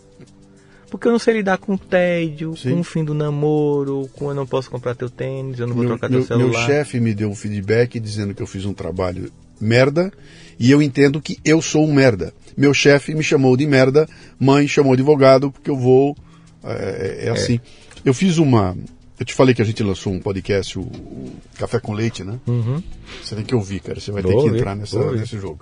[0.91, 2.71] Porque eu não sei lidar com tédio, Sim.
[2.77, 5.85] com o fim do namoro, com eu não posso comprar teu tênis, eu não vou
[5.85, 6.67] Meu, trocar meu- teu meu celular.
[6.67, 9.31] chefe me deu um feedback dizendo que eu fiz um trabalho
[9.61, 10.11] merda
[10.59, 12.33] e eu entendo que eu sou um merda.
[12.57, 14.09] Meu chefe me chamou de merda,
[14.41, 16.17] mãe chamou de advogado porque eu vou.
[16.63, 17.61] É, é assim.
[18.03, 18.75] Eu fiz uma.
[19.19, 22.39] Eu te falei que a gente lançou um podcast, o, o Café com Leite, né?
[22.47, 22.83] Uhum.
[23.23, 24.01] Você tem que ouvir, cara.
[24.01, 25.61] Você vai Vou ter que ouvir, entrar nessa, nesse jogo.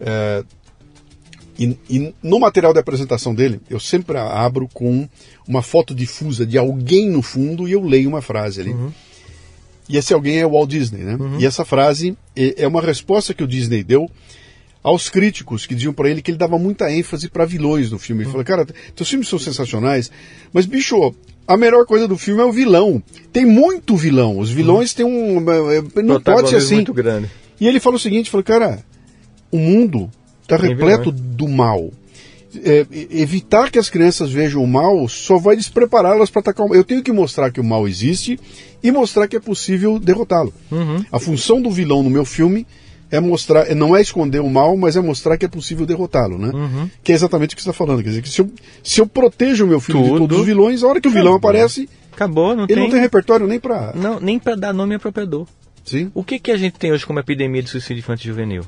[0.00, 0.44] É,
[1.58, 5.08] e, e no material de apresentação dele, eu sempre abro com
[5.46, 8.70] uma foto difusa de alguém no fundo e eu leio uma frase ali.
[8.70, 8.92] Uhum.
[9.88, 11.16] E esse alguém é o Walt Disney, né?
[11.40, 14.08] E essa frase é é uma resposta que o Disney deu
[14.82, 18.22] aos críticos que diziam para ele que ele dava muita ênfase para vilões no filme.
[18.22, 20.10] Ele falou, cara, teus filmes são sensacionais,
[20.52, 21.14] mas bicho,
[21.48, 23.02] a melhor coisa do filme é o vilão.
[23.32, 24.38] Tem muito vilão.
[24.38, 25.38] Os vilões têm um.
[25.72, 26.74] é, Não pode ser assim.
[26.74, 27.30] muito grande.
[27.58, 28.84] E ele falou o seguinte, falou, cara,
[29.50, 30.10] o mundo
[30.42, 31.90] está repleto do mal.
[32.64, 36.76] É, evitar que as crianças vejam o mal só vai desprepará-las para atacar o mal.
[36.76, 38.38] Eu tenho que mostrar que o mal existe
[38.82, 40.52] e mostrar que é possível derrotá-lo.
[40.70, 41.02] Uhum.
[41.10, 42.66] A função do vilão no meu filme
[43.10, 46.38] é mostrar, é- não é esconder o mal, mas é mostrar que é possível derrotá-lo,
[46.38, 46.50] né?
[46.54, 46.90] Uhum.
[47.02, 48.02] Que é exatamente o que você está falando.
[48.02, 48.50] Quer dizer, que se eu,
[48.82, 50.18] se eu protejo o meu filho de Tudo.
[50.20, 51.50] todos os vilões, a hora que o vilão Acabou.
[51.50, 52.82] aparece, Acabou, não ele tem.
[52.82, 53.92] não tem repertório nem para.
[53.94, 55.46] Não, nem para dar nome a propriedor.
[55.84, 56.10] Sim?
[56.14, 58.62] O que, que a gente tem hoje como epidemia de suicídio infantil juvenil?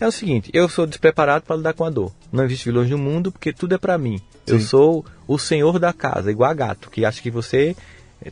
[0.00, 2.12] É o seguinte, eu sou despreparado para lidar com a dor.
[2.32, 4.20] Não existe vilões no mundo porque tudo é para mim.
[4.46, 4.64] Eu Sim.
[4.66, 7.74] sou o senhor da casa, igual a gato, que acha que você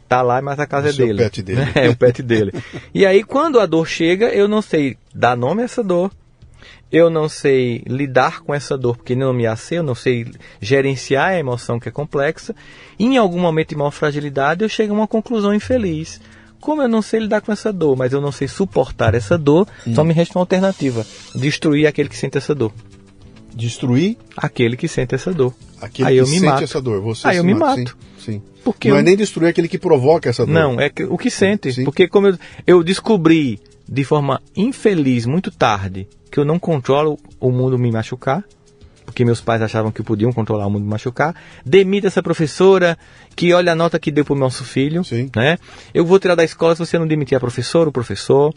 [0.08, 1.18] tá lá, mas a casa O é dele.
[1.22, 1.60] pet dele.
[1.74, 2.52] É o pet dele.
[2.94, 6.10] E aí, quando a dor chega, eu não sei dar nome a essa dor.
[6.90, 10.26] Eu não sei lidar com essa dor, porque não me sei, eu não sei
[10.60, 12.54] gerenciar a emoção que é complexa.
[12.98, 16.20] E em algum momento de maior fragilidade, eu chego a uma conclusão infeliz.
[16.60, 19.68] Como eu não sei lidar com essa dor, mas eu não sei suportar essa dor,
[19.94, 22.72] só me resta uma alternativa: destruir aquele que sente essa dor.
[23.54, 25.54] Destruir Aquele que sente essa dor.
[25.80, 26.64] aquele Aí que eu me sente mato.
[26.64, 27.00] essa dor.
[27.00, 27.96] Você Aí eu me mata, mato.
[28.18, 28.32] Sim.
[28.32, 28.42] sim.
[28.66, 30.52] Porque não eu- é nem destruir aquele que provoca essa dor.
[30.52, 31.72] Não, é que- o que sente.
[31.72, 31.84] Sim.
[31.84, 37.52] Porque como eu, eu descobri de forma infeliz, muito tarde, que eu não controlo o
[37.52, 38.42] mundo me machucar,
[39.04, 41.32] porque meus pais achavam que podiam controlar o mundo me machucar,
[41.64, 42.98] demita essa professora
[43.36, 45.30] que olha a nota que deu para o nosso filho, Sim.
[45.36, 45.56] né?
[45.94, 48.52] Eu vou tirar da escola se você não demitir a professora, o professor.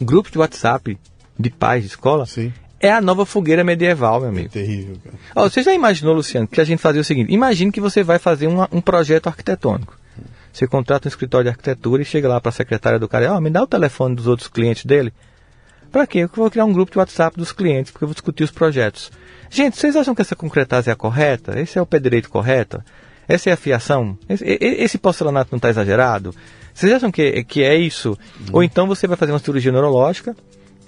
[0.00, 0.98] Grupo de WhatsApp
[1.38, 2.50] de pais de escola Sim.
[2.80, 4.48] É a nova fogueira medieval, meu É amigo.
[4.48, 5.16] terrível, cara.
[5.36, 8.18] Ó, você já imaginou, Luciano, que a gente fazia o seguinte: imagine que você vai
[8.18, 9.96] fazer uma- um projeto arquitetônico.
[10.52, 13.40] Você contrata um escritório de arquitetura e chega lá para a secretária do cara, ó,
[13.40, 15.12] me dá o telefone dos outros clientes dele.
[15.92, 16.20] Para quê?
[16.20, 19.10] Eu vou criar um grupo de WhatsApp dos clientes, porque eu vou discutir os projetos.
[19.48, 21.58] Gente, vocês acham que essa concretase é a correta?
[21.60, 22.82] Esse é o pé direito correto?
[23.28, 24.16] Essa é a fiação?
[24.28, 26.34] Esse, esse porcelanato não está exagerado?
[26.74, 28.16] Vocês acham que, que é isso?
[28.52, 30.36] Ou então você vai fazer uma cirurgia neurológica,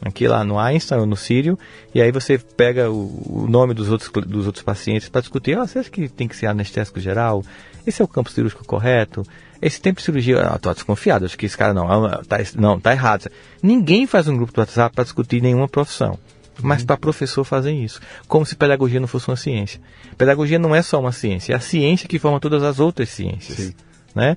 [0.04, 1.58] aqui lá no Einstein ou no Sírio,
[1.94, 5.66] e aí você pega o, o nome dos outros, dos outros pacientes para discutir, ah,
[5.66, 7.44] você acha que tem que ser anestésico geral?
[7.86, 9.24] Esse é o campo cirúrgico correto?
[9.60, 12.80] Esse tempo de cirurgia, eu tô desconfiado, acho que esse cara não, ah, tá, não,
[12.80, 13.30] tá errado.
[13.62, 16.18] Ninguém faz um grupo do WhatsApp para discutir nenhuma profissão.
[16.60, 16.86] Mas uhum.
[16.86, 18.00] para professor fazer isso.
[18.28, 19.80] Como se pedagogia não fosse uma ciência.
[20.18, 23.56] Pedagogia não é só uma ciência, é a ciência que forma todas as outras ciências.
[23.56, 23.74] Sim.
[24.14, 24.36] Né?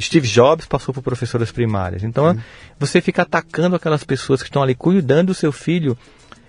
[0.00, 2.04] Steve Jobs passou por professoras primárias.
[2.04, 2.38] Então, uhum.
[2.78, 5.96] você fica atacando aquelas pessoas que estão ali cuidando do seu filho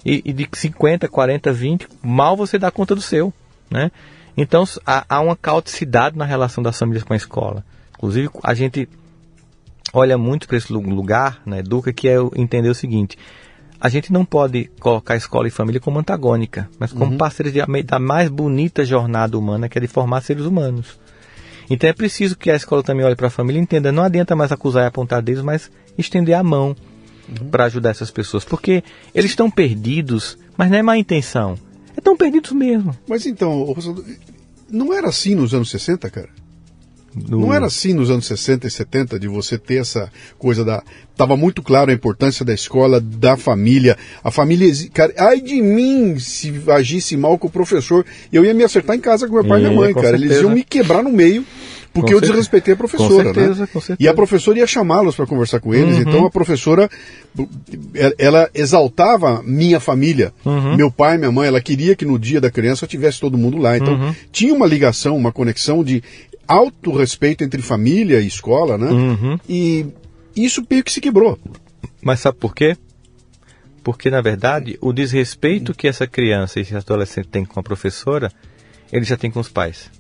[0.06, 3.34] e, e, de 50, 40, 20, mal você dá conta do seu.
[3.70, 3.92] Né?
[4.38, 7.64] Então, há, há uma caoticidade na relação das famílias com a escola.
[7.98, 8.88] Inclusive, a gente
[9.94, 13.18] olha muito para esse lugar, né, Educa, que é entender o seguinte:
[13.80, 17.18] a gente não pode colocar escola e família como antagônica, mas como uhum.
[17.18, 21.00] parceiros de, da mais bonita jornada humana, que é de formar seres humanos.
[21.70, 24.36] Então é preciso que a escola também olhe para a família e entenda: não adianta
[24.36, 26.76] mais acusar e apontar deles, mas estender a mão
[27.28, 27.50] uhum.
[27.50, 31.58] para ajudar essas pessoas, porque eles estão perdidos, mas não é má intenção.
[31.96, 32.96] Estão perdidos mesmo.
[33.08, 33.76] Mas então,
[34.70, 36.30] não era assim nos anos 60, cara?
[37.16, 37.40] No...
[37.40, 40.84] Não era assim nos anos 60 e 70 de você ter essa coisa da.
[41.16, 43.98] Tava muito claro a importância da escola, da família.
[44.24, 44.72] A família.
[44.94, 48.06] Cara, ai de mim se agisse mal com o professor.
[48.32, 50.10] Eu ia me acertar em casa com meu pai e minha mãe, cara.
[50.10, 50.26] Certeza.
[50.26, 51.46] Eles iam me quebrar no meio
[51.94, 53.70] porque com eu desrespeitei a professora, com certeza, né?
[53.72, 53.98] Com certeza.
[54.00, 55.96] E a professora ia chamá-los para conversar com eles.
[55.96, 56.02] Uhum.
[56.02, 56.90] Então a professora,
[58.18, 60.76] ela exaltava minha família, uhum.
[60.76, 61.48] meu pai, minha mãe.
[61.48, 63.78] Ela queria que no dia da criança tivesse todo mundo lá.
[63.78, 64.16] Então uhum.
[64.32, 66.04] tinha uma ligação, uma conexão de
[66.50, 68.90] alto respeito entre família e escola, né?
[68.90, 69.40] Uhum.
[69.48, 69.86] E
[70.36, 71.38] isso meio que se quebrou.
[72.02, 72.76] Mas sabe por quê?
[73.84, 78.32] Porque, na verdade, o desrespeito que essa criança e esse adolescente tem com a professora,
[78.92, 79.92] ele já tem com os pais.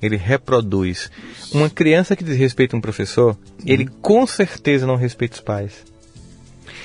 [0.00, 1.10] Ele reproduz.
[1.52, 3.90] Uma criança que desrespeita um professor, ele uhum.
[4.00, 5.84] com certeza não respeita os pais.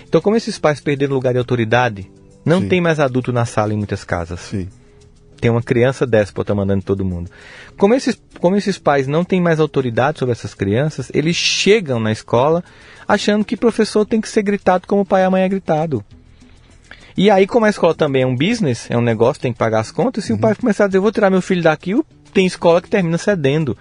[0.07, 2.09] Então, como esses pais perderam lugar de autoridade,
[2.43, 2.67] não Sim.
[2.67, 4.39] tem mais adulto na sala em muitas casas.
[4.39, 4.67] Sim
[5.39, 7.29] tem uma criança déspota mandando todo mundo.
[7.77, 12.11] Como esses, como esses pais não têm mais autoridade sobre essas crianças, eles chegam na
[12.11, 12.63] escola
[13.07, 16.03] achando que professor tem que ser gritado como o pai e a mãe é gritado.
[17.15, 19.79] E aí, como a escola também é um business, é um negócio, tem que pagar
[19.79, 20.37] as contas, se uhum.
[20.37, 21.99] o pai começar a dizer, vou tirar meu filho daqui,
[22.31, 23.75] tem escola que termina cedendo.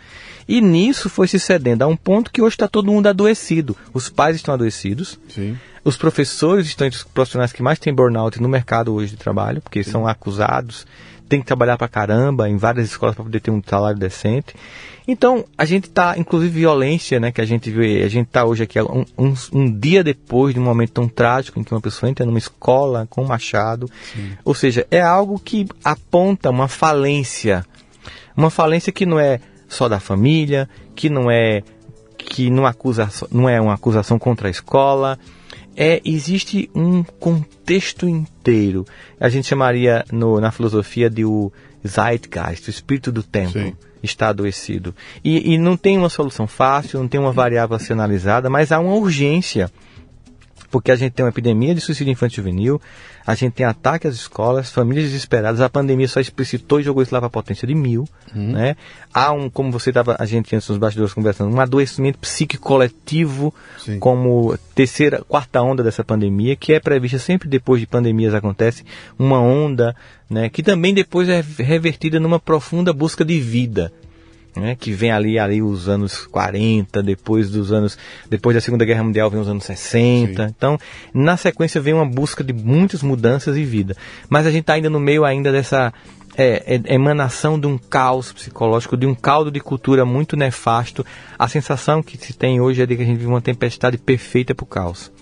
[0.49, 3.77] E nisso foi se cedendo a um ponto que hoje está todo mundo adoecido.
[3.93, 5.19] Os pais estão adoecidos.
[5.29, 5.59] Sim.
[5.85, 9.61] Os professores estão entre os profissionais que mais têm burnout no mercado hoje de trabalho,
[9.61, 9.91] porque Sim.
[9.91, 10.87] são acusados
[11.29, 14.55] tem que trabalhar pra caramba em várias escolas para poder ter um salário decente.
[15.09, 18.65] Então, a gente está, inclusive violência, né, que a gente vê, a gente está hoje
[18.65, 22.11] aqui um, um, um, dia depois de um momento tão trágico em que uma pessoa
[22.11, 23.89] entra numa escola com um machado.
[24.13, 24.33] Sim.
[24.45, 27.65] Ou seja, é algo que aponta uma falência.
[28.37, 31.63] Uma falência que não é só da família, que não é
[32.19, 35.19] que não acusa, não é uma acusação contra a escola,
[35.77, 38.87] é existe um contexto inteiro.
[39.21, 41.53] A gente chamaria no, na filosofia de o
[41.87, 43.53] Zeitgeist, o espírito do tempo.
[43.53, 43.75] Sim.
[44.03, 44.95] Está adoecido.
[45.25, 48.71] E, e não tem uma solução fácil, não tem uma variável a ser analisada, mas
[48.71, 49.71] há uma urgência
[50.71, 52.81] porque a gente tem uma epidemia de suicídio infantil juvenil,
[53.27, 57.13] a gente tem ataque às escolas, famílias desesperadas, a pandemia só explicitou e jogou isso
[57.13, 58.53] lá para a potência de mil, uhum.
[58.53, 58.77] né?
[59.13, 63.53] Há um, como você estava, a gente antes nos bastidores conversando, um adoecimento psíquico coletivo
[63.79, 63.99] Sim.
[63.99, 68.85] como terceira, quarta onda dessa pandemia, que é prevista sempre depois de pandemias acontece,
[69.19, 69.97] uma onda,
[70.31, 70.49] né?
[70.49, 73.93] Que também depois é revertida numa profunda busca de vida,
[74.57, 77.99] né, que vem ali, ali os anos 40, depois dos anos,
[78.29, 80.47] depois da Segunda Guerra Mundial vem os anos 60.
[80.47, 80.55] Sim.
[80.57, 80.79] Então,
[81.13, 83.97] na sequência vem uma busca de muitas mudanças e vida.
[84.29, 85.93] Mas a gente está ainda no meio ainda dessa
[86.37, 91.05] é, é, emanação de um caos psicológico, de um caldo de cultura muito nefasto.
[91.39, 94.55] A sensação que se tem hoje é de que a gente vive uma tempestade perfeita
[94.55, 95.13] para o caos.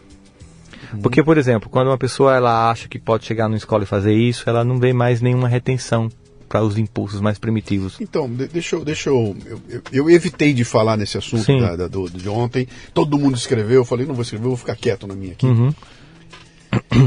[0.93, 1.01] Uhum.
[1.01, 4.15] Porque, por exemplo, quando uma pessoa ela acha que pode chegar numa escola e fazer
[4.15, 6.09] isso, ela não vê mais nenhuma retenção
[6.49, 7.97] para os impulsos mais primitivos.
[8.01, 8.85] Então, deixa eu.
[8.85, 9.37] Deixa eu,
[9.69, 12.69] eu, eu, evitei de falar nesse assunto da, da, do, de ontem.
[12.93, 15.47] Todo mundo escreveu, eu falei, não vou escrever, vou ficar quieto na minha aqui.
[15.47, 15.75] Uhum.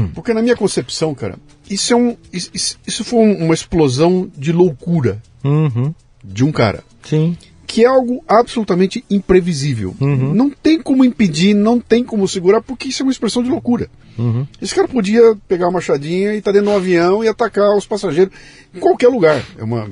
[0.14, 2.16] Porque na minha concepção, cara, isso é um.
[2.32, 5.94] Isso, isso foi uma explosão de loucura uhum.
[6.24, 6.82] de um cara.
[7.02, 7.36] Sim
[7.68, 9.94] que é algo absolutamente imprevisível.
[10.00, 10.32] Uhum.
[10.32, 13.90] Não tem como impedir, não tem como segurar, porque isso é uma expressão de loucura.
[14.18, 14.46] Uhum.
[14.60, 17.86] Esse cara podia pegar uma machadinha e estar tá dentro do avião e atacar os
[17.86, 18.34] passageiros
[18.74, 19.44] em qualquer lugar.
[19.58, 19.86] É uma,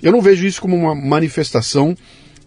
[0.00, 1.96] eu não vejo isso como uma manifestação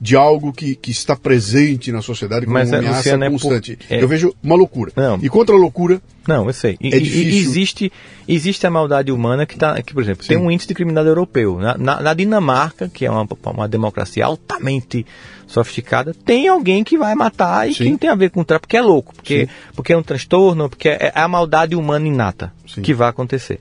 [0.03, 3.29] de algo que, que está presente na sociedade como Mas, uma é, ameaça Luciano, é
[3.29, 3.77] por- constante.
[3.87, 4.91] é- Eu vejo uma loucura.
[4.95, 5.19] Não.
[5.21, 6.75] E contra a loucura, Não, eu sei.
[6.81, 7.49] E, É difícil.
[7.51, 7.91] existe,
[8.27, 10.43] existe a maldade humana que, tá, que por exemplo, tem Sim.
[10.43, 11.59] um índice de criminalidade europeu.
[11.59, 15.05] Na, na- na Dinamarca, que é uma, uma democracia altamente
[15.45, 17.83] sofisticada, tem alguém que vai matar e Sim.
[17.83, 19.51] que não tem a ver com o tráfico, porque é louco, porque, Sim.
[19.75, 22.81] porque é um transtorno, porque é a maldade humana inata Sim.
[22.81, 23.59] que vai acontecer.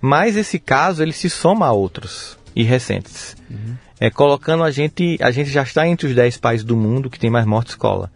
[0.00, 3.36] Mas esse caso, ele se soma a outros e recentes.
[3.50, 3.74] Uhum.
[4.06, 7.18] É, colocando a gente, a gente já está entre os 10 países do mundo que
[7.18, 8.10] tem mais morte escola.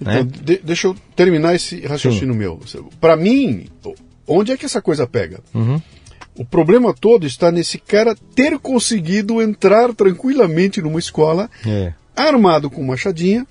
[0.00, 0.22] Então, Né?
[0.42, 2.60] de- deixa eu terminar esse raciocínio meu.
[3.00, 3.66] Para mim,
[4.26, 5.40] onde é que essa coisa pega?
[5.54, 5.80] Uhum.
[6.36, 11.92] O problema todo está nesse cara ter conseguido entrar tranquilamente numa escola, É.
[12.16, 13.46] armado com machadinha,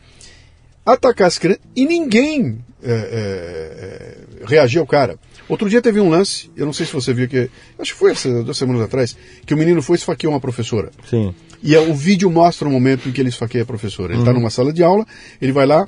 [0.85, 5.17] atacar as crianças e ninguém é, é, é, reagiu ao cara.
[5.49, 7.49] Outro dia teve um lance, eu não sei se você viu que.
[7.79, 9.15] Acho que foi essa, duas semanas atrás,
[9.45, 10.89] que o menino foi e esfaqueou uma professora.
[11.09, 11.33] Sim.
[11.61, 14.13] E é, o vídeo mostra o momento em que ele esfaqueia a professora.
[14.13, 14.39] Ele está Uhum.
[14.39, 15.05] numa sala de aula,
[15.41, 15.85] ele vai lá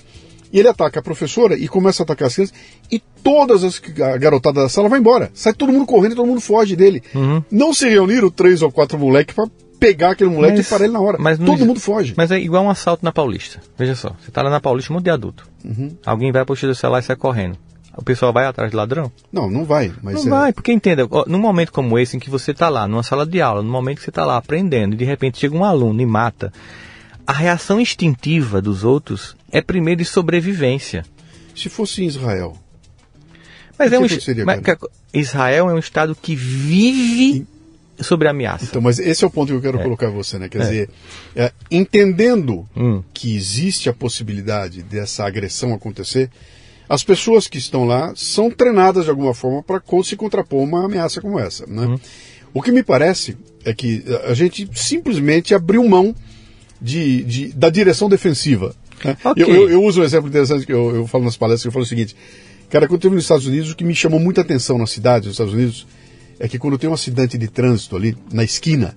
[0.53, 2.55] e ele ataca a professora e começa a atacar as crianças
[2.91, 5.30] e todas as a garotada da sala vai embora.
[5.34, 7.01] Sai todo mundo correndo e todo mundo foge dele.
[7.13, 7.43] Uhum.
[7.51, 9.49] Não se reuniram três ou quatro moleques para
[9.80, 11.18] pegar aquele moleque e parar ele na hora.
[11.19, 12.14] mas todo mundo foge.
[12.18, 13.61] Mas é igual um assalto na Paulista.
[13.77, 15.47] Veja só, você tá lá na Paulista, um monte de adulto.
[15.64, 15.95] Uhum.
[16.06, 17.57] Alguém vai puxar o celular e sai correndo.
[17.97, 19.10] O pessoal vai atrás do ladrão?
[19.31, 19.93] Não, não vai.
[20.03, 22.88] Mas não é- vai, porque entenda, num momento como esse em que você tá lá,
[22.88, 25.56] numa sala de aula, no momento que você tá lá aprendendo, e de repente chega
[25.56, 26.52] um aluno e mata,
[27.26, 31.06] a reação instintiva dos outros é primeiro de sobrevivência.
[31.56, 32.57] Se fosse em Israel.
[33.80, 34.77] Mas é um aconteceria, mas, cara?
[34.77, 34.88] que-
[35.19, 37.45] Israel é um estado que vive
[38.01, 38.65] sobre ameaça.
[38.65, 40.49] Então, mas esse é o ponto que eu quero colocar você, né?
[40.49, 40.65] Quer É.
[40.65, 40.89] dizer,
[41.35, 43.01] é, entendendo Hum.
[43.13, 46.30] que existe a possibilidade dessa agressão acontecer,
[46.89, 50.85] as pessoas que estão lá são treinadas de alguma forma para se contrapor a uma
[50.85, 51.85] ameaça como essa, né?
[51.85, 51.99] Uhum.
[52.53, 53.35] O que me parece
[53.65, 56.15] é que a gente simplesmente abriu mão
[56.81, 58.76] de, de- da direção defensiva.
[59.03, 59.17] né?
[59.26, 59.43] Ok.
[59.43, 61.72] Eu, eu- eu uso um exemplo interessante que eu, eu falo nas palestras, que eu
[61.72, 62.15] falo o seguinte,
[62.69, 65.26] cara, quando eu estive nos Estados Unidos, o que me chamou muita atenção na cidade,
[65.27, 65.85] nos Estados Unidos,
[66.40, 68.95] é que quando tem um acidente de trânsito ali, na esquina,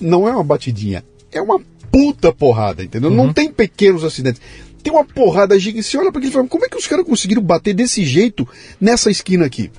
[0.00, 1.60] não é uma batidinha, é uma
[1.90, 3.10] puta porrada, entendeu?
[3.10, 4.40] Não tem pequenos acidentes.
[4.82, 5.86] Tem uma porrada gigante.
[5.86, 8.46] Você olha para aquilo e fala, como é que os caras conseguiram bater desse jeito
[8.80, 9.70] nessa esquina aqui?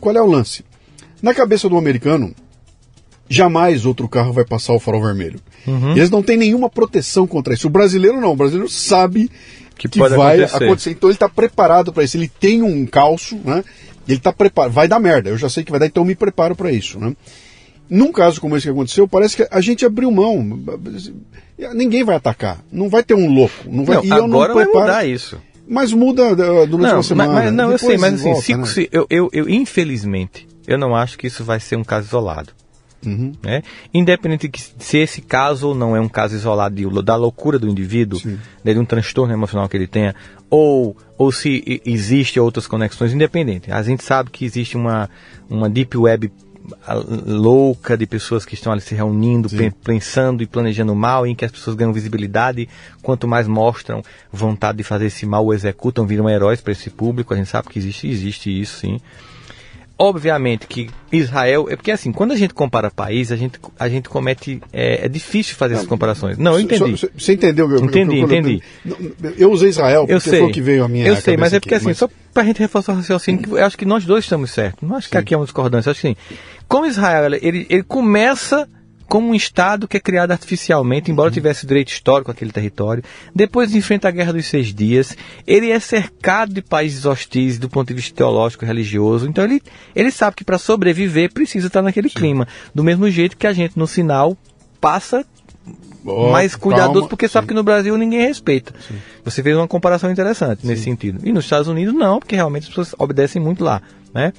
[0.00, 0.64] Qual é o lance?
[1.20, 2.34] Na cabeça do americano,
[3.28, 5.40] jamais outro carro vai passar o farol vermelho.
[5.66, 5.92] Uhum.
[5.92, 7.66] Eles não têm nenhuma proteção contra isso.
[7.66, 9.30] O brasileiro não, o brasileiro sabe
[9.78, 10.64] Que que, vai acontecer.
[10.64, 10.90] acontecer.
[10.90, 12.16] Então ele está preparado para isso.
[12.16, 13.64] Ele tem um calço, né?
[14.12, 14.72] Ele está preparado.
[14.72, 15.30] Vai dar merda.
[15.30, 17.14] Eu já sei que vai dar, então eu me preparo para isso, né?
[17.90, 20.42] Num caso como esse que aconteceu, parece que a gente abriu mão.
[21.74, 22.58] Ninguém vai atacar.
[22.72, 23.54] Não vai ter um louco.
[23.66, 24.86] Não vai, Não, e eu agora não vai preparo.
[24.86, 25.38] mudar isso.
[25.68, 27.32] Mas muda uh, durante uma semana.
[27.32, 28.66] mas, mas não, eu sei, Depois mas assim, volta, se- né?
[28.66, 32.52] se- eu, eu, eu, infelizmente, eu não acho que isso vai ser um caso isolado.
[33.04, 33.32] Uhum.
[33.42, 33.62] né?
[33.92, 37.68] Independente de se esse caso ou não é um caso isolado de- da loucura do
[37.68, 38.20] indivíduo,
[38.64, 40.14] né, de um transtorno emocional que ele tenha,
[40.48, 43.72] ou, ou se existe outras conexões, independente.
[43.72, 45.08] A gente sabe que existe uma,
[45.50, 46.30] uma deep web
[47.26, 49.56] louca de pessoas que estão ali se reunindo, Sim.
[49.56, 52.68] pen- pensando e planejando mal, em que as pessoas ganham visibilidade,
[53.02, 54.02] quanto mais mostram
[54.32, 57.34] vontade de fazer esse mal, o executam, viram heróis para esse público.
[57.34, 59.00] A gente sabe que existe, existe isso, sim.
[60.04, 64.08] Obviamente que Israel, é porque assim, quando a gente compara países, a gente, a gente
[64.08, 66.36] comete, é, é difícil fazer essas comparações.
[66.38, 66.96] Não, eu entendi.
[66.96, 67.66] Só- Você entendeu?
[67.66, 68.62] o que eu- Entendi, eu- eu- entendi.
[69.38, 70.40] Eu, usei Israel porque Eu sei.
[70.40, 72.08] foi o que veio a minha Eu sei, mas é porque aqui, assim, mas- só
[72.34, 74.88] pra gente reforçar o raciocínio, que eu acho que nós dois estamos certos.
[74.88, 75.90] Não acho que aqui é uma discordância.
[75.90, 76.16] Acho que sim.
[76.66, 78.68] Como Israel, ele, ele começa
[79.12, 81.34] como um Estado que é criado artificialmente, embora Uhum.
[81.34, 83.04] tivesse direito histórico àquele território.
[83.34, 85.14] Depois enfrenta a Guerra dos Seis Dias.
[85.46, 89.28] Ele é cercado de países hostis do ponto de vista teológico e religioso.
[89.28, 89.60] Então ele,
[89.94, 92.48] ele sabe que para sobreviver precisa estar naquele clima.
[92.74, 94.34] Do mesmo jeito que a gente no sinal
[94.80, 95.26] passa
[96.06, 97.08] Ó, mais cuidadoso calma.
[97.10, 98.72] porque sabe que no Brasil ninguém respeita.
[99.26, 101.20] Você fez uma comparação interessante nesse sentido.
[101.22, 103.82] E nos Estados Unidos não, porque realmente as pessoas obedecem muito lá,
[104.14, 104.32] né?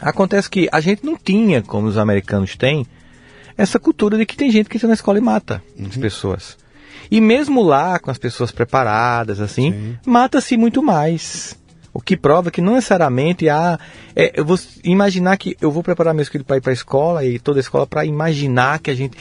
[0.00, 2.84] Acontece que a gente não tinha, como os americanos têm,
[3.56, 5.86] essa cultura de que tem gente que entra na escola e mata Uhum.
[5.86, 6.56] as pessoas.
[7.10, 9.98] E mesmo lá, com as pessoas preparadas, assim, Sim.
[10.04, 11.56] mata-se muito mais.
[11.92, 13.78] O que prova que não necessariamente há.
[14.14, 17.24] É, eu vou imaginar que eu vou preparar meu filho para ir para a escola
[17.24, 19.16] e toda a escola para imaginar que a gente.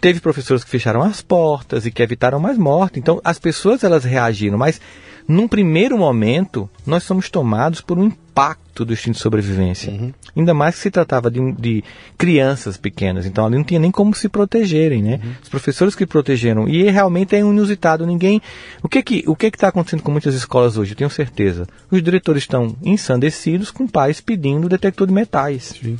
[0.00, 2.98] Teve professores que fecharam as portas e que evitaram mais morte.
[3.00, 4.80] Então as pessoas elas reagiram, mas
[5.26, 10.12] num primeiro momento nós somos tomados por um impacto do instinto de sobrevivência.
[10.36, 11.84] Ainda mais que se tratava de, de
[12.18, 15.20] crianças pequenas, então ali não tinha nem como se protegerem, né?
[15.42, 18.06] Os professores que protegeram e realmente é inusitado.
[18.06, 18.42] Ninguém,
[18.82, 20.92] o que que o que que está acontecendo com muitas escolas hoje?
[20.92, 21.66] Eu tenho certeza.
[21.90, 25.74] Os diretores estão ensandecidos com pais pedindo detector de metais.
[25.80, 25.98] Sim.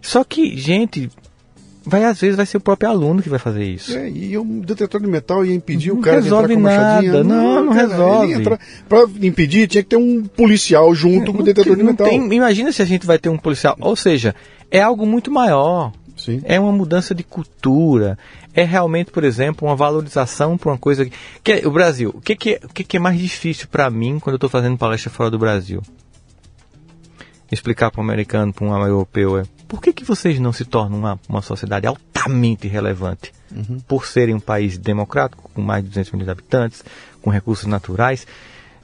[0.00, 1.10] Só que, gente,
[1.90, 3.94] vai às vezes vai ser o próprio aluno que vai fazer isso.
[3.96, 6.80] É, e um detetor de metal ia impedir não o cara resolve de entrar com
[6.80, 7.12] a machadinha.
[7.12, 8.42] nada, não, não cara, resolve.
[8.88, 12.08] Pra impedir, tinha que ter um policial junto com o detetor de Não metal.
[12.08, 13.76] tem- imagina se a gente vai ter um policial.
[13.80, 14.34] Ou seja,
[14.70, 15.92] é algo muito maior.
[16.16, 16.40] Sim.
[16.44, 18.18] É uma mudança de cultura.
[18.54, 21.12] É realmente, por exemplo, uma valorização para uma coisa que,
[21.42, 22.10] que é- o Brasil.
[22.14, 24.50] O que, que, é- o que, que é mais difícil para mim quando eu estou
[24.50, 25.82] fazendo palestra fora do Brasil?
[27.50, 30.98] Explicar para um americano, para um europeu, é por que, que vocês não se tornam
[30.98, 33.32] uma, uma sociedade altamente relevante?
[33.88, 36.84] Por serem um país democrático, com mais de 200 milhões de habitantes,
[37.22, 38.26] com recursos naturais.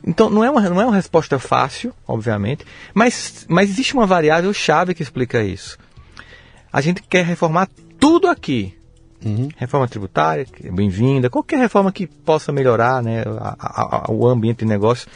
[0.06, 2.64] Então, não é uma, não é uma resposta fácil, obviamente,
[2.94, 5.76] mas, mas existe uma variável chave que explica isso.
[6.72, 7.68] A gente quer reformar
[7.98, 8.74] tudo aqui.
[9.24, 9.48] Uhum.
[9.56, 14.58] Reforma tributária, é bem-vinda, qualquer reforma que possa melhorar né, a- a- a- o ambiente
[14.58, 15.08] de negócio.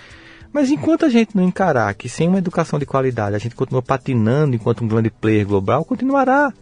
[0.53, 3.83] Mas enquanto a gente não encarar que sem uma educação de qualidade a gente continua
[3.83, 6.53] patinando enquanto um grande player global, continuará.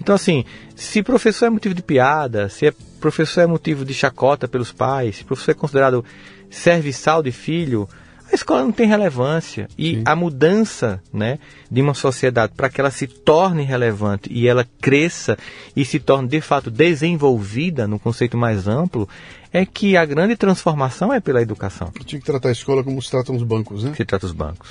[0.00, 0.44] Então, assim,
[0.74, 5.16] se professor é motivo de piada, se é professor é motivo de chacota pelos pais,
[5.16, 6.04] se professor é considerado
[6.50, 7.88] serviçal de filho,
[8.32, 9.68] a escola não tem relevância.
[9.76, 10.02] E Sim.
[10.06, 11.38] a mudança né,
[11.70, 15.36] de uma sociedade para que ela se torne relevante e ela cresça
[15.74, 19.08] e se torne de fato desenvolvida no conceito mais amplo,
[19.52, 21.90] é que a grande transformação é pela educação.
[21.94, 23.92] Eu tinha que tratar a escola como se tratam os bancos, né?
[23.92, 24.68] que trata os bancos.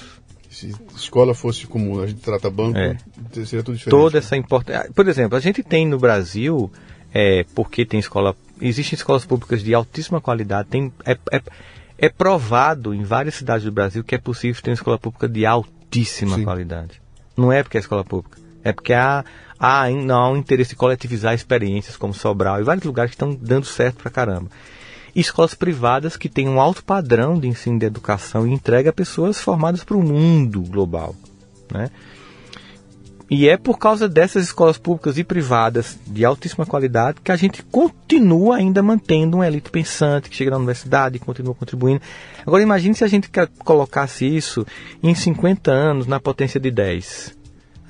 [0.50, 2.98] Se escola fosse como a gente trata banco, É.
[3.34, 3.90] seria tudo diferente.
[3.90, 4.92] toda essa importância.
[4.94, 6.72] Por exemplo, a gente tem no Brasil,
[7.14, 11.42] é, porque tem escola, existem escolas públicas de altíssima qualidade, tem, é, é,
[11.98, 15.46] é provado em várias cidades do Brasil que é possível ter uma escola pública de
[15.46, 16.44] altíssima Sim.
[16.44, 17.00] qualidade.
[17.38, 19.24] Não é porque é escola pública, é porque há,
[19.60, 23.66] há, há um interesse de coletivizar experiências como Sobral e vários lugares que estão dando
[23.66, 24.50] certo pra caramba.
[25.16, 29.40] E escolas privadas que têm um alto padrão de ensino de educação e entrega pessoas
[29.40, 31.16] formadas para o mundo global.
[31.72, 31.90] Né?
[33.32, 37.62] E é por causa dessas escolas públicas e privadas de altíssima qualidade que a gente
[37.62, 42.02] continua ainda mantendo uma elite pensante que chega na universidade e continua contribuindo.
[42.46, 44.66] Agora imagine se a gente ca- colocasse isso
[45.04, 47.38] em 50 anos na potência de 10.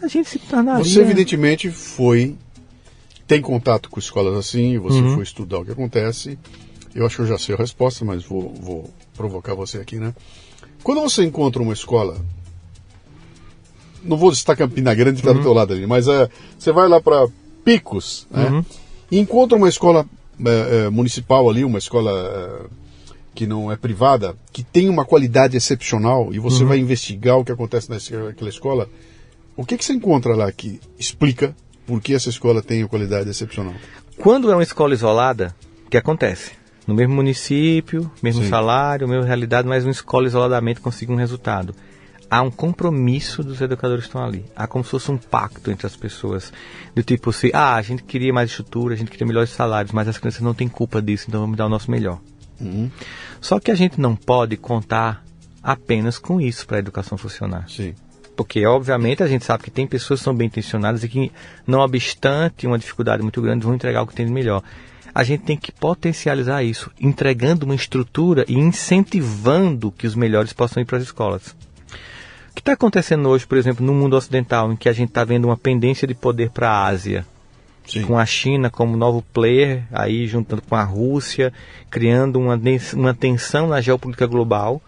[0.02, 0.84] A gente se tornaria...
[0.84, 2.36] Você, evidentemente, foi.
[3.28, 5.14] Tem contato com escolas assim, você Uhum.
[5.16, 6.38] foi estudar o que acontece.
[6.96, 10.14] Eu acho que eu já sei a resposta, mas vou, vou provocar você aqui, né?
[10.84, 12.18] Quando você encontra uma escola.
[14.04, 16.88] Não vou citar Campina Grande, que está do teu lado ali, mas é, você vai
[16.88, 17.28] lá para
[17.66, 18.50] Picos, né?
[18.50, 18.66] Uhum.
[19.12, 20.06] E encontra uma escola
[20.46, 25.58] é, é, municipal ali, uma escola é, que não é privada, que tem uma qualidade
[25.58, 28.90] excepcional, e você vai investigar o que acontece naquela escola.
[29.60, 31.54] O que, que você encontra lá que explica
[31.86, 33.74] por que essa escola tem uma qualidade excepcional?
[34.18, 35.54] Quando é uma escola isolada,
[35.86, 36.54] o que acontece?
[36.88, 38.48] No mesmo município, mesmo Sim.
[38.48, 41.76] salário, mesma realidade, mas uma escola isoladamente consegue um resultado.
[42.32, 44.46] Há um compromisso dos educadores que estão ali.
[44.56, 46.54] Há como se fosse um pacto entre as pessoas.
[46.96, 50.08] Do tipo assim, ah, a gente queria mais estrutura, a gente queria melhores salários, mas
[50.08, 52.22] as crianças não têm culpa disso, então vamos dar o nosso melhor.
[52.62, 52.90] Uhum.
[53.42, 55.22] Só que a gente não pode contar
[55.62, 57.70] apenas com isso para a educação funcionar.
[57.70, 57.94] Sim.
[58.40, 61.30] Porque, obviamente, a gente sabe que tem pessoas que são bem intencionadas e que,
[61.68, 64.64] não obstante uma dificuldade muito grande, vão entregar o que tem de melhor.
[65.14, 70.82] A gente tem que potencializar isso, entregando uma estrutura e incentivando que os melhores possam
[70.82, 71.54] ir para as escolas.
[72.50, 75.26] O que está acontecendo hoje, por exemplo, no mundo ocidental, em que a gente está
[75.26, 77.26] vendo uma pendência de poder para a Ásia,
[77.86, 78.04] Sim.
[78.04, 81.52] com a China como novo player, aí juntando com a Rússia,
[81.90, 82.58] criando uma,
[82.94, 84.82] uma tensão na geopolítica global,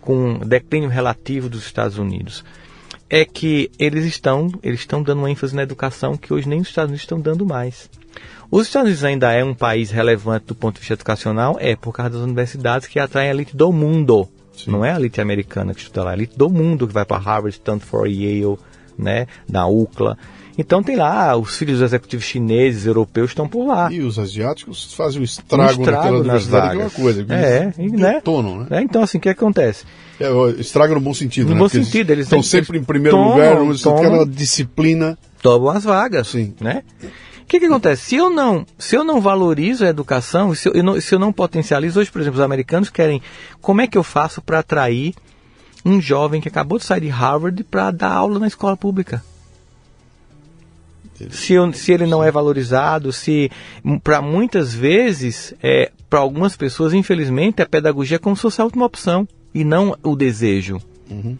[0.00, 2.42] com um declínio relativo dos Estados Unidos.
[3.08, 6.68] É que eles estão, eles estão dando uma ênfase na educação que hoje nem os
[6.68, 7.88] Estados Unidos estão dando mais.
[8.50, 11.92] Os Estados Unidos ainda é um país relevante do ponto de vista educacional, é por
[11.92, 14.28] causa das universidades que atraem a elite do mundo.
[14.52, 14.70] Sim.
[14.70, 17.04] Não é a elite americana que estuda lá, é a elite do mundo que vai
[17.04, 18.58] para Harvard, Stanford, Yale,
[18.96, 20.16] né, da UCLA.
[20.56, 23.90] Então tem lá, os filhos dos executivos chineses, europeus estão por lá.
[23.92, 25.62] E os asiáticos fazem um Um estrago,
[26.22, 26.92] nas que é uma vagas.
[26.94, 27.26] coisa.
[27.28, 28.14] É, e, né?
[28.14, 28.66] detonam, né?
[28.70, 29.84] É, então assim, o que acontece?
[30.20, 31.58] É, estraga no bom sentido, No né?
[31.60, 34.06] bom Porque sentido, eles estão sempre em primeiro tomam, lugar, eles têm tomam.
[34.06, 35.18] aquela disciplina.
[35.42, 36.54] Tomam as vagas, Sim.
[36.60, 36.82] né?
[37.42, 38.02] O que, que acontece?
[38.06, 41.18] Se eu não, se eu não valorizo a educação, se eu, eu não, se eu
[41.18, 43.20] não potencializo, hoje, por exemplo, os americanos querem,
[43.60, 45.14] como é que eu faço para atrair
[45.84, 49.22] um jovem que acabou de sair de Harvard para dar aula na escola pública?
[51.30, 53.50] Se, se ele não é valorizado, se
[54.02, 58.64] para muitas vezes, é, para algumas pessoas, infelizmente, a pedagogia é como se fosse a
[58.64, 60.80] última opção e não o desejo.
[61.10, 61.36] Uhum.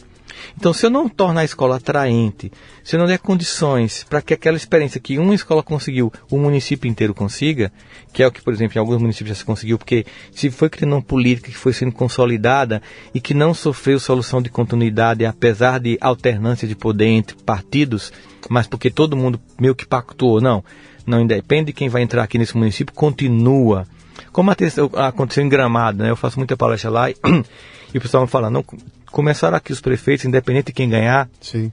[0.56, 2.52] Então, se eu não tornar a escola atraente,
[2.82, 6.88] se eu não der condições para que aquela experiência que uma escola conseguiu, o município
[6.88, 7.72] inteiro consiga,
[8.12, 10.68] que é o que, por exemplo, em alguns municípios já se conseguiu, porque se foi
[10.68, 12.82] criando uma política que foi sendo consolidada
[13.14, 18.12] e que não sofreu solução de continuidade, apesar de alternância de poder entre partidos,
[18.50, 20.64] mas porque todo mundo meio que pactuou, não.
[21.06, 23.86] não independe de quem vai entrar aqui nesse município, continua.
[24.32, 26.10] Como aconteceu em Gramado, né?
[26.10, 27.16] Eu faço muita palestra lá e,
[27.94, 28.64] e o pessoal me fala, não,
[29.10, 31.70] começaram aqui os prefeitos, independente de quem ganhar, Sim.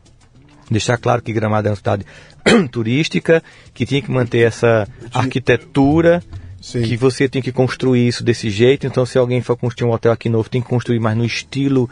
[0.70, 2.06] deixar claro que Gramado é uma cidade
[2.72, 3.44] turística,
[3.74, 6.24] que tinha que manter essa arquitetura,
[6.62, 6.84] Sim.
[6.84, 8.86] que você tem que construir isso desse jeito.
[8.86, 11.90] Então, se alguém for construir um hotel aqui novo, tem que construir mais no estilo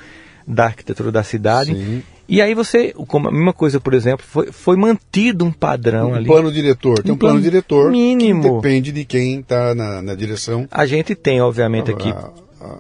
[0.48, 1.74] da arquitetura da cidade.
[1.74, 2.04] Sim.
[2.30, 6.16] E aí você, como a mesma coisa, por exemplo, foi, foi mantido um padrão Um
[6.16, 6.26] ali.
[6.28, 7.02] plano diretor.
[7.02, 8.62] Tem um, Um plano, plano diretor mínimo.
[8.62, 10.68] depende de quem está na, na direção.
[10.70, 12.10] A gente tem, obviamente, aqui.
[12.10, 12.30] A,
[12.62, 12.80] a-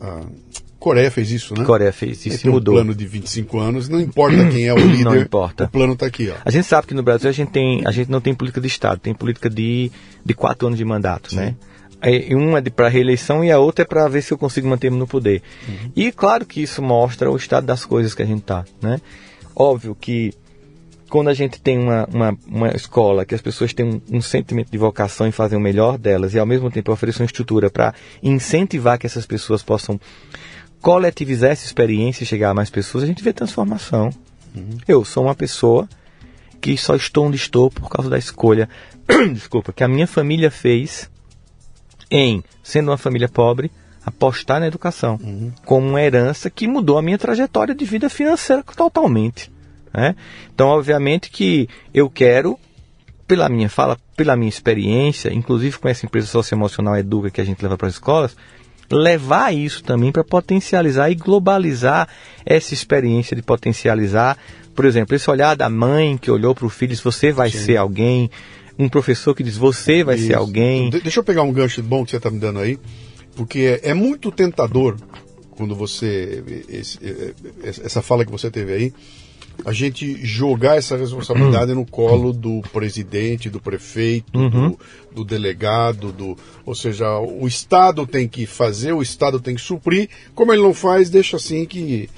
[0.00, 0.20] a
[0.78, 1.62] Coreia fez isso, né?
[1.62, 2.74] Coreia fez isso, tem um mudou.
[2.76, 5.64] plano de 25 anos, não importa quem é o líder, Não importa.
[5.64, 6.36] o plano está aqui, ó.
[6.42, 8.66] A gente sabe que no Brasil a gente, tem, a gente não tem política de
[8.66, 9.92] Estado, tem política de,
[10.24, 11.54] de quatro anos de mandato, né?
[12.00, 14.96] Aí, uma é para reeleição e a outra é para ver se eu consigo manter-me
[14.96, 15.42] no poder.
[15.94, 19.00] E claro que isso mostra o estado das coisas que a gente tá, né?
[19.54, 20.32] Óbvio que
[21.10, 24.70] quando a gente tem uma, uma, uma escola que as pessoas têm um, um sentimento
[24.70, 27.92] de vocação em fazer o melhor delas e ao mesmo tempo oferecer uma estrutura para
[28.22, 30.00] incentivar que essas pessoas possam
[30.80, 34.10] coletivizar essa experiência e chegar a mais pessoas, a gente vê transformação.
[34.88, 35.88] Eu sou uma pessoa
[36.60, 38.68] que só estou onde estou por causa da escolha,
[39.32, 41.10] desculpa, que a minha família fez
[42.10, 43.70] em, sendo uma família pobre,
[44.04, 45.18] apostar na educação
[45.64, 49.50] como uma herança que mudou a minha trajetória de vida financeira totalmente.
[49.92, 50.16] né?
[50.54, 52.58] Então, obviamente que eu quero,
[53.26, 57.62] pela minha fala, pela minha experiência, inclusive com essa empresa socioemocional Educa que a gente
[57.62, 58.36] leva para as escolas,
[58.90, 62.08] levar isso também para potencializar e globalizar
[62.44, 64.36] essa experiência de potencializar,
[64.74, 67.50] por exemplo, esse olhar da mãe que olhou para o filho e disse, você vai
[67.50, 68.30] ser alguém,
[68.82, 70.36] um professor que diz, você vai ser Isso.
[70.38, 70.90] alguém.
[70.90, 72.78] De- deixa eu pegar um gancho bom que você está me dando aí,
[73.36, 74.96] porque é, é muito tentador
[75.50, 76.42] quando você.
[76.68, 77.32] esse- é,
[77.62, 78.92] é, essa fala que você teve aí,
[79.64, 84.78] a gente jogar essa responsabilidade no colo do presidente, do prefeito, do,
[85.16, 86.36] do delegado, do.
[86.64, 90.08] Ou seja, o Estado tem que fazer, o Estado tem que suprir.
[90.34, 92.08] Como ele não faz, deixa assim que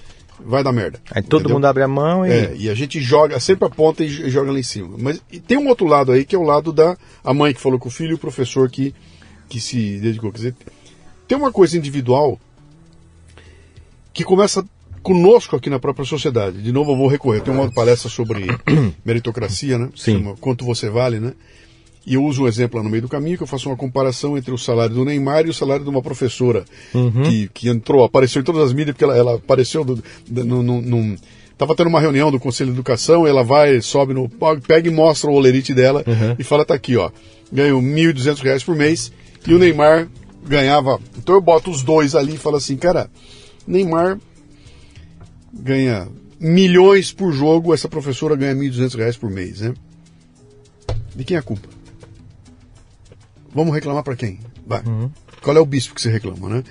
[0.40, 1.00] vai dar merda.
[1.10, 1.56] Aí todo entendeu?
[1.56, 2.30] mundo abre a mão e...
[2.30, 4.96] É, e a gente joga, sempre aponta e joga lá em cima.
[4.98, 7.78] Mas tem um outro lado aí, que é o lado da a mãe que falou
[7.78, 8.94] com o filho e o professor que,
[9.48, 10.30] que se dedicou.
[10.32, 10.56] Quer dizer,
[11.28, 12.38] tem uma coisa individual
[14.12, 14.64] que começa
[15.02, 16.62] conosco aqui na própria sociedade.
[16.62, 17.40] De novo, eu vou recorrer.
[17.40, 18.46] Tem uma palestra sobre
[19.04, 19.88] meritocracia, né?
[19.96, 20.18] Sim.
[20.18, 21.32] Chama Quanto Você Vale, né?
[22.05, 24.37] E eu uso um exemplo lá no meio do caminho, que eu faço uma comparação
[24.37, 26.65] entre o salário do Neymar e o salário de uma professora
[27.23, 30.03] que, que entrou, apareceu em todas as mídias, porque ela, ela apareceu do,
[31.57, 34.29] Tava tendo uma reunião do Conselho de Educação, ela vai, sobe no
[34.66, 36.05] pega e mostra o olerite dela
[36.37, 37.09] e fala, tá aqui, ó,
[37.53, 39.12] ganho 1.200 reais por mês
[39.47, 40.09] e o Neymar
[40.45, 40.99] ganhava...
[41.16, 43.09] Então eu boto os dois ali e falo assim, cara,
[43.65, 44.19] Neymar
[45.53, 46.09] ganha
[46.41, 49.73] milhões por jogo, essa professora ganha 1.200 reais por mês, né?
[51.15, 51.69] De quem é a culpa?
[53.55, 54.39] Vamos reclamar para quem?
[54.66, 54.83] Vai.
[55.43, 56.65] Qual é o bispo que você reclama, né?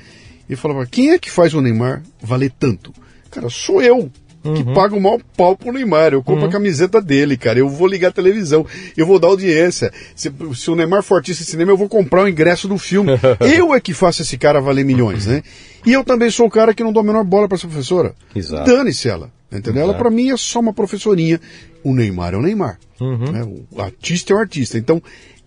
[0.50, 2.94] E falava, quem é que faz o Neymar valer tanto?
[3.30, 4.12] Cara, sou eu
[4.56, 6.14] que pago o maior pau pro Neymar.
[6.14, 7.60] Eu compro a camiseta dele, cara.
[7.60, 8.66] Eu vou ligar a televisão,
[8.98, 9.92] eu vou dar audiência.
[10.16, 13.12] Se, se o Neymar for artista de cinema, eu vou comprar o ingresso do filme.
[13.40, 15.44] eu é que faço esse cara valer milhões, né?
[15.86, 18.16] E eu também sou o cara que não dou a menor bola pra essa professora.
[18.36, 18.70] Exato.
[18.70, 19.32] Dane-se ela.
[19.52, 19.84] Entendeu?
[19.84, 20.04] Ela Exato.
[20.04, 21.40] pra mim é só uma professorinha.
[21.84, 22.80] O Neymar é o Neymar.
[23.00, 23.32] Uhum.
[23.32, 23.44] né?
[23.72, 24.78] O artista é o artista.
[24.78, 25.02] Então,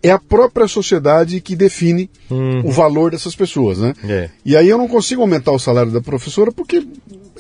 [0.04, 2.10] é a própria sociedade que define
[2.62, 3.94] o valor dessas pessoas, né?
[4.04, 4.10] Uhum.
[4.10, 4.30] É.
[4.44, 6.86] E aí eu não consigo aumentar o salário da professora porque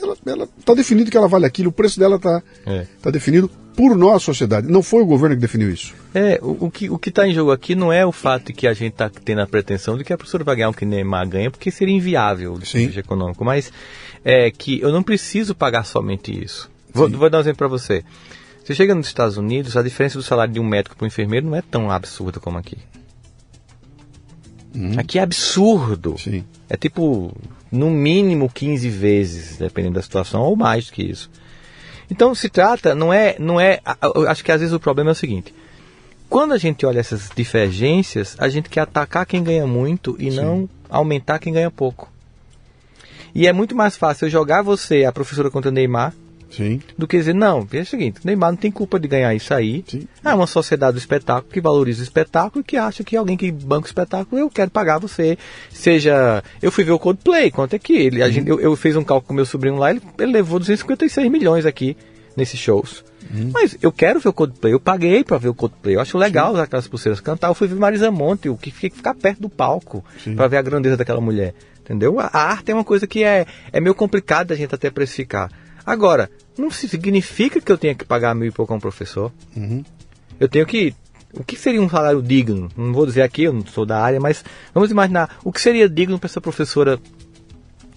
[0.02, 2.86] ela, ela tá definido que ela vale aquilo, o preço dela tá, É.
[3.02, 4.66] tá definido por nós, sociedade.
[4.70, 5.92] Não foi o governo que definiu isso.
[6.14, 8.66] É, o, o que o está em jogo aqui não é o fato de que
[8.66, 11.28] a gente está tendo a pretensão de que a professora vai ganhar o que Neymar
[11.28, 12.90] ganha, porque seria inviável do Sim.
[12.96, 13.70] econômico, mas
[14.24, 16.70] é que eu não preciso pagar somente isso.
[16.92, 18.04] Vou, vou dar um exemplo para você.
[18.64, 21.46] Você chega nos Estados Unidos, a diferença do salário de um médico para um enfermeiro
[21.46, 22.78] não é tão absurda como aqui.
[24.96, 26.16] Aqui é absurdo.
[26.18, 26.44] Sim.
[26.68, 27.30] É tipo,
[27.70, 31.30] no mínimo 15 vezes, dependendo da situação, ou mais do que isso.
[32.10, 33.80] Então se trata, não é, não é,
[34.28, 35.54] acho que às vezes o problema é o seguinte.
[36.28, 40.68] Quando a gente olha essas divergências, a gente quer atacar quem ganha muito e não
[40.88, 42.10] aumentar quem ganha pouco.
[43.34, 46.14] E é muito mais fácil eu jogar você, a professora contra o Neymar,
[46.56, 46.80] Sim.
[46.96, 49.84] do que dizer, não, é o seguinte, Neymar não tem culpa de ganhar isso aí.
[49.86, 50.06] Sim.
[50.24, 53.50] É uma sociedade do espetáculo que valoriza o espetáculo e que acha que alguém que
[53.50, 55.36] banca o espetáculo, eu quero pagar você.
[55.70, 58.96] Seja, eu fui ver o Coldplay, quanto é que ele, a gente, eu, eu fiz
[58.96, 61.96] um cálculo com meu sobrinho lá, ele, ele levou 256 milhões aqui
[62.36, 63.04] nesses shows.
[63.52, 66.52] Mas eu quero ver o Coldplay, eu paguei pra ver o Coldplay, eu acho legal
[66.52, 67.48] usar aquelas pulseiras cantar.
[67.48, 70.36] Eu fui ver Marisa Monte, o que fica ficar perto do palco Sim.
[70.36, 71.54] pra ver a grandeza daquela mulher.
[71.80, 72.20] Entendeu?
[72.20, 75.50] A, a arte é uma coisa que é, é meio complicado da gente até precificar.
[75.86, 79.32] Agora, não significa que eu tenha que pagar mil e pouco a um professor.
[79.56, 79.84] Uhum.
[80.40, 80.94] Eu tenho que
[81.32, 82.70] o que seria um salário digno?
[82.76, 85.88] Não vou dizer aqui, eu não sou da área, mas vamos imaginar o que seria
[85.88, 86.98] digno para essa professora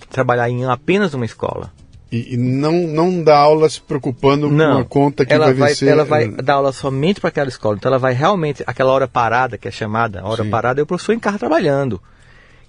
[0.10, 1.72] trabalhar em apenas uma escola.
[2.12, 5.54] E, e não, não dá aula se preocupando Não, com a conta que ela vai
[5.54, 5.90] vai, vencer.
[5.90, 7.76] ela vai dar aula somente para aquela escola.
[7.76, 10.50] Então ela vai realmente, aquela hora parada, que é chamada hora Sim.
[10.50, 12.02] parada, é o professor em casa trabalhando.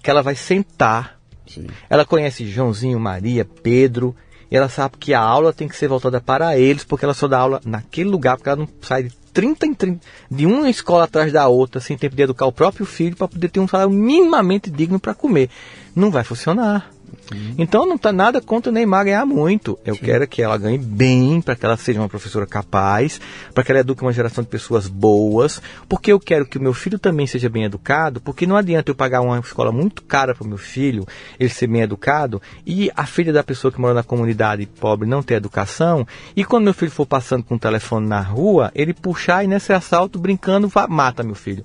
[0.03, 1.67] Que ela vai sentar, Sim.
[1.89, 4.13] ela conhece Joãozinho, Maria, Pedro,
[4.51, 7.27] e ela sabe que a aula tem que ser voltada para eles, porque ela só
[7.27, 11.03] dá aula naquele lugar, porque ela não sai de 30 em 30, de uma escola
[11.03, 13.91] atrás da outra, sem tempo de educar o próprio filho, para poder ter um salário
[13.91, 15.49] minimamente digno para comer.
[15.95, 16.89] Não vai funcionar.
[17.57, 19.77] Então não está nada contra o Neymar ganhar muito.
[19.85, 23.19] Eu quero que ela ganhe bem, para que ela seja uma professora capaz,
[23.53, 26.73] para que ela eduque uma geração de pessoas boas, porque eu quero que o meu
[26.73, 30.45] filho também seja bem educado, porque não adianta eu pagar uma escola muito cara para
[30.45, 31.05] o meu filho,
[31.39, 35.21] ele ser bem educado, e a filha da pessoa que mora na comunidade pobre não
[35.21, 36.05] ter educação,
[36.35, 39.73] e quando meu filho for passando com o telefone na rua, ele puxar e nesse
[39.73, 41.63] assalto brincando, mata meu filho.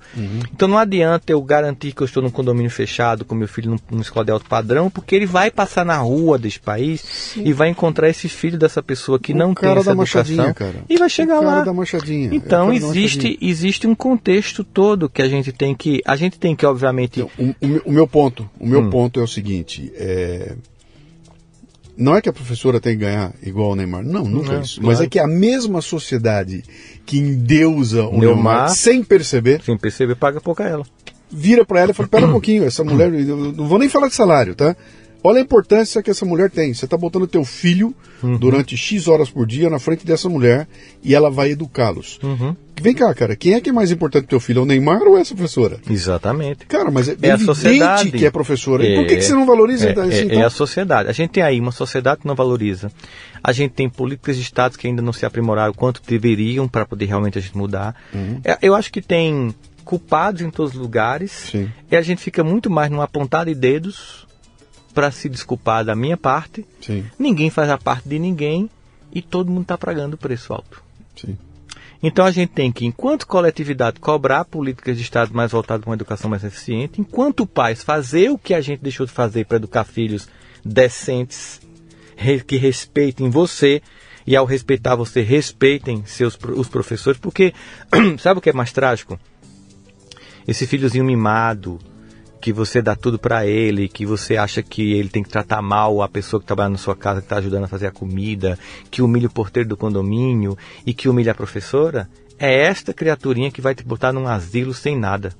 [0.51, 3.77] Então não adianta eu garantir que eu estou num condomínio fechado com meu filho num,
[3.89, 7.69] numa escola de alto padrão, porque ele vai passar na rua desse país e vai
[7.69, 10.75] encontrar esse filho dessa pessoa que O não cara tem essa educação cara.
[10.89, 11.63] e vai chegar lá.
[11.65, 16.55] É Então existe existe um contexto todo que a gente tem que a gente tem
[16.55, 17.29] que obviamente o,
[17.61, 18.89] o meu- o meu ponto, o meu Hum.
[18.89, 20.55] ponto é o seguinte, é,
[21.97, 24.61] não é que a professora tem que ganhar igual o Neymar, não, nunca Não, é
[24.63, 24.75] isso.
[24.81, 24.87] claro.
[24.87, 26.63] Mas é que a mesma sociedade
[27.05, 30.85] que endeusa o Neymar- Neymar, sem perceber, sem perceber paga pouco a ela.
[31.31, 34.15] vira para ela e fala: Pera um pouquinho, essa mulher, não vou nem falar de
[34.15, 34.75] salário, tá?
[35.27, 36.73] Olha a importância que essa mulher tem.
[36.73, 38.37] Você está botando teu filho Uhum.
[38.37, 40.67] durante X horas por dia na frente dessa mulher
[41.03, 42.17] e ela vai educá-los.
[42.23, 42.55] Uhum.
[42.81, 44.59] Vem cá, cara, quem é que é mais importante teu filho?
[44.59, 45.79] É o Neymar ou essa professora?
[45.89, 46.65] Exatamente.
[46.65, 48.11] Cara, mas é, É a evidente sociedade.
[48.11, 48.85] que é professora.
[48.85, 50.45] E por que, É, que você não valoriza é, então, é, assim, é então?
[50.45, 51.09] a sociedade.
[51.09, 52.91] A gente tem aí uma sociedade que não valoriza.
[53.43, 57.05] A gente tem políticas de Estado que ainda não se aprimoraram quanto deveriam para poder
[57.05, 57.95] realmente a gente mudar.
[58.13, 58.39] Uhum.
[58.43, 59.53] É, eu acho que tem
[59.83, 61.31] culpados em todos os lugares.
[61.31, 61.69] Sim.
[61.91, 64.24] E a gente fica muito mais numa apontada de dedos
[64.95, 66.65] para se desculpar da minha parte.
[66.81, 68.69] Sim, Ninguém faz a parte de ninguém
[69.13, 70.81] e todo mundo está pagando preço alto.
[71.15, 71.37] sim.
[72.03, 75.95] Então a gente tem que, enquanto coletividade, cobrar políticas de Estado mais voltadas para uma
[75.95, 79.83] educação mais eficiente, enquanto pais, fazer o que a gente deixou de fazer para educar
[79.83, 80.27] filhos
[80.63, 81.59] decentes,
[82.45, 83.81] que respeitem você,
[84.27, 87.53] e ao respeitar você, respeitem seus, os professores, porque
[88.19, 89.19] sabe o que é mais trágico?
[90.47, 91.79] Esse filhozinho mimado,
[92.45, 96.03] que você dá tudo para ele, que você acha que ele tem que tratar mal
[96.03, 98.59] a pessoa que trabalha na sua casa, que está ajudando a fazer a comida,
[98.91, 100.55] que humilha o porteiro do condomínio
[100.85, 102.07] e que humilha a professora,
[102.37, 105.33] é esta criaturinha que vai te botar num asilo sem nada,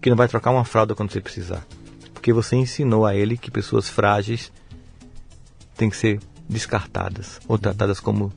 [0.00, 1.66] que não vai trocar uma fralda quando você precisar,
[2.14, 4.50] porque você ensinou a ele que pessoas frágeis
[5.76, 6.18] têm que ser
[6.48, 8.32] descartadas ou tratadas como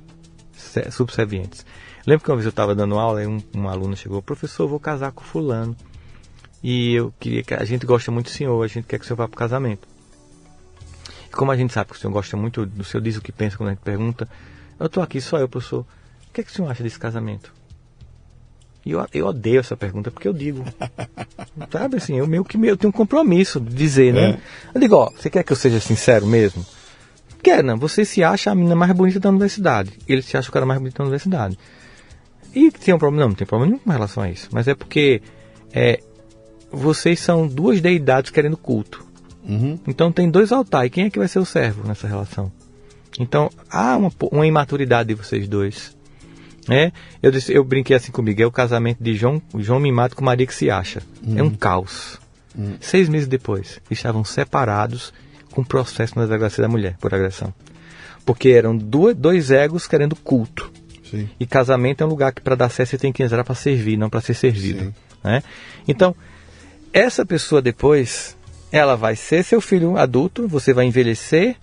[0.52, 1.66] se- subservientes.
[2.06, 4.82] Lembro que uma vez eu estava dando aula e um, um aluno chegou, professor, vou
[4.82, 5.78] casar com fulano.
[6.62, 9.08] E eu queria que a gente gosta muito do senhor, a gente quer que o
[9.08, 9.88] senhor vá para o casamento.
[11.28, 13.32] E como a gente sabe que o senhor gosta muito do senhor diz o que
[13.32, 14.28] pensa quando a gente pergunta,
[14.80, 15.82] eu estou aqui só eu, professor.
[15.82, 17.54] O que é que o senhor acha desse casamento?
[18.86, 20.64] E eu, eu odeio essa pergunta porque eu digo.
[21.72, 24.32] sabe assim, eu meio que eu tenho um compromisso de dizer, né?
[24.32, 24.40] É.
[24.74, 26.66] Eu digo, ó, você quer que eu seja sincero mesmo?
[27.42, 27.78] Quer, não.
[27.78, 29.92] Você se acha a menina mais bonita da universidade.
[30.08, 31.58] Ele se acha o cara mais bonito da universidade.
[32.54, 33.24] E tem um problema?
[33.24, 34.50] Não, não tem problema nenhum com relação a isso.
[34.52, 35.22] Mas é porque
[35.74, 36.02] é,
[36.72, 39.04] vocês são duas deidades querendo culto.
[39.48, 39.80] Uhum.
[39.88, 40.92] Então tem dois altares.
[40.92, 42.52] Quem é que vai ser o servo nessa relação?
[43.20, 45.96] Então há uma, uma imaturidade de vocês dois.
[46.68, 46.92] né?
[47.22, 48.42] Eu, disse- eu brinquei assim comigo.
[48.42, 51.02] É o casamento de João, João Mimado com Maria que se acha.
[51.36, 52.20] É um caos.
[52.82, 55.14] Seis meses depois, estavam separados
[55.52, 57.54] com processo na delegacia da mulher por agressão.
[58.26, 60.70] Porque eram duas, dois egos querendo culto.
[61.10, 61.28] Sim.
[61.40, 63.98] E casamento é um lugar que para dar certo você tem que entrar para servir,
[63.98, 64.94] não para ser servido.
[65.24, 65.42] Né?
[65.88, 66.14] Então,
[66.94, 68.38] essa pessoa depois,
[68.72, 71.56] ela vai ser seu filho adulto, você vai envelhecer,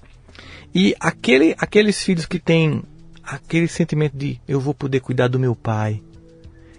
[0.75, 2.83] e aquele, aqueles filhos que têm
[3.23, 6.01] aquele sentimento de eu vou poder cuidar do meu pai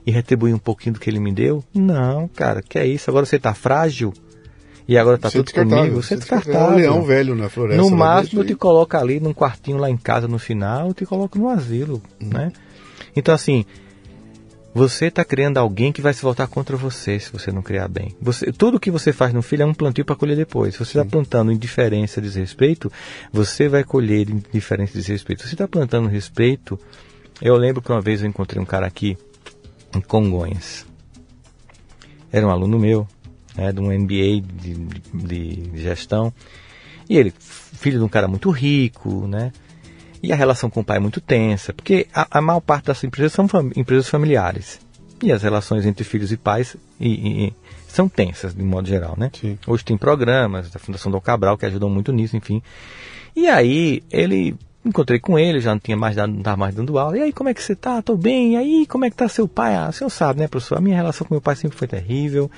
[0.06, 3.10] e retribuir um pouquinho do que ele me deu, não, cara, que é isso?
[3.10, 4.14] Agora você está frágil
[4.88, 6.62] e agora está Você é tudo comigo, você é é descartável.
[6.62, 7.82] É um leão velho na floresta.
[7.82, 11.06] No lá máximo, te coloco ali num quartinho lá em casa no final, eu te
[11.06, 12.54] coloco no asilo, né?
[13.14, 13.66] Então, assim,
[14.78, 18.16] você está criando alguém que vai se voltar contra você se você não criar bem.
[18.22, 20.76] Você, tudo que você faz no filho é um plantio para colher depois.
[20.76, 22.92] Se você está plantando indiferença, desrespeito,
[23.34, 25.42] você vai colher indiferença e desrespeito.
[25.42, 26.80] Se você está plantando respeito,
[27.42, 29.18] eu lembro que uma vez eu encontrei um cara aqui
[29.96, 30.86] em Congonhas.
[32.32, 33.08] Era um aluno meu,
[33.56, 34.74] né, de um MBA de,
[35.14, 36.32] de- de gestão.
[37.10, 39.52] E ele, filho de um cara muito rico, né?
[40.22, 43.04] E a relação com o pai é muito tensa, porque a, a maior parte das
[43.04, 44.80] empresas são fam- empresas familiares.
[45.22, 47.54] E as relações entre filhos e pais e, e,
[47.88, 49.32] são tensas, de modo geral, né?
[49.40, 49.58] Sim.
[49.66, 52.62] Hoje tem programas da Fundação Dom Cabral que ajudam muito nisso, enfim.
[53.36, 56.98] E aí, ele encontrei com ele, já não tinha mais dado, não estava mais dando
[56.98, 57.18] aula.
[57.18, 58.02] E aí, como é que você tá?
[58.02, 58.54] Tô bem.
[58.54, 59.76] E aí, como é que tá seu pai?
[59.76, 60.78] Ah, o senhor sabe, né, professor?
[60.78, 62.50] A minha relação com meu pai sempre foi terrível.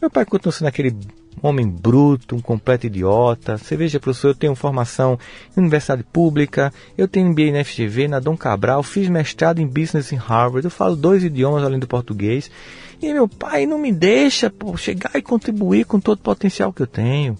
[0.00, 0.96] Meu pai continua sendo aquele
[1.42, 3.56] homem bruto, um completo idiota.
[3.56, 5.18] Você veja, professor, eu tenho formação
[5.56, 10.12] em universidade pública, eu tenho MBA na FGV, na Dom Cabral, fiz mestrado em Business
[10.12, 12.50] em Harvard, eu falo dois idiomas além do português.
[13.00, 16.82] E meu pai não me deixa pô, chegar e contribuir com todo o potencial que
[16.82, 17.36] eu tenho.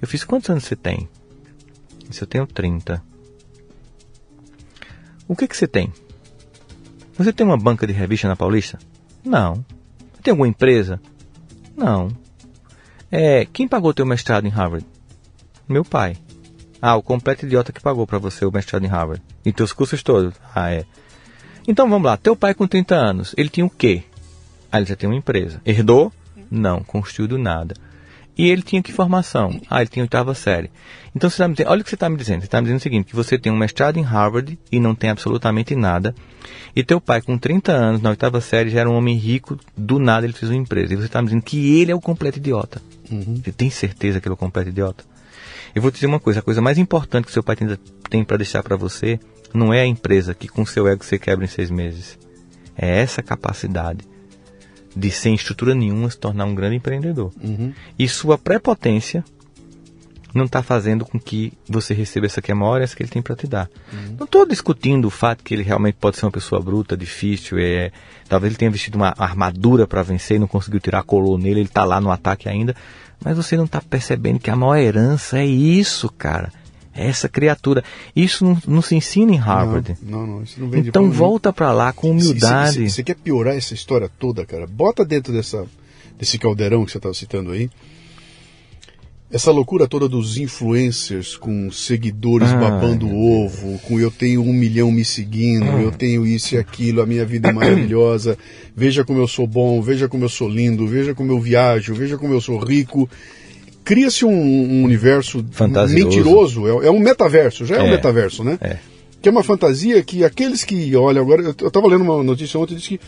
[0.00, 1.08] Eu fiz quantos anos você tem?
[2.10, 3.02] Se eu tenho 30.
[5.28, 5.92] O que, que você tem?
[7.18, 8.78] Você tem uma banca de revista na Paulista?
[9.24, 9.64] Não.
[10.22, 11.00] Tem alguma empresa?
[11.76, 12.08] Não.
[13.10, 14.86] É, quem pagou teu mestrado em Harvard?
[15.68, 16.16] Meu pai.
[16.80, 19.22] Ah, o completo idiota que pagou para você o mestrado em Harvard.
[19.44, 20.34] E teus cursos todos?
[20.54, 20.84] Ah, é.
[21.66, 24.04] Então vamos lá, teu pai com 30 anos, ele tinha o quê?
[24.70, 25.60] Ah, ele já tem uma empresa.
[25.64, 26.12] Herdou?
[26.50, 27.74] Não, construiu do nada.
[28.36, 29.58] E ele tinha que formação?
[29.70, 30.70] Ah, ele tinha oitava série.
[31.14, 32.40] Então, você tá me dizendo, olha o que você está me dizendo.
[32.40, 34.94] Você está me dizendo o seguinte, que você tem um mestrado em Harvard e não
[34.94, 36.14] tem absolutamente nada.
[36.74, 39.98] E teu pai, com 30 anos, na oitava série, já era um homem rico, do
[39.98, 40.92] nada ele fez uma empresa.
[40.92, 42.82] E você está me dizendo que ele é o completo idiota.
[43.10, 43.40] Uhum.
[43.42, 45.04] Você tem certeza que ele é o completo idiota?
[45.74, 47.68] Eu vou te dizer uma coisa, a coisa mais importante que seu pai tem,
[48.10, 49.18] tem para deixar para você
[49.54, 52.18] não é a empresa que com seu ego você quebra em seis meses.
[52.76, 54.06] É essa capacidade
[54.96, 57.30] de sem estrutura nenhuma se tornar um grande empreendedor.
[57.42, 57.72] Uhum.
[57.98, 59.22] E sua prepotência
[60.32, 63.46] não está fazendo com que você receba essa que é que ele tem para te
[63.46, 63.70] dar.
[64.18, 67.90] Não estou discutindo o fato que ele realmente pode ser uma pessoa bruta, difícil, é,
[68.28, 71.60] talvez ele tenha vestido uma armadura para vencer e não conseguiu tirar a colô nele,
[71.60, 72.76] ele está lá no ataque ainda,
[73.24, 76.52] mas você não está percebendo que a maior herança é isso, cara.
[76.96, 77.84] Essa criatura.
[78.14, 79.96] Isso não, não se ensina em Harvard.
[80.02, 82.88] Não, não, isso não vem de Então volta para lá com humildade.
[82.88, 84.66] Você quer piorar essa história toda, cara?
[84.66, 85.66] Bota dentro dessa,
[86.18, 87.70] desse caldeirão que você estava citando aí.
[89.28, 94.92] Essa loucura toda dos influencers com seguidores Ai, babando ovo, com eu tenho um milhão
[94.92, 98.38] me seguindo, eu tenho isso e aquilo, a minha vida é maravilhosa,
[98.74, 102.16] veja como eu sou bom, veja como eu sou lindo, veja como eu viajo, veja
[102.16, 103.10] como eu sou rico.
[103.86, 105.94] Cria-se um, um universo Fantasioso.
[106.04, 107.90] mentiroso, é, é um metaverso, já é, um É.
[107.92, 108.58] metaverso, né?
[108.60, 108.76] É.
[109.22, 112.74] que é uma fantasia que aqueles que, olha, agora eu estava lendo uma notícia ontem
[112.76, 113.00] diz que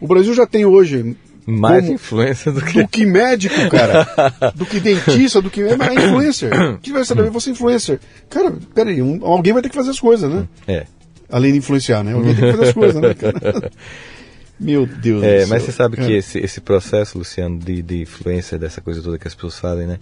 [0.00, 1.14] o Brasil já tem hoje
[1.46, 2.82] Mais como- influência do que.
[2.82, 4.06] do que médico, cara,
[4.54, 6.50] do que dentista, do que é é influencer.
[6.80, 8.00] Que vai saber você é influencer.
[8.28, 10.46] Cara, peraí, um, alguém vai ter que fazer as coisas, né?
[10.66, 10.86] É.
[11.28, 12.14] Além de influenciar, né?
[12.14, 13.70] Alguém tem que fazer as coisas, né, cara?
[14.60, 15.70] Meu Deus É, do mas céu.
[15.70, 16.16] você sabe que É.
[16.18, 19.98] esse, esse processo, Luciano, de, de influência dessa coisa toda que as pessoas fazem, né?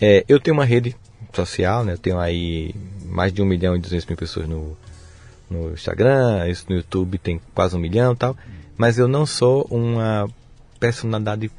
[0.00, 0.96] É, eu tenho uma rede
[1.32, 1.92] social, né?
[1.92, 2.74] Eu tenho aí
[3.06, 4.76] mais de 1 milhão e 200 mil pessoas no,
[5.48, 8.36] no Instagram, isso no YouTube tem quase um milhão e tal.
[8.76, 10.28] Mas eu não sou uma
[10.80, 11.50] personalidade.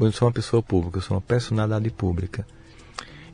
[0.00, 2.46] Eu não sou uma pessoa pública, eu sou uma personalidade pública.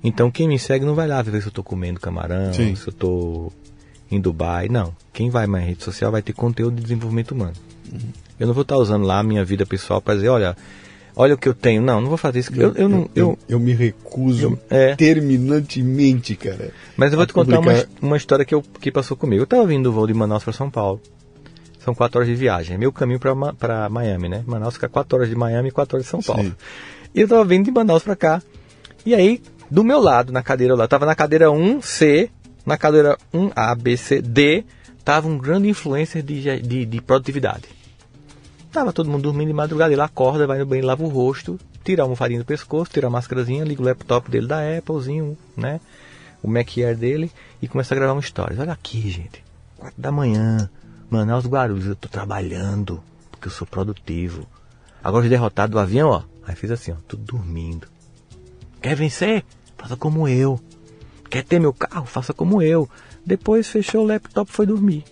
[0.03, 2.75] Então quem me segue não vai lá ver se eu estou comendo camarão, Sim.
[2.75, 3.53] se eu estou
[4.15, 4.69] em Dubai.
[4.69, 4.95] Não.
[5.13, 7.53] Quem vai na rede social vai ter conteúdo de desenvolvimento humano.
[8.39, 10.57] Eu não vou estar usando lá a minha vida pessoal para dizer, olha,
[11.15, 11.83] olha o que eu tenho.
[11.83, 12.51] Não, não vou fazer isso.
[12.55, 14.95] Eu, eu não, eu, eu me recuso eu- é.
[14.97, 16.71] terminantemente, cara.
[16.97, 19.41] mas eu vou te contar uma, publicar- uma história que, eu, que passou comigo.
[19.43, 21.01] Eu estava vindo do voo de Manaus para São Paulo.
[21.85, 22.77] São quatro horas de viagem.
[22.77, 24.43] É meu caminho para Miami, né?
[24.47, 26.45] Manaus fica quatro horas de Miami e quatro horas de São Paulo.
[26.45, 26.55] Sim.
[27.15, 28.43] E eu estava vindo de Manaus para cá.
[29.05, 32.31] E aí, do meu lado, na cadeira lá, tava na cadeira 1C,
[32.65, 34.65] na cadeira 1A, B, C, D,
[35.05, 37.65] tava um grande influencer de, de, de produtividade.
[38.73, 42.03] Tava todo mundo dormindo de madrugada, ele acorda, vai no banheiro, lava o rosto, tira
[42.03, 45.81] a almofadinha do pescoço, tira a máscarazinha, liga o laptop dele da Applezinho, né?
[46.43, 47.31] O Mac Air dele
[47.61, 48.57] e começa a gravar uma história.
[48.59, 49.45] Olha aqui, gente.
[49.77, 50.71] Quatro da manhã,
[51.11, 54.47] Manaus Guarulhos, eu tô trabalhando, porque eu sou produtivo.
[55.05, 56.23] Agora os derrotados do avião, ó.
[56.47, 57.87] Aí fiz assim, ó, tudo dormindo.
[58.81, 59.45] Quer vencer?
[59.77, 60.59] Faça como eu.
[61.33, 62.05] Quer ter meu carro?
[62.05, 62.87] Faça como eu.
[63.25, 65.03] Depois fechou o laptop e foi dormir.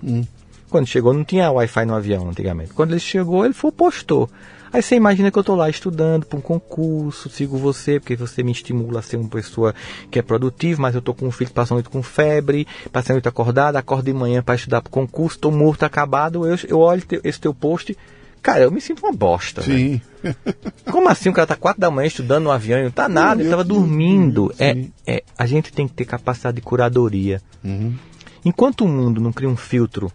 [0.00, 0.22] Hum.
[0.70, 2.72] Quando chegou, não tinha Wi-Fi no avião antigamente.
[2.72, 4.30] Quando ele chegou, ele foi postou.
[4.72, 8.44] Aí você imagina que eu tô lá estudando para um concurso, sigo você, porque você
[8.44, 9.74] me estimula a ser uma pessoa
[10.12, 12.68] que é produtiva, mas eu tô com um filho que passa a noite com febre,
[12.92, 16.56] passa a noite acordado, acordo de manhã para estudar para concurso, tô morto, acabado, eu,
[16.68, 17.96] eu olho esse teu post,
[18.44, 19.62] cara, eu me sinto uma bosta.
[19.62, 20.02] Sim.
[20.92, 23.40] Como assim o cara tá quatro da manhã estudando no avião e não tá nada,
[23.40, 24.54] ele tava dormindo.
[24.58, 24.92] É, Sim.
[25.06, 27.40] é, a gente tem que ter capacidade de curadoria.
[27.64, 27.96] Uhum.
[28.44, 30.12] Enquanto o mundo não cria um filtro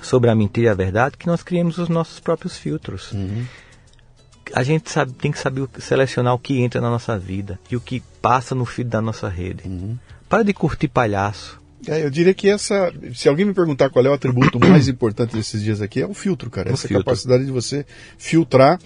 [0.00, 3.12] sobre a mentira e a verdade, que nós criemos os nossos próprios filtros.
[3.12, 3.44] Uhum.
[4.54, 7.80] A gente sabe, tem que saber selecionar o que entra na nossa vida e o
[7.80, 9.68] que passa no feed da nossa rede.
[9.68, 9.98] Uhum.
[10.30, 11.60] Para de curtir palhaço.
[11.86, 12.92] É, eu diria que essa.
[13.14, 16.14] Se alguém me perguntar qual é o atributo mais importante desses dias aqui, é o
[16.14, 16.70] filtro, cara.
[16.70, 17.04] O essa filtro.
[17.04, 17.84] capacidade de você
[18.16, 18.78] filtrar,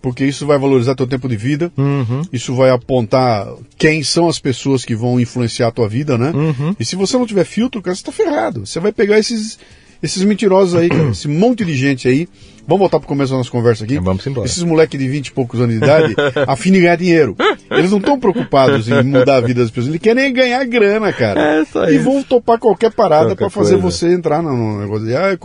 [0.00, 2.22] porque isso vai valorizar teu tempo de vida, Uhum.
[2.32, 3.46] isso vai apontar
[3.76, 6.30] quem são as pessoas que vão influenciar a tua vida, né?
[6.30, 6.74] Uhum.
[6.80, 8.64] E se você não tiver filtro, cara, você tá ferrado.
[8.66, 9.58] Você vai pegar esses,
[10.06, 12.28] esses mentirosos aí, cara, esse monte de gente aí.
[12.68, 13.96] Vamos voltar pro começo da nossa conversa aqui.
[14.00, 14.44] Vamos embora.
[14.44, 16.16] Esses moleques de 20 e poucos anos de idade,
[16.48, 17.36] a fim de ganhar dinheiro.
[17.70, 21.40] Eles não estão preocupados em mudar a vida das pessoas, eles querem ganhar grana, cara.
[21.40, 22.02] É só e isso.
[22.04, 23.90] vão topar qualquer parada pra fazer coisa.
[24.08, 25.38] você entrar no, negócio de, ah,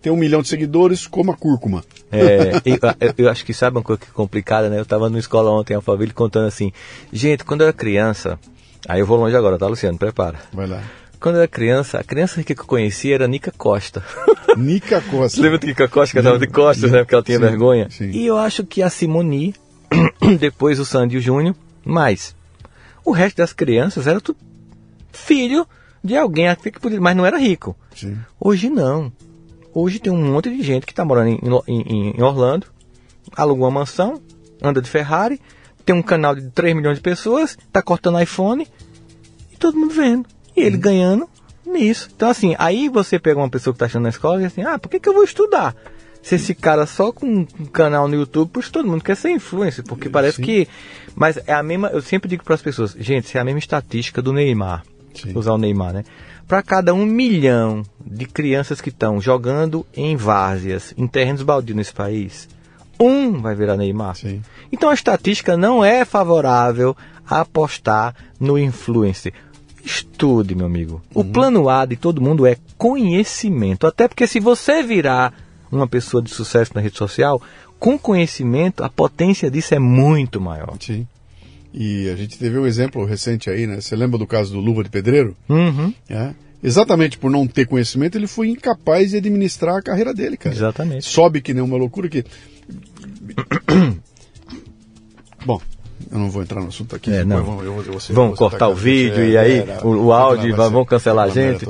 [0.00, 1.82] tem um milhão de seguidores, coma cúrcuma.
[2.12, 2.78] É, eu,
[3.24, 4.78] eu- acho que sabe uma coisa que é complicada, né?
[4.78, 6.70] Eu tava numa escola ontem, a família contando assim,
[7.12, 8.38] gente, quando eu era criança,
[8.88, 9.98] aí eu vou longe agora, tá, Luciano?
[9.98, 10.38] Prepara.
[10.52, 10.80] Vai lá.
[11.20, 14.04] Quando eu era criança, a criança que eu conhecia era Nica Costa.
[14.56, 15.36] Nica Costa.
[15.36, 16.98] Você lembra de Nica Costa, que tava de costas, né?
[17.00, 17.88] Porque ela tinha Sim, vergonha.
[17.90, 18.10] sim.
[18.10, 19.54] E eu acho que a Simoni,
[20.38, 21.54] depois o Sandy e o Júnior,
[21.84, 22.34] mas
[23.04, 24.38] o resto das crianças era tudo
[25.12, 25.66] filho
[26.02, 27.76] de alguém até que podia, mas não era rico.
[27.94, 28.16] Sim.
[28.40, 29.12] Hoje não.
[29.74, 32.66] Hoje tem um monte de gente que está morando em, em- em Orlando,
[33.36, 34.20] alugou uma mansão,
[34.62, 35.40] anda de Ferrari,
[35.84, 38.66] tem um canal de 3 milhões de pessoas, está cortando iPhone
[39.52, 40.26] e todo mundo vendo.
[40.58, 41.28] E ele ganhando
[41.66, 42.08] nisso.
[42.14, 44.62] Então, assim, aí você pega uma pessoa que está achando na escola e diz assim:
[44.62, 45.74] ah, por que, que eu vou estudar?
[46.22, 49.84] Se esse cara só com um canal no YouTube, pois todo mundo quer ser influencer,
[49.84, 50.42] porque parece Sim.
[50.42, 50.68] que.
[51.14, 51.88] Mas é a mesma.
[51.88, 54.82] Eu sempre digo para as pessoas: gente, isso é a mesma estatística do Neymar
[55.14, 55.32] Sim.
[55.34, 56.04] usar o Neymar, né?
[56.46, 61.92] Para cada um milhão de crianças que estão jogando em várzeas, em terrenos baldios nesse
[61.92, 62.48] país,
[62.98, 64.16] um vai virar Neymar.
[64.16, 64.42] Sim.
[64.72, 66.96] Então a estatística não é favorável
[67.28, 69.32] a apostar no influencer.
[69.88, 71.00] Estude, meu amigo.
[71.14, 73.86] O plano A de todo mundo é conhecimento.
[73.86, 75.32] Até porque se você virar
[75.72, 77.40] uma pessoa de sucesso na rede social,
[77.78, 80.76] com conhecimento, a potência disso é muito maior.
[80.78, 81.06] Sim.
[81.72, 83.80] E a gente teve um exemplo recente aí, né?
[83.80, 85.34] Você lembra do caso do Luva de Pedreiro?
[85.48, 86.34] Uhum, É.
[86.60, 90.52] Exatamente por não ter conhecimento, ele foi incapaz de administrar a carreira dele, cara.
[90.52, 91.06] exatamente.
[91.06, 92.24] Sobe que nem uma loucura que.
[95.46, 95.60] Bom,
[96.10, 97.10] eu não vou entrar no assunto aqui.
[97.12, 97.38] É, não.
[97.38, 99.94] eu vou- eu eu Vão eu cortar o vídeo gente, e aí era- o- o
[99.96, 101.66] toda lá áudio, vai vão cancelar a gente.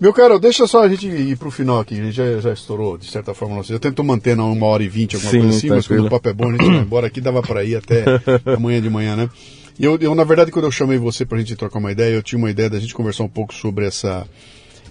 [0.00, 1.94] Meu caro, deixa só a gente ir pro final aqui.
[1.98, 3.56] A gente já, já estourou, de certa forma.
[3.56, 6.06] Você já tentou manter na uma hora e vinte, alguma Sim, coisa assim, mas quando
[6.06, 7.20] o papo é bom, a gente vai embora aqui.
[7.20, 8.04] Dava para ir até
[8.56, 9.28] amanhã de manhã, né?
[9.76, 12.22] E eu, eu, na verdade, quando eu chamei você pra gente trocar uma ideia, eu
[12.22, 14.24] tinha uma ideia da gente conversar um pouco sobre essa,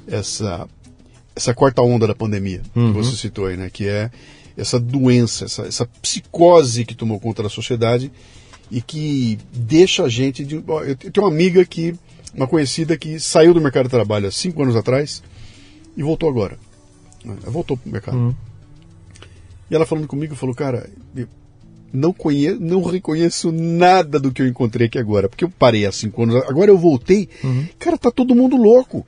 [0.09, 0.67] essa,
[1.33, 2.91] essa quarta onda da pandemia, Uhum.
[2.91, 3.69] que você citou aí, né?
[3.71, 4.09] Que é
[4.57, 8.11] essa doença, essa, essa psicose que tomou conta da sociedade
[8.71, 10.43] e que deixa a gente.
[10.43, 11.95] De, eu tenho uma amiga que,
[12.33, 15.21] uma conhecida que saiu do mercado de trabalho há cinco anos atrás
[15.95, 16.57] e voltou agora.
[17.23, 18.17] Ela voltou pro mercado.
[18.17, 18.35] Uhum.
[19.69, 20.89] E ela falando comigo, falou, cara,
[21.91, 25.91] não conheço, não reconheço nada do que eu encontrei aqui agora, porque eu parei há
[25.91, 27.27] cinco anos, agora eu voltei,
[27.77, 29.05] cara, tá todo mundo louco.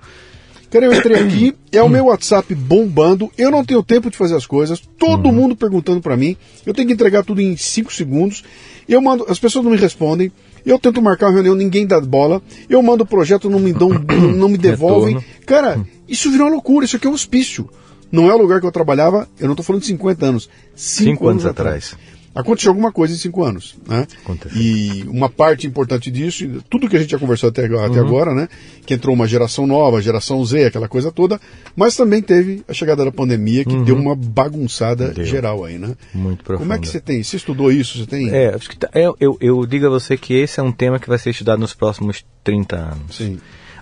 [0.70, 4.36] Cara, eu entrei aqui, é o meu WhatsApp bombando, eu não tenho tempo de fazer
[4.36, 8.44] as coisas, todo mundo perguntando pra mim, eu tenho que entregar tudo em cinco segundos,
[8.88, 10.32] eu mando, as pessoas não me respondem,
[10.66, 13.90] eu tento marcar uma reunião, ninguém dá bola, eu mando o projeto, não me dão,
[14.36, 15.16] não me devolvem.
[15.16, 15.46] Retorno.
[15.46, 17.70] Cara, isso virou uma loucura, isso aqui é um hospício.
[18.12, 20.50] Não é o lugar que eu trabalhava, eu não estou falando de 50 anos.
[20.76, 21.96] Cinco, Cinco anos atrás.
[22.40, 24.08] Aconteceu alguma coisa em cinco anos, né?
[24.24, 24.60] Aconteceu.
[24.62, 27.84] E uma parte importante disso, tudo que a gente já conversou até, Uhum.
[27.84, 28.48] até agora, né?
[28.86, 31.40] Que entrou uma geração nova, geração Z, aquela coisa toda,
[31.76, 35.14] mas também teve a chegada da pandemia que deu uma bagunçada Uhum.
[35.14, 35.26] Deu.
[35.26, 35.96] geral aí, né?
[36.14, 36.66] Muito profundo.
[36.68, 37.22] Como é que você tem?
[37.24, 38.00] Você estudou isso?
[38.00, 38.30] Você tem?
[38.30, 41.00] É, acho que tá- eu, eu, eu digo a você que esse é um tema
[41.00, 43.16] que vai ser estudado nos próximos 30 anos.
[43.18, 43.40] Sim.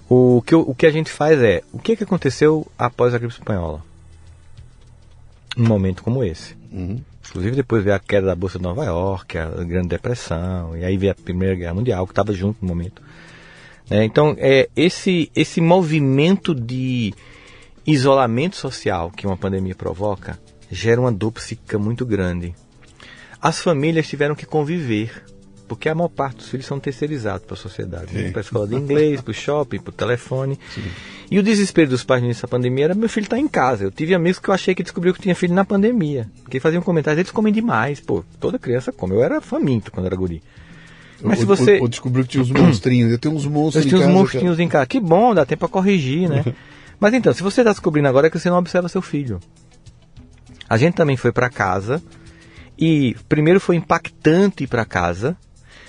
[0.09, 3.33] O que, o que a gente faz é, o que, que aconteceu após a gripe
[3.33, 3.83] espanhola?
[5.57, 6.55] Um momento como esse.
[6.71, 6.99] Uhum.
[7.29, 10.97] Inclusive depois veio a queda da Bolsa de Nova York, a Grande Depressão, e aí
[10.97, 13.01] veio a Primeira Guerra Mundial, que estava junto no momento.
[13.89, 14.03] né?
[14.03, 17.13] então, é, esse, esse movimento de
[17.85, 20.39] isolamento social que uma pandemia provoca
[20.69, 22.53] gera uma dor psíquica muito grande.
[23.41, 25.23] As famílias tiveram que conviver,
[25.67, 28.11] porque a maior parte dos filhos são terceirizados para a sociedade.
[28.11, 28.31] Sim.
[28.31, 30.59] Para a escola de inglês, para o shopping, para o telefone.
[31.29, 33.83] E o desespero dos pais nessa pandemia era meu filho estar em casa.
[33.83, 36.29] Eu tive amigos que eu achei que descobriu que tinha filho na pandemia.
[36.43, 37.99] Porque faziam comentários, eles comem demais.
[37.99, 39.13] Pô, toda criança come.
[39.15, 40.41] Eu era faminto quando era guri.
[41.21, 43.11] Mas se Ou- você- ou- descobriu que tinha uns monstrinhos.
[43.11, 44.85] Eu tenho uns monstros Eu em tinha uns casa, monstrinhos em casa.
[44.85, 46.45] Que bom, dá tempo para corrigir, né?
[46.99, 49.39] Mas então, se você está descobrindo agora é que você não observa seu filho.
[50.69, 52.01] A gente também foi para casa
[52.77, 55.35] e primeiro foi impactante ir para casa,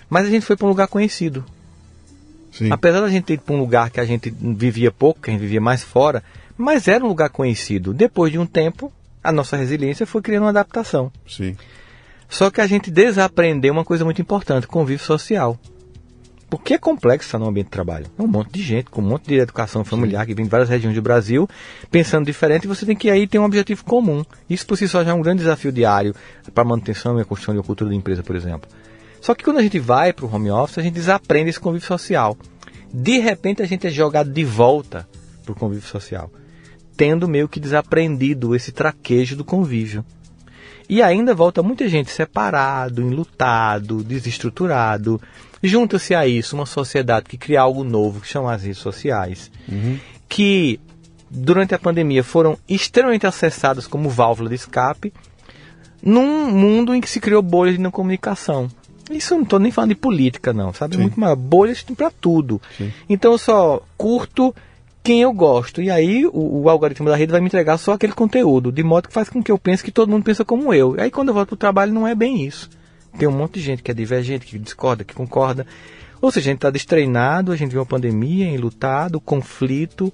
[0.08, 1.44] mas a gente foi para um lugar conhecido.
[2.52, 2.70] Sim.
[2.72, 5.32] Apesar da gente ter ido para um lugar que a gente vivia pouco, que a
[5.32, 6.22] gente vivia mais fora,
[6.56, 7.94] mas era um lugar conhecido.
[7.94, 11.12] Depois de um tempo, a nossa resiliência foi criando uma adaptação.
[11.28, 11.56] Sim.
[12.28, 15.58] Só que a gente desaprendeu uma coisa muito importante, convívio social.
[16.50, 18.06] Porque é complexo estar no ambiente de trabalho.
[18.18, 20.68] É um monte de gente, com um monte de educação familiar que vem de várias
[20.68, 21.48] regiões do Brasil,
[21.90, 24.24] pensando diferente, e você tem que aí ter um objetivo comum.
[24.48, 26.14] Isso por si só já é um grande desafio diário
[26.54, 28.68] para a manutenção e a construção de uma cultura de empresa, por exemplo.
[29.20, 31.86] Só que quando a gente vai para o home office, a gente desaprende esse convívio
[31.86, 32.36] social.
[32.92, 35.08] De repente a gente é jogado de volta
[35.44, 36.30] para o convívio social,
[36.96, 40.04] tendo meio que desaprendido esse traquejo do convívio.
[40.88, 45.20] E ainda volta muita gente separado, enlutado, desestruturado.
[45.62, 49.98] Junta-se a isso uma sociedade que cria algo novo, que chama as redes sociais, uhum.
[50.26, 50.80] que
[51.30, 55.12] durante a pandemia foram extremamente acessadas como válvula de escape,
[56.02, 58.70] num mundo em que se criou bolhas de não comunicação.
[59.10, 60.96] Isso eu não estou nem falando de política, não, sabe?
[60.96, 61.02] Sim.
[61.02, 61.36] Muito mais.
[61.36, 62.60] Bolhas tem para tudo.
[62.76, 62.92] Sim.
[63.08, 64.54] Então eu só curto
[65.02, 65.80] quem eu gosto.
[65.80, 69.08] E aí o, o, algoritmo da rede vai me entregar só aquele conteúdo, de modo
[69.08, 70.96] que faz com que eu pense que todo mundo pensa como eu.
[70.98, 72.68] Aí quando eu volto para o trabalho não é bem isso.
[73.18, 75.66] Tem um monte de gente que é divergente, que discorda, que concorda.
[76.20, 80.12] Ou seja, a gente está destreinado, a gente viu uma pandemia, enlutado, conflito.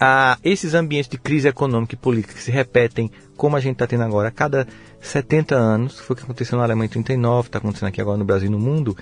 [0.00, 3.86] Ah, esses ambientes de crise econômica e política que se repetem, como a gente está
[3.86, 4.66] tendo agora, a cada
[5.00, 8.24] 70 anos, foi o que aconteceu na Alemanha em 39, está acontecendo aqui agora no
[8.24, 8.96] Brasil e no mundo,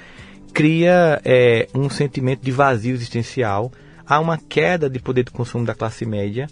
[0.55, 3.71] cria é, um sentimento de vazio existencial,
[4.07, 6.49] há uma queda de poder de consumo da classe média,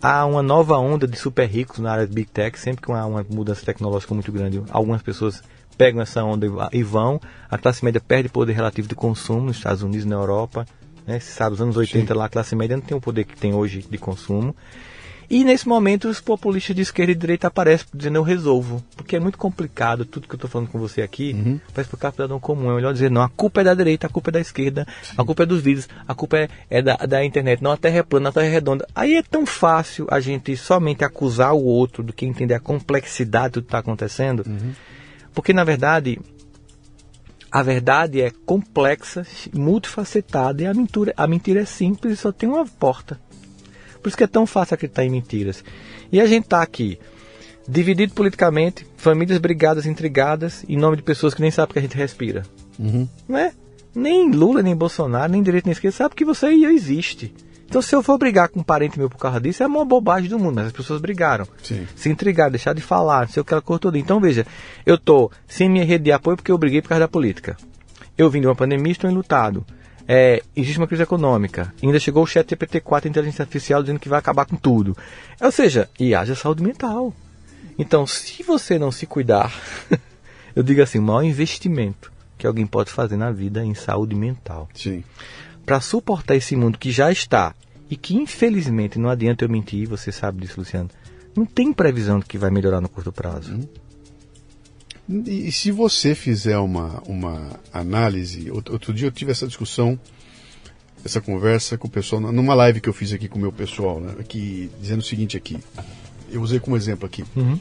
[0.00, 3.04] há uma nova onda de super ricos na área de Big Tech, sempre que há
[3.04, 5.42] uma mudança tecnológica muito grande, algumas pessoas
[5.76, 7.20] pegam essa onda e vão,
[7.50, 10.66] a classe média perde poder relativo de consumo nos Estados Unidos e na Europa,
[11.06, 11.18] né?
[11.18, 12.18] Você sabe, os anos 80 Sim.
[12.18, 14.54] lá a classe média não tem o poder que tem hoje de consumo.
[15.30, 18.82] E nesse momento os populistas de esquerda e direita aparecem dizendo eu resolvo.
[18.96, 21.60] Porque é muito complicado tudo que eu estou falando com você aqui uhum.
[21.72, 22.72] para explicar para o cidadão comum.
[22.72, 25.14] É melhor dizer, não, a culpa é da direita, a culpa é da esquerda, Sim.
[25.16, 27.98] a culpa é dos vídeos, a culpa é, é da, da, internet, não a terra
[27.98, 28.84] é plana, a terra é redonda.
[28.92, 33.54] Aí é tão fácil a gente somente acusar o outro do que entender a complexidade
[33.54, 34.42] do que está acontecendo.
[34.44, 34.72] Uhum.
[35.32, 36.18] Porque na verdade
[37.50, 42.48] a verdade é complexa, multifacetada e a mentira, a mentira é simples e só tem
[42.48, 43.20] uma porta.
[44.00, 45.64] Por isso que é tão fácil acreditar em mentiras.
[46.12, 46.98] E a gente está aqui,
[47.68, 51.96] dividido politicamente, famílias brigadas, intrigadas, em nome de pessoas que nem sabem que a gente
[51.96, 52.44] respira.
[52.78, 53.08] Uhum.
[53.28, 53.52] Não é?
[53.94, 57.34] Nem Lula, nem Bolsonaro, nem direita nem esquerda sabe que você aí existe.
[57.70, 60.28] Então, se eu for brigar com um parente meu por causa disso, é uma bobagem
[60.28, 61.46] do mundo, mas as pessoas brigaram.
[61.62, 61.86] Sim.
[61.94, 63.94] Se intrigaram, deixar de falar, não sei o que ela cortou.
[63.94, 64.44] Então, veja,
[64.84, 67.56] eu tô sem minha rede de apoio porque eu briguei por causa da política.
[68.18, 69.64] Eu vim de uma pandemia e estou enlutado.
[70.08, 71.72] É, existe uma crise econômica.
[71.80, 74.96] Ainda chegou o chat GPT-4, inteligência artificial, dizendo que vai acabar com tudo.
[75.40, 77.14] Ou seja, e haja saúde mental.
[77.78, 79.54] Então, se você não se cuidar,
[80.56, 84.16] eu digo assim, o maior investimento que alguém pode fazer na vida é em saúde
[84.16, 84.68] mental.
[84.74, 85.04] Sim
[85.70, 87.54] para suportar esse mundo que já está
[87.88, 90.90] e que infelizmente não adianta eu mentir, você sabe disso, Luciano.
[91.36, 93.54] Não tem previsão de que vai melhorar no curto prazo.
[93.54, 95.22] Hum.
[95.28, 99.96] E, se você fizer uma, uma análise, outro dia eu tive essa discussão,
[101.04, 104.00] essa conversa com o pessoal, numa live que eu fiz aqui com o meu pessoal,
[104.00, 105.56] né, aqui, dizendo o seguinte aqui,
[106.32, 107.24] eu usei como exemplo aqui.
[107.36, 107.56] Uhum.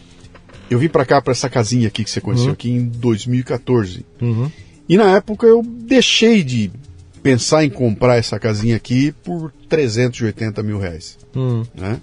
[0.68, 2.53] Eu vim para cá, para essa casinha aqui que você conheceu uhum.
[2.53, 4.03] aqui em 2014.
[4.19, 4.52] Uhum.
[4.88, 6.72] E na época eu deixei de
[7.30, 11.18] pensar em comprar essa casinha aqui por 380 mil reais.
[11.35, 11.64] Hum.
[11.76, 11.99] Né?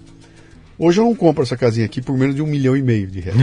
[0.79, 3.19] Hoje eu não compro essa casinha aqui por menos de um milhão e meio de
[3.19, 3.39] reais.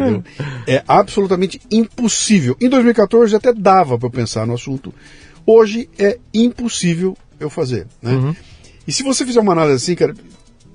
[0.66, 2.56] é absolutamente impossível.
[2.60, 4.92] Em 2014 até dava para eu pensar no assunto.
[5.46, 7.86] Hoje é impossível eu fazer.
[8.02, 8.12] Né?
[8.12, 8.36] Uhum.
[8.86, 10.14] E se você fizer uma análise assim, cara,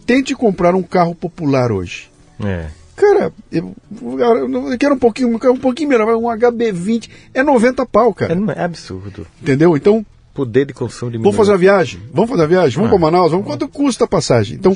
[0.06, 2.10] tente comprar um carro popular hoje.
[2.44, 2.68] É.
[2.96, 8.34] Cara, eu, eu quero um pouquinho, um pouquinho melhor, um HB20 é 90 pau, cara.
[8.34, 9.26] É, é absurdo.
[9.42, 9.76] Entendeu?
[9.76, 12.00] Então, poder de consumo Vamos fazer a viagem?
[12.14, 12.76] Vamos fazer a viagem?
[12.76, 12.92] Vamos ah.
[12.92, 13.32] para Manaus?
[13.32, 13.46] Vamos...
[13.46, 14.56] Quanto custa a passagem?
[14.56, 14.76] Então,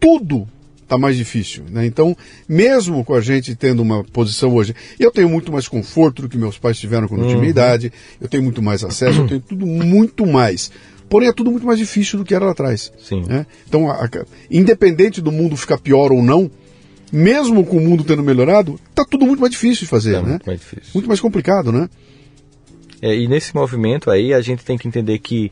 [0.00, 0.46] tudo
[0.86, 1.64] está mais difícil.
[1.68, 1.84] Né?
[1.84, 2.16] Então,
[2.48, 6.38] mesmo com a gente tendo uma posição hoje, eu tenho muito mais conforto do que
[6.38, 7.44] meus pais tiveram quando eu tinha uhum.
[7.44, 10.70] idade, eu tenho muito mais acesso, eu tenho tudo muito mais.
[11.08, 12.92] Porém, é tudo muito mais difícil do que era lá atrás.
[12.98, 13.24] Sim.
[13.26, 13.46] Né?
[13.68, 14.08] Então, a, a,
[14.50, 16.50] independente do mundo ficar pior ou não,
[17.12, 20.14] mesmo com o mundo tendo melhorado, está tudo muito mais difícil de fazer.
[20.14, 20.30] Tá né?
[20.30, 20.90] Muito mais difícil.
[20.94, 21.88] Muito mais complicado, né?
[23.00, 25.50] É, e nesse movimento aí a gente tem que entender que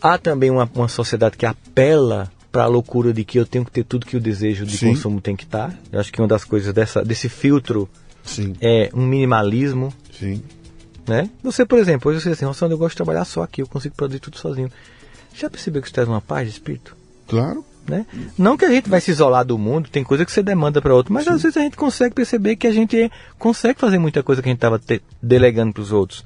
[0.00, 3.70] há também uma, uma sociedade que apela para a loucura de que eu tenho que
[3.70, 4.90] ter tudo que o desejo de Sim.
[4.90, 5.70] consumo tem que estar.
[5.70, 5.78] Tá.
[5.90, 7.88] Eu acho que uma das coisas dessa, desse filtro
[8.22, 8.54] Sim.
[8.60, 9.92] é um minimalismo.
[10.16, 10.42] Sim.
[11.06, 11.28] Né?
[11.42, 13.94] Você, por exemplo, hoje você diz assim, eu gosto de trabalhar só aqui, eu consigo
[13.94, 14.70] produzir tudo sozinho.
[15.34, 16.96] Já percebeu que isso traz uma paz de espírito?
[17.26, 17.64] Claro.
[17.86, 18.06] Né?
[18.38, 20.94] Não que a gente vai se isolar do mundo, tem coisa que você demanda para
[20.94, 21.30] outro, mas Sim.
[21.30, 24.52] às vezes a gente consegue perceber que a gente consegue fazer muita coisa que a
[24.52, 24.80] gente estava
[25.22, 26.24] delegando para os outros.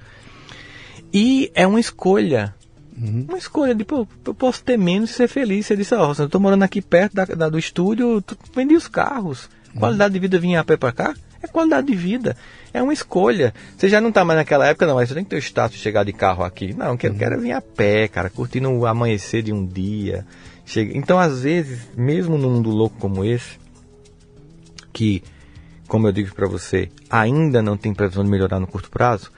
[1.13, 2.55] E é uma escolha.
[2.97, 3.27] Uhum.
[3.29, 5.67] Uma escolha de, pô, eu posso ter menos e ser feliz.
[5.67, 8.23] Você disse, ó, oh, eu estou morando aqui perto da, da, do estúdio,
[8.55, 9.49] vendi os carros.
[9.75, 9.81] Uhum.
[9.81, 11.15] Qualidade de vida vinha a pé para cá.
[11.43, 12.37] É qualidade de vida.
[12.73, 13.55] É uma escolha.
[13.77, 15.77] Você já não está mais naquela época, não, mas você tem que ter o status
[15.77, 16.75] de chegar de carro aqui.
[16.75, 17.19] Não, eu quero, uhum.
[17.19, 20.27] quero vir a pé, cara, curtindo o amanhecer de um dia.
[20.69, 20.97] Chega...
[20.97, 23.59] Então, às vezes, mesmo num mundo louco como esse,
[24.93, 25.23] que,
[25.89, 29.33] como eu digo para você, ainda não tem previsão de melhorar no curto prazo,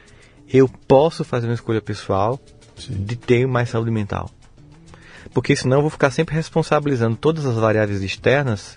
[0.49, 2.41] eu posso fazer uma escolha pessoal
[2.77, 3.05] Sim.
[3.05, 4.29] de ter mais saúde mental.
[5.33, 8.77] Porque senão eu vou ficar sempre responsabilizando todas as variáveis externas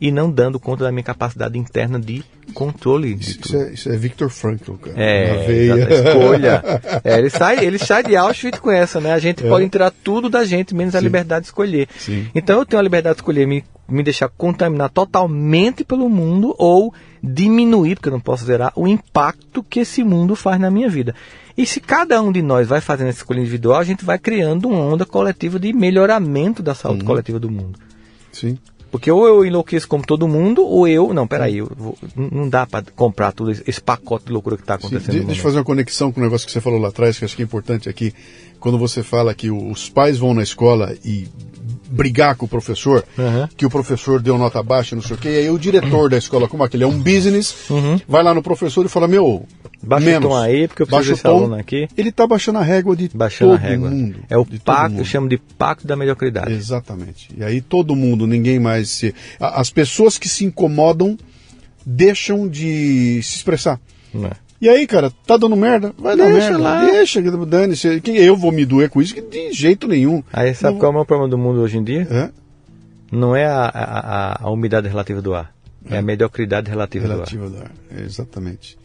[0.00, 3.14] e não dando conta da minha capacidade interna de controle.
[3.14, 4.96] De isso, é, isso, é, Victor Frankl, cara.
[4.96, 6.62] É, escolha.
[7.04, 9.12] É, ele, sai, ele sai de Auschwitz com essa, né?
[9.12, 9.48] A gente é.
[9.48, 10.98] pode tirar tudo da gente, menos Sim.
[10.98, 11.88] a liberdade de escolher.
[11.98, 12.26] Sim.
[12.34, 16.92] Então eu tenho a liberdade de escolher me, me deixar contaminar totalmente pelo mundo ou
[17.22, 21.14] diminuir, porque eu não posso zerar, o impacto que esse mundo faz na minha vida.
[21.56, 24.68] E se cada um de nós vai fazendo essa escolha individual, a gente vai criando
[24.68, 27.06] uma onda coletiva de melhoramento da saúde uhum.
[27.06, 27.78] coletiva do mundo.
[28.30, 28.58] Sim.
[28.90, 31.12] Porque ou eu enlouqueço como todo mundo, ou eu.
[31.12, 34.74] Não, peraí, eu vou, não dá para comprar todo esse pacote de loucura que está
[34.74, 35.20] acontecendo.
[35.20, 37.24] Sim, deixa eu fazer uma conexão com o negócio que você falou lá atrás, que
[37.24, 38.14] acho que é importante aqui.
[38.60, 41.28] Quando você fala que os pais vão na escola e
[41.88, 43.48] brigar com o professor, uhum.
[43.56, 46.08] que o professor deu nota baixa, não sei o quê, e aí o diretor uhum.
[46.08, 48.00] da escola, como aquele é um business, uhum.
[48.08, 49.46] vai lá no professor e fala, meu,
[49.82, 50.24] Baixa menos.
[50.24, 51.88] o tom aí, porque eu preciso desse aluno aqui.
[51.96, 53.90] Ele está baixando a régua de baixando todo a régua.
[53.90, 54.18] mundo.
[54.28, 56.52] É o pacto, eu chamo de pacto da mediocridade.
[56.52, 57.28] Exatamente.
[57.36, 59.14] E aí todo mundo, ninguém mais se...
[59.38, 61.16] As pessoas que se incomodam
[61.84, 63.80] deixam de se expressar.
[64.14, 64.45] É.
[64.60, 65.92] E aí, cara, tá dando merda?
[65.98, 66.58] Vai dar merda.
[66.58, 66.84] Lá.
[66.84, 68.02] Deixa, dane-se.
[68.06, 70.22] Eu vou me doer com isso de jeito nenhum.
[70.32, 70.80] Aí sabe não...
[70.80, 72.06] qual é o maior problema do mundo hoje em dia?
[72.10, 72.30] É?
[73.12, 75.54] Não é a, a, a, umidade relativa do ar.
[75.88, 77.62] É, é a mediocridade relativa, relativa do ar.
[77.62, 78.02] do ar.
[78.02, 78.78] Exatamente.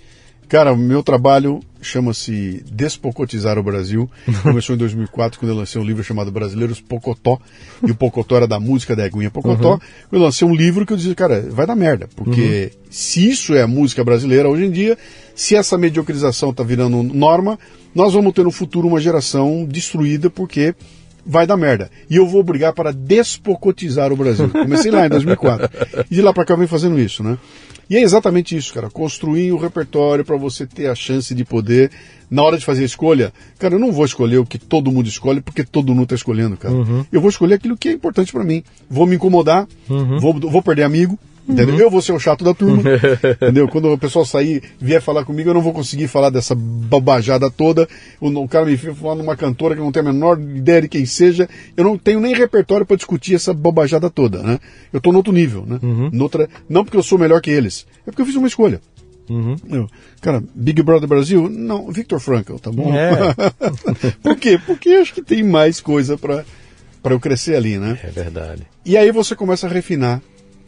[0.51, 4.11] Cara, o meu trabalho chama-se Despocotizar o Brasil.
[4.43, 7.39] Começou em 2004, quando eu lancei um livro chamado Brasileiros Pocotó.
[7.81, 9.75] E o Pocotó era da música da Eguinha Pocotó.
[9.75, 9.79] Uhum.
[10.11, 12.09] Eu lancei um livro que eu dizia, cara, vai dar merda.
[12.17, 12.81] Porque uhum.
[12.89, 14.97] se isso é a música brasileira hoje em dia,
[15.33, 17.57] se essa mediocrização está virando norma,
[17.95, 20.75] nós vamos ter no futuro uma geração destruída porque
[21.25, 21.89] vai dar merda.
[22.09, 24.49] E eu vou brigar para despocotizar o Brasil.
[24.49, 25.69] Comecei lá em 2004.
[26.09, 27.37] E de lá para cá eu venho fazendo isso, né?
[27.89, 28.89] E é exatamente isso, cara.
[28.89, 31.91] Construir o um repertório para você ter a chance de poder,
[32.29, 35.09] na hora de fazer a escolha, cara, eu não vou escolher o que todo mundo
[35.09, 36.73] escolhe porque todo mundo está escolhendo, cara.
[36.73, 37.05] Uhum.
[37.11, 38.63] Eu vou escolher aquilo que é importante para mim.
[38.89, 40.19] Vou me incomodar, uhum.
[40.19, 41.75] vou, vou perder amigo, Entendeu?
[41.75, 41.81] Uhum.
[41.81, 42.83] Eu vou ser o chato da turma.
[43.41, 43.67] entendeu?
[43.67, 47.87] Quando o pessoal sair vier falar comigo, eu não vou conseguir falar dessa babajada toda.
[48.19, 51.05] O, o cara me falar numa cantora que não tem a menor ideia de quem
[51.05, 51.49] seja.
[51.75, 54.59] Eu não tenho nem repertório para discutir essa babajada toda, né?
[54.93, 55.79] Eu estou no outro nível, né?
[55.81, 56.09] Uhum.
[56.13, 58.81] Noutra, não porque eu sou melhor que eles, é porque eu fiz uma escolha.
[59.29, 59.55] Uhum.
[59.69, 59.87] Eu,
[60.19, 61.49] cara, Big Brother Brasil?
[61.49, 62.93] Não, Victor Frankl, tá bom?
[62.93, 63.33] É.
[64.21, 64.59] Por quê?
[64.65, 66.43] Porque acho que tem mais coisa para
[67.01, 67.97] para eu crescer ali, né?
[68.03, 68.61] É verdade.
[68.85, 70.21] E aí você começa a refinar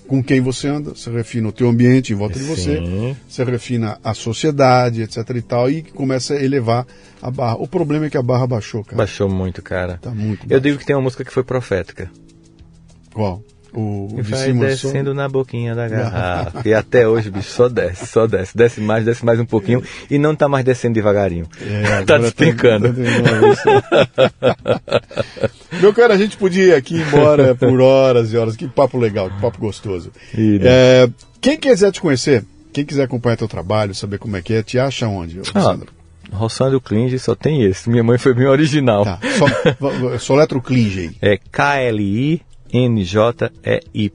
[0.08, 2.46] com quem você anda, você refina o teu ambiente em volta Sim.
[2.46, 6.86] de você, você refina a sociedade, etc e tal, e começa a elevar
[7.22, 7.56] a barra.
[7.56, 8.98] O problema é que a barra baixou, cara.
[8.98, 9.98] Baixou muito, cara.
[10.02, 12.12] Tá muito Eu digo que tem uma música que foi profética.
[13.14, 13.44] Qual?
[13.74, 15.16] O, o vai descendo som...
[15.16, 16.62] na boquinha da garrafa.
[16.64, 18.56] e até hoje, bicho, só desce, só desce.
[18.56, 19.82] Desce mais, desce mais um pouquinho.
[20.10, 21.48] E não tá mais descendo devagarinho.
[21.60, 22.94] É, tá te explicando.
[25.82, 28.56] Meu cara, a gente podia ir aqui embora por horas e horas.
[28.56, 30.12] Que papo legal, que papo gostoso.
[30.38, 31.10] É,
[31.42, 34.78] quem quiser te conhecer, quem quiser acompanhar teu trabalho, saber como é que é, te
[34.78, 35.92] acha onde, Sandro?
[35.92, 37.90] Ah, Rossandro Klinge só tem esse.
[37.90, 39.04] Minha mãe foi bem original.
[39.04, 41.16] Tá, só, só letra o Klinge.
[41.22, 42.42] É K-L-I
[42.74, 44.12] NJEY.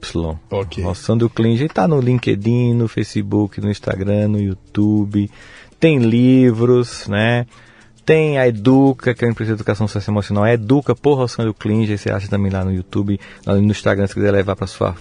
[0.49, 0.83] Ok.
[0.83, 1.53] Roçando Clean.
[1.53, 5.31] está no LinkedIn, no Facebook, no Instagram, no YouTube.
[5.79, 7.45] Tem livros, né?
[8.05, 10.45] Tem a Educa, que é a empresa de educação socioemocional.
[10.45, 11.85] É Educa por Roçando Clean.
[11.85, 14.95] Você acha também lá no YouTube, no Instagram, se quiser levar para sua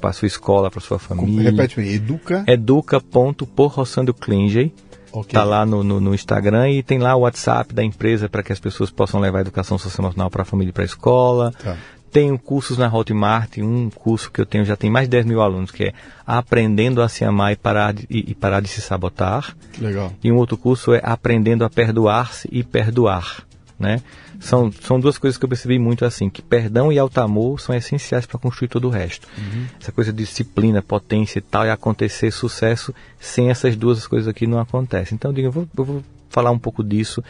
[0.00, 1.50] para sua escola, para sua família.
[1.50, 2.42] Repete me Educa.
[2.46, 4.72] Educa.porroçandoclinge.
[5.12, 5.32] Okay.
[5.32, 8.52] Tá lá no, no, no, Instagram e tem lá o WhatsApp da empresa para que
[8.52, 11.52] as pessoas possam levar a educação socioemocional para a família e para a escola.
[11.52, 11.76] Tá.
[12.12, 15.40] Tenho cursos na Hotmart, um curso que eu tenho já tem mais de 10 mil
[15.40, 15.92] alunos, que é
[16.26, 19.56] Aprendendo a se amar e parar de, e, e parar de se sabotar.
[19.78, 20.12] Legal.
[20.22, 23.44] E um outro curso é Aprendendo a perdoar-se e perdoar.
[23.78, 24.02] Né?
[24.40, 27.74] São, são duas coisas que eu percebi muito assim, que perdão e alto amor são
[27.74, 29.28] essenciais para construir todo o resto.
[29.38, 29.66] Uhum.
[29.80, 34.46] Essa coisa de disciplina, potência e tal, e acontecer sucesso, sem essas duas coisas aqui
[34.46, 35.14] não acontece.
[35.14, 37.22] Então eu digo, eu vou, eu vou falar um pouco disso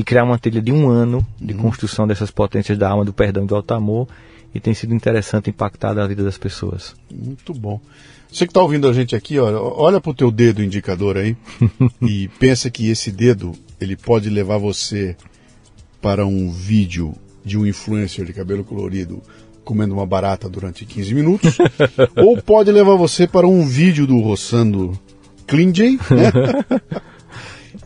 [0.00, 1.60] e criar uma trilha de um ano de uhum.
[1.60, 4.08] construção dessas potências da alma, do perdão e do alto amor.
[4.54, 6.96] E tem sido interessante impactar a vida das pessoas.
[7.12, 7.78] Muito bom.
[8.32, 11.36] Você que está ouvindo a gente aqui, olha, olha para o teu dedo indicador aí
[12.00, 15.14] e pensa que esse dedo ele pode levar você
[16.00, 17.14] para um vídeo
[17.44, 19.22] de um influencer de cabelo colorido
[19.62, 21.58] comendo uma barata durante 15 minutos,
[22.16, 24.98] ou pode levar você para um vídeo do Roçando
[25.46, 26.80] Klinge, né?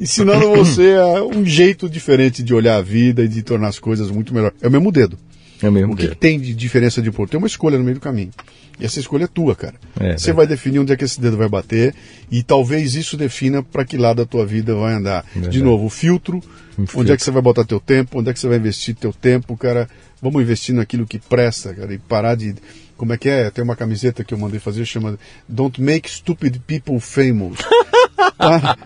[0.00, 4.10] ensinando você a um jeito diferente de olhar a vida e de tornar as coisas
[4.10, 4.52] muito melhor.
[4.60, 5.18] É o mesmo dedo.
[5.62, 6.12] É o mesmo O que, dedo.
[6.14, 7.28] que tem de diferença de pôr?
[7.28, 8.30] Tem uma escolha no meio do caminho.
[8.78, 9.74] E essa escolha é tua, cara.
[10.00, 10.32] É, Você é.
[10.32, 11.94] vai definir onde é que esse dedo vai bater
[12.30, 15.24] e talvez isso defina para que lado a tua vida vai andar.
[15.48, 16.38] De novo, o filtro,
[16.76, 17.12] Um onde filtro.
[17.12, 19.56] é que você vai botar teu tempo, onde é que você vai investir teu tempo,
[19.56, 19.88] cara.
[20.20, 22.54] Vamos investir naquilo que presta, cara, e parar de.
[22.96, 23.48] Como é que é?
[23.50, 25.16] Tem uma camiseta que eu mandei fazer, chama
[25.48, 27.58] Don't Make Stupid People Famous.
[28.38, 28.76] para,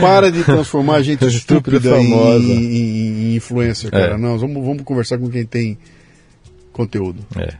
[0.00, 4.14] para de transformar a gente Estúpida em, em, em influencer, cara.
[4.14, 4.18] É.
[4.18, 5.78] Não, vamos, vamos conversar com quem tem
[6.72, 7.24] conteúdo.
[7.36, 7.54] É.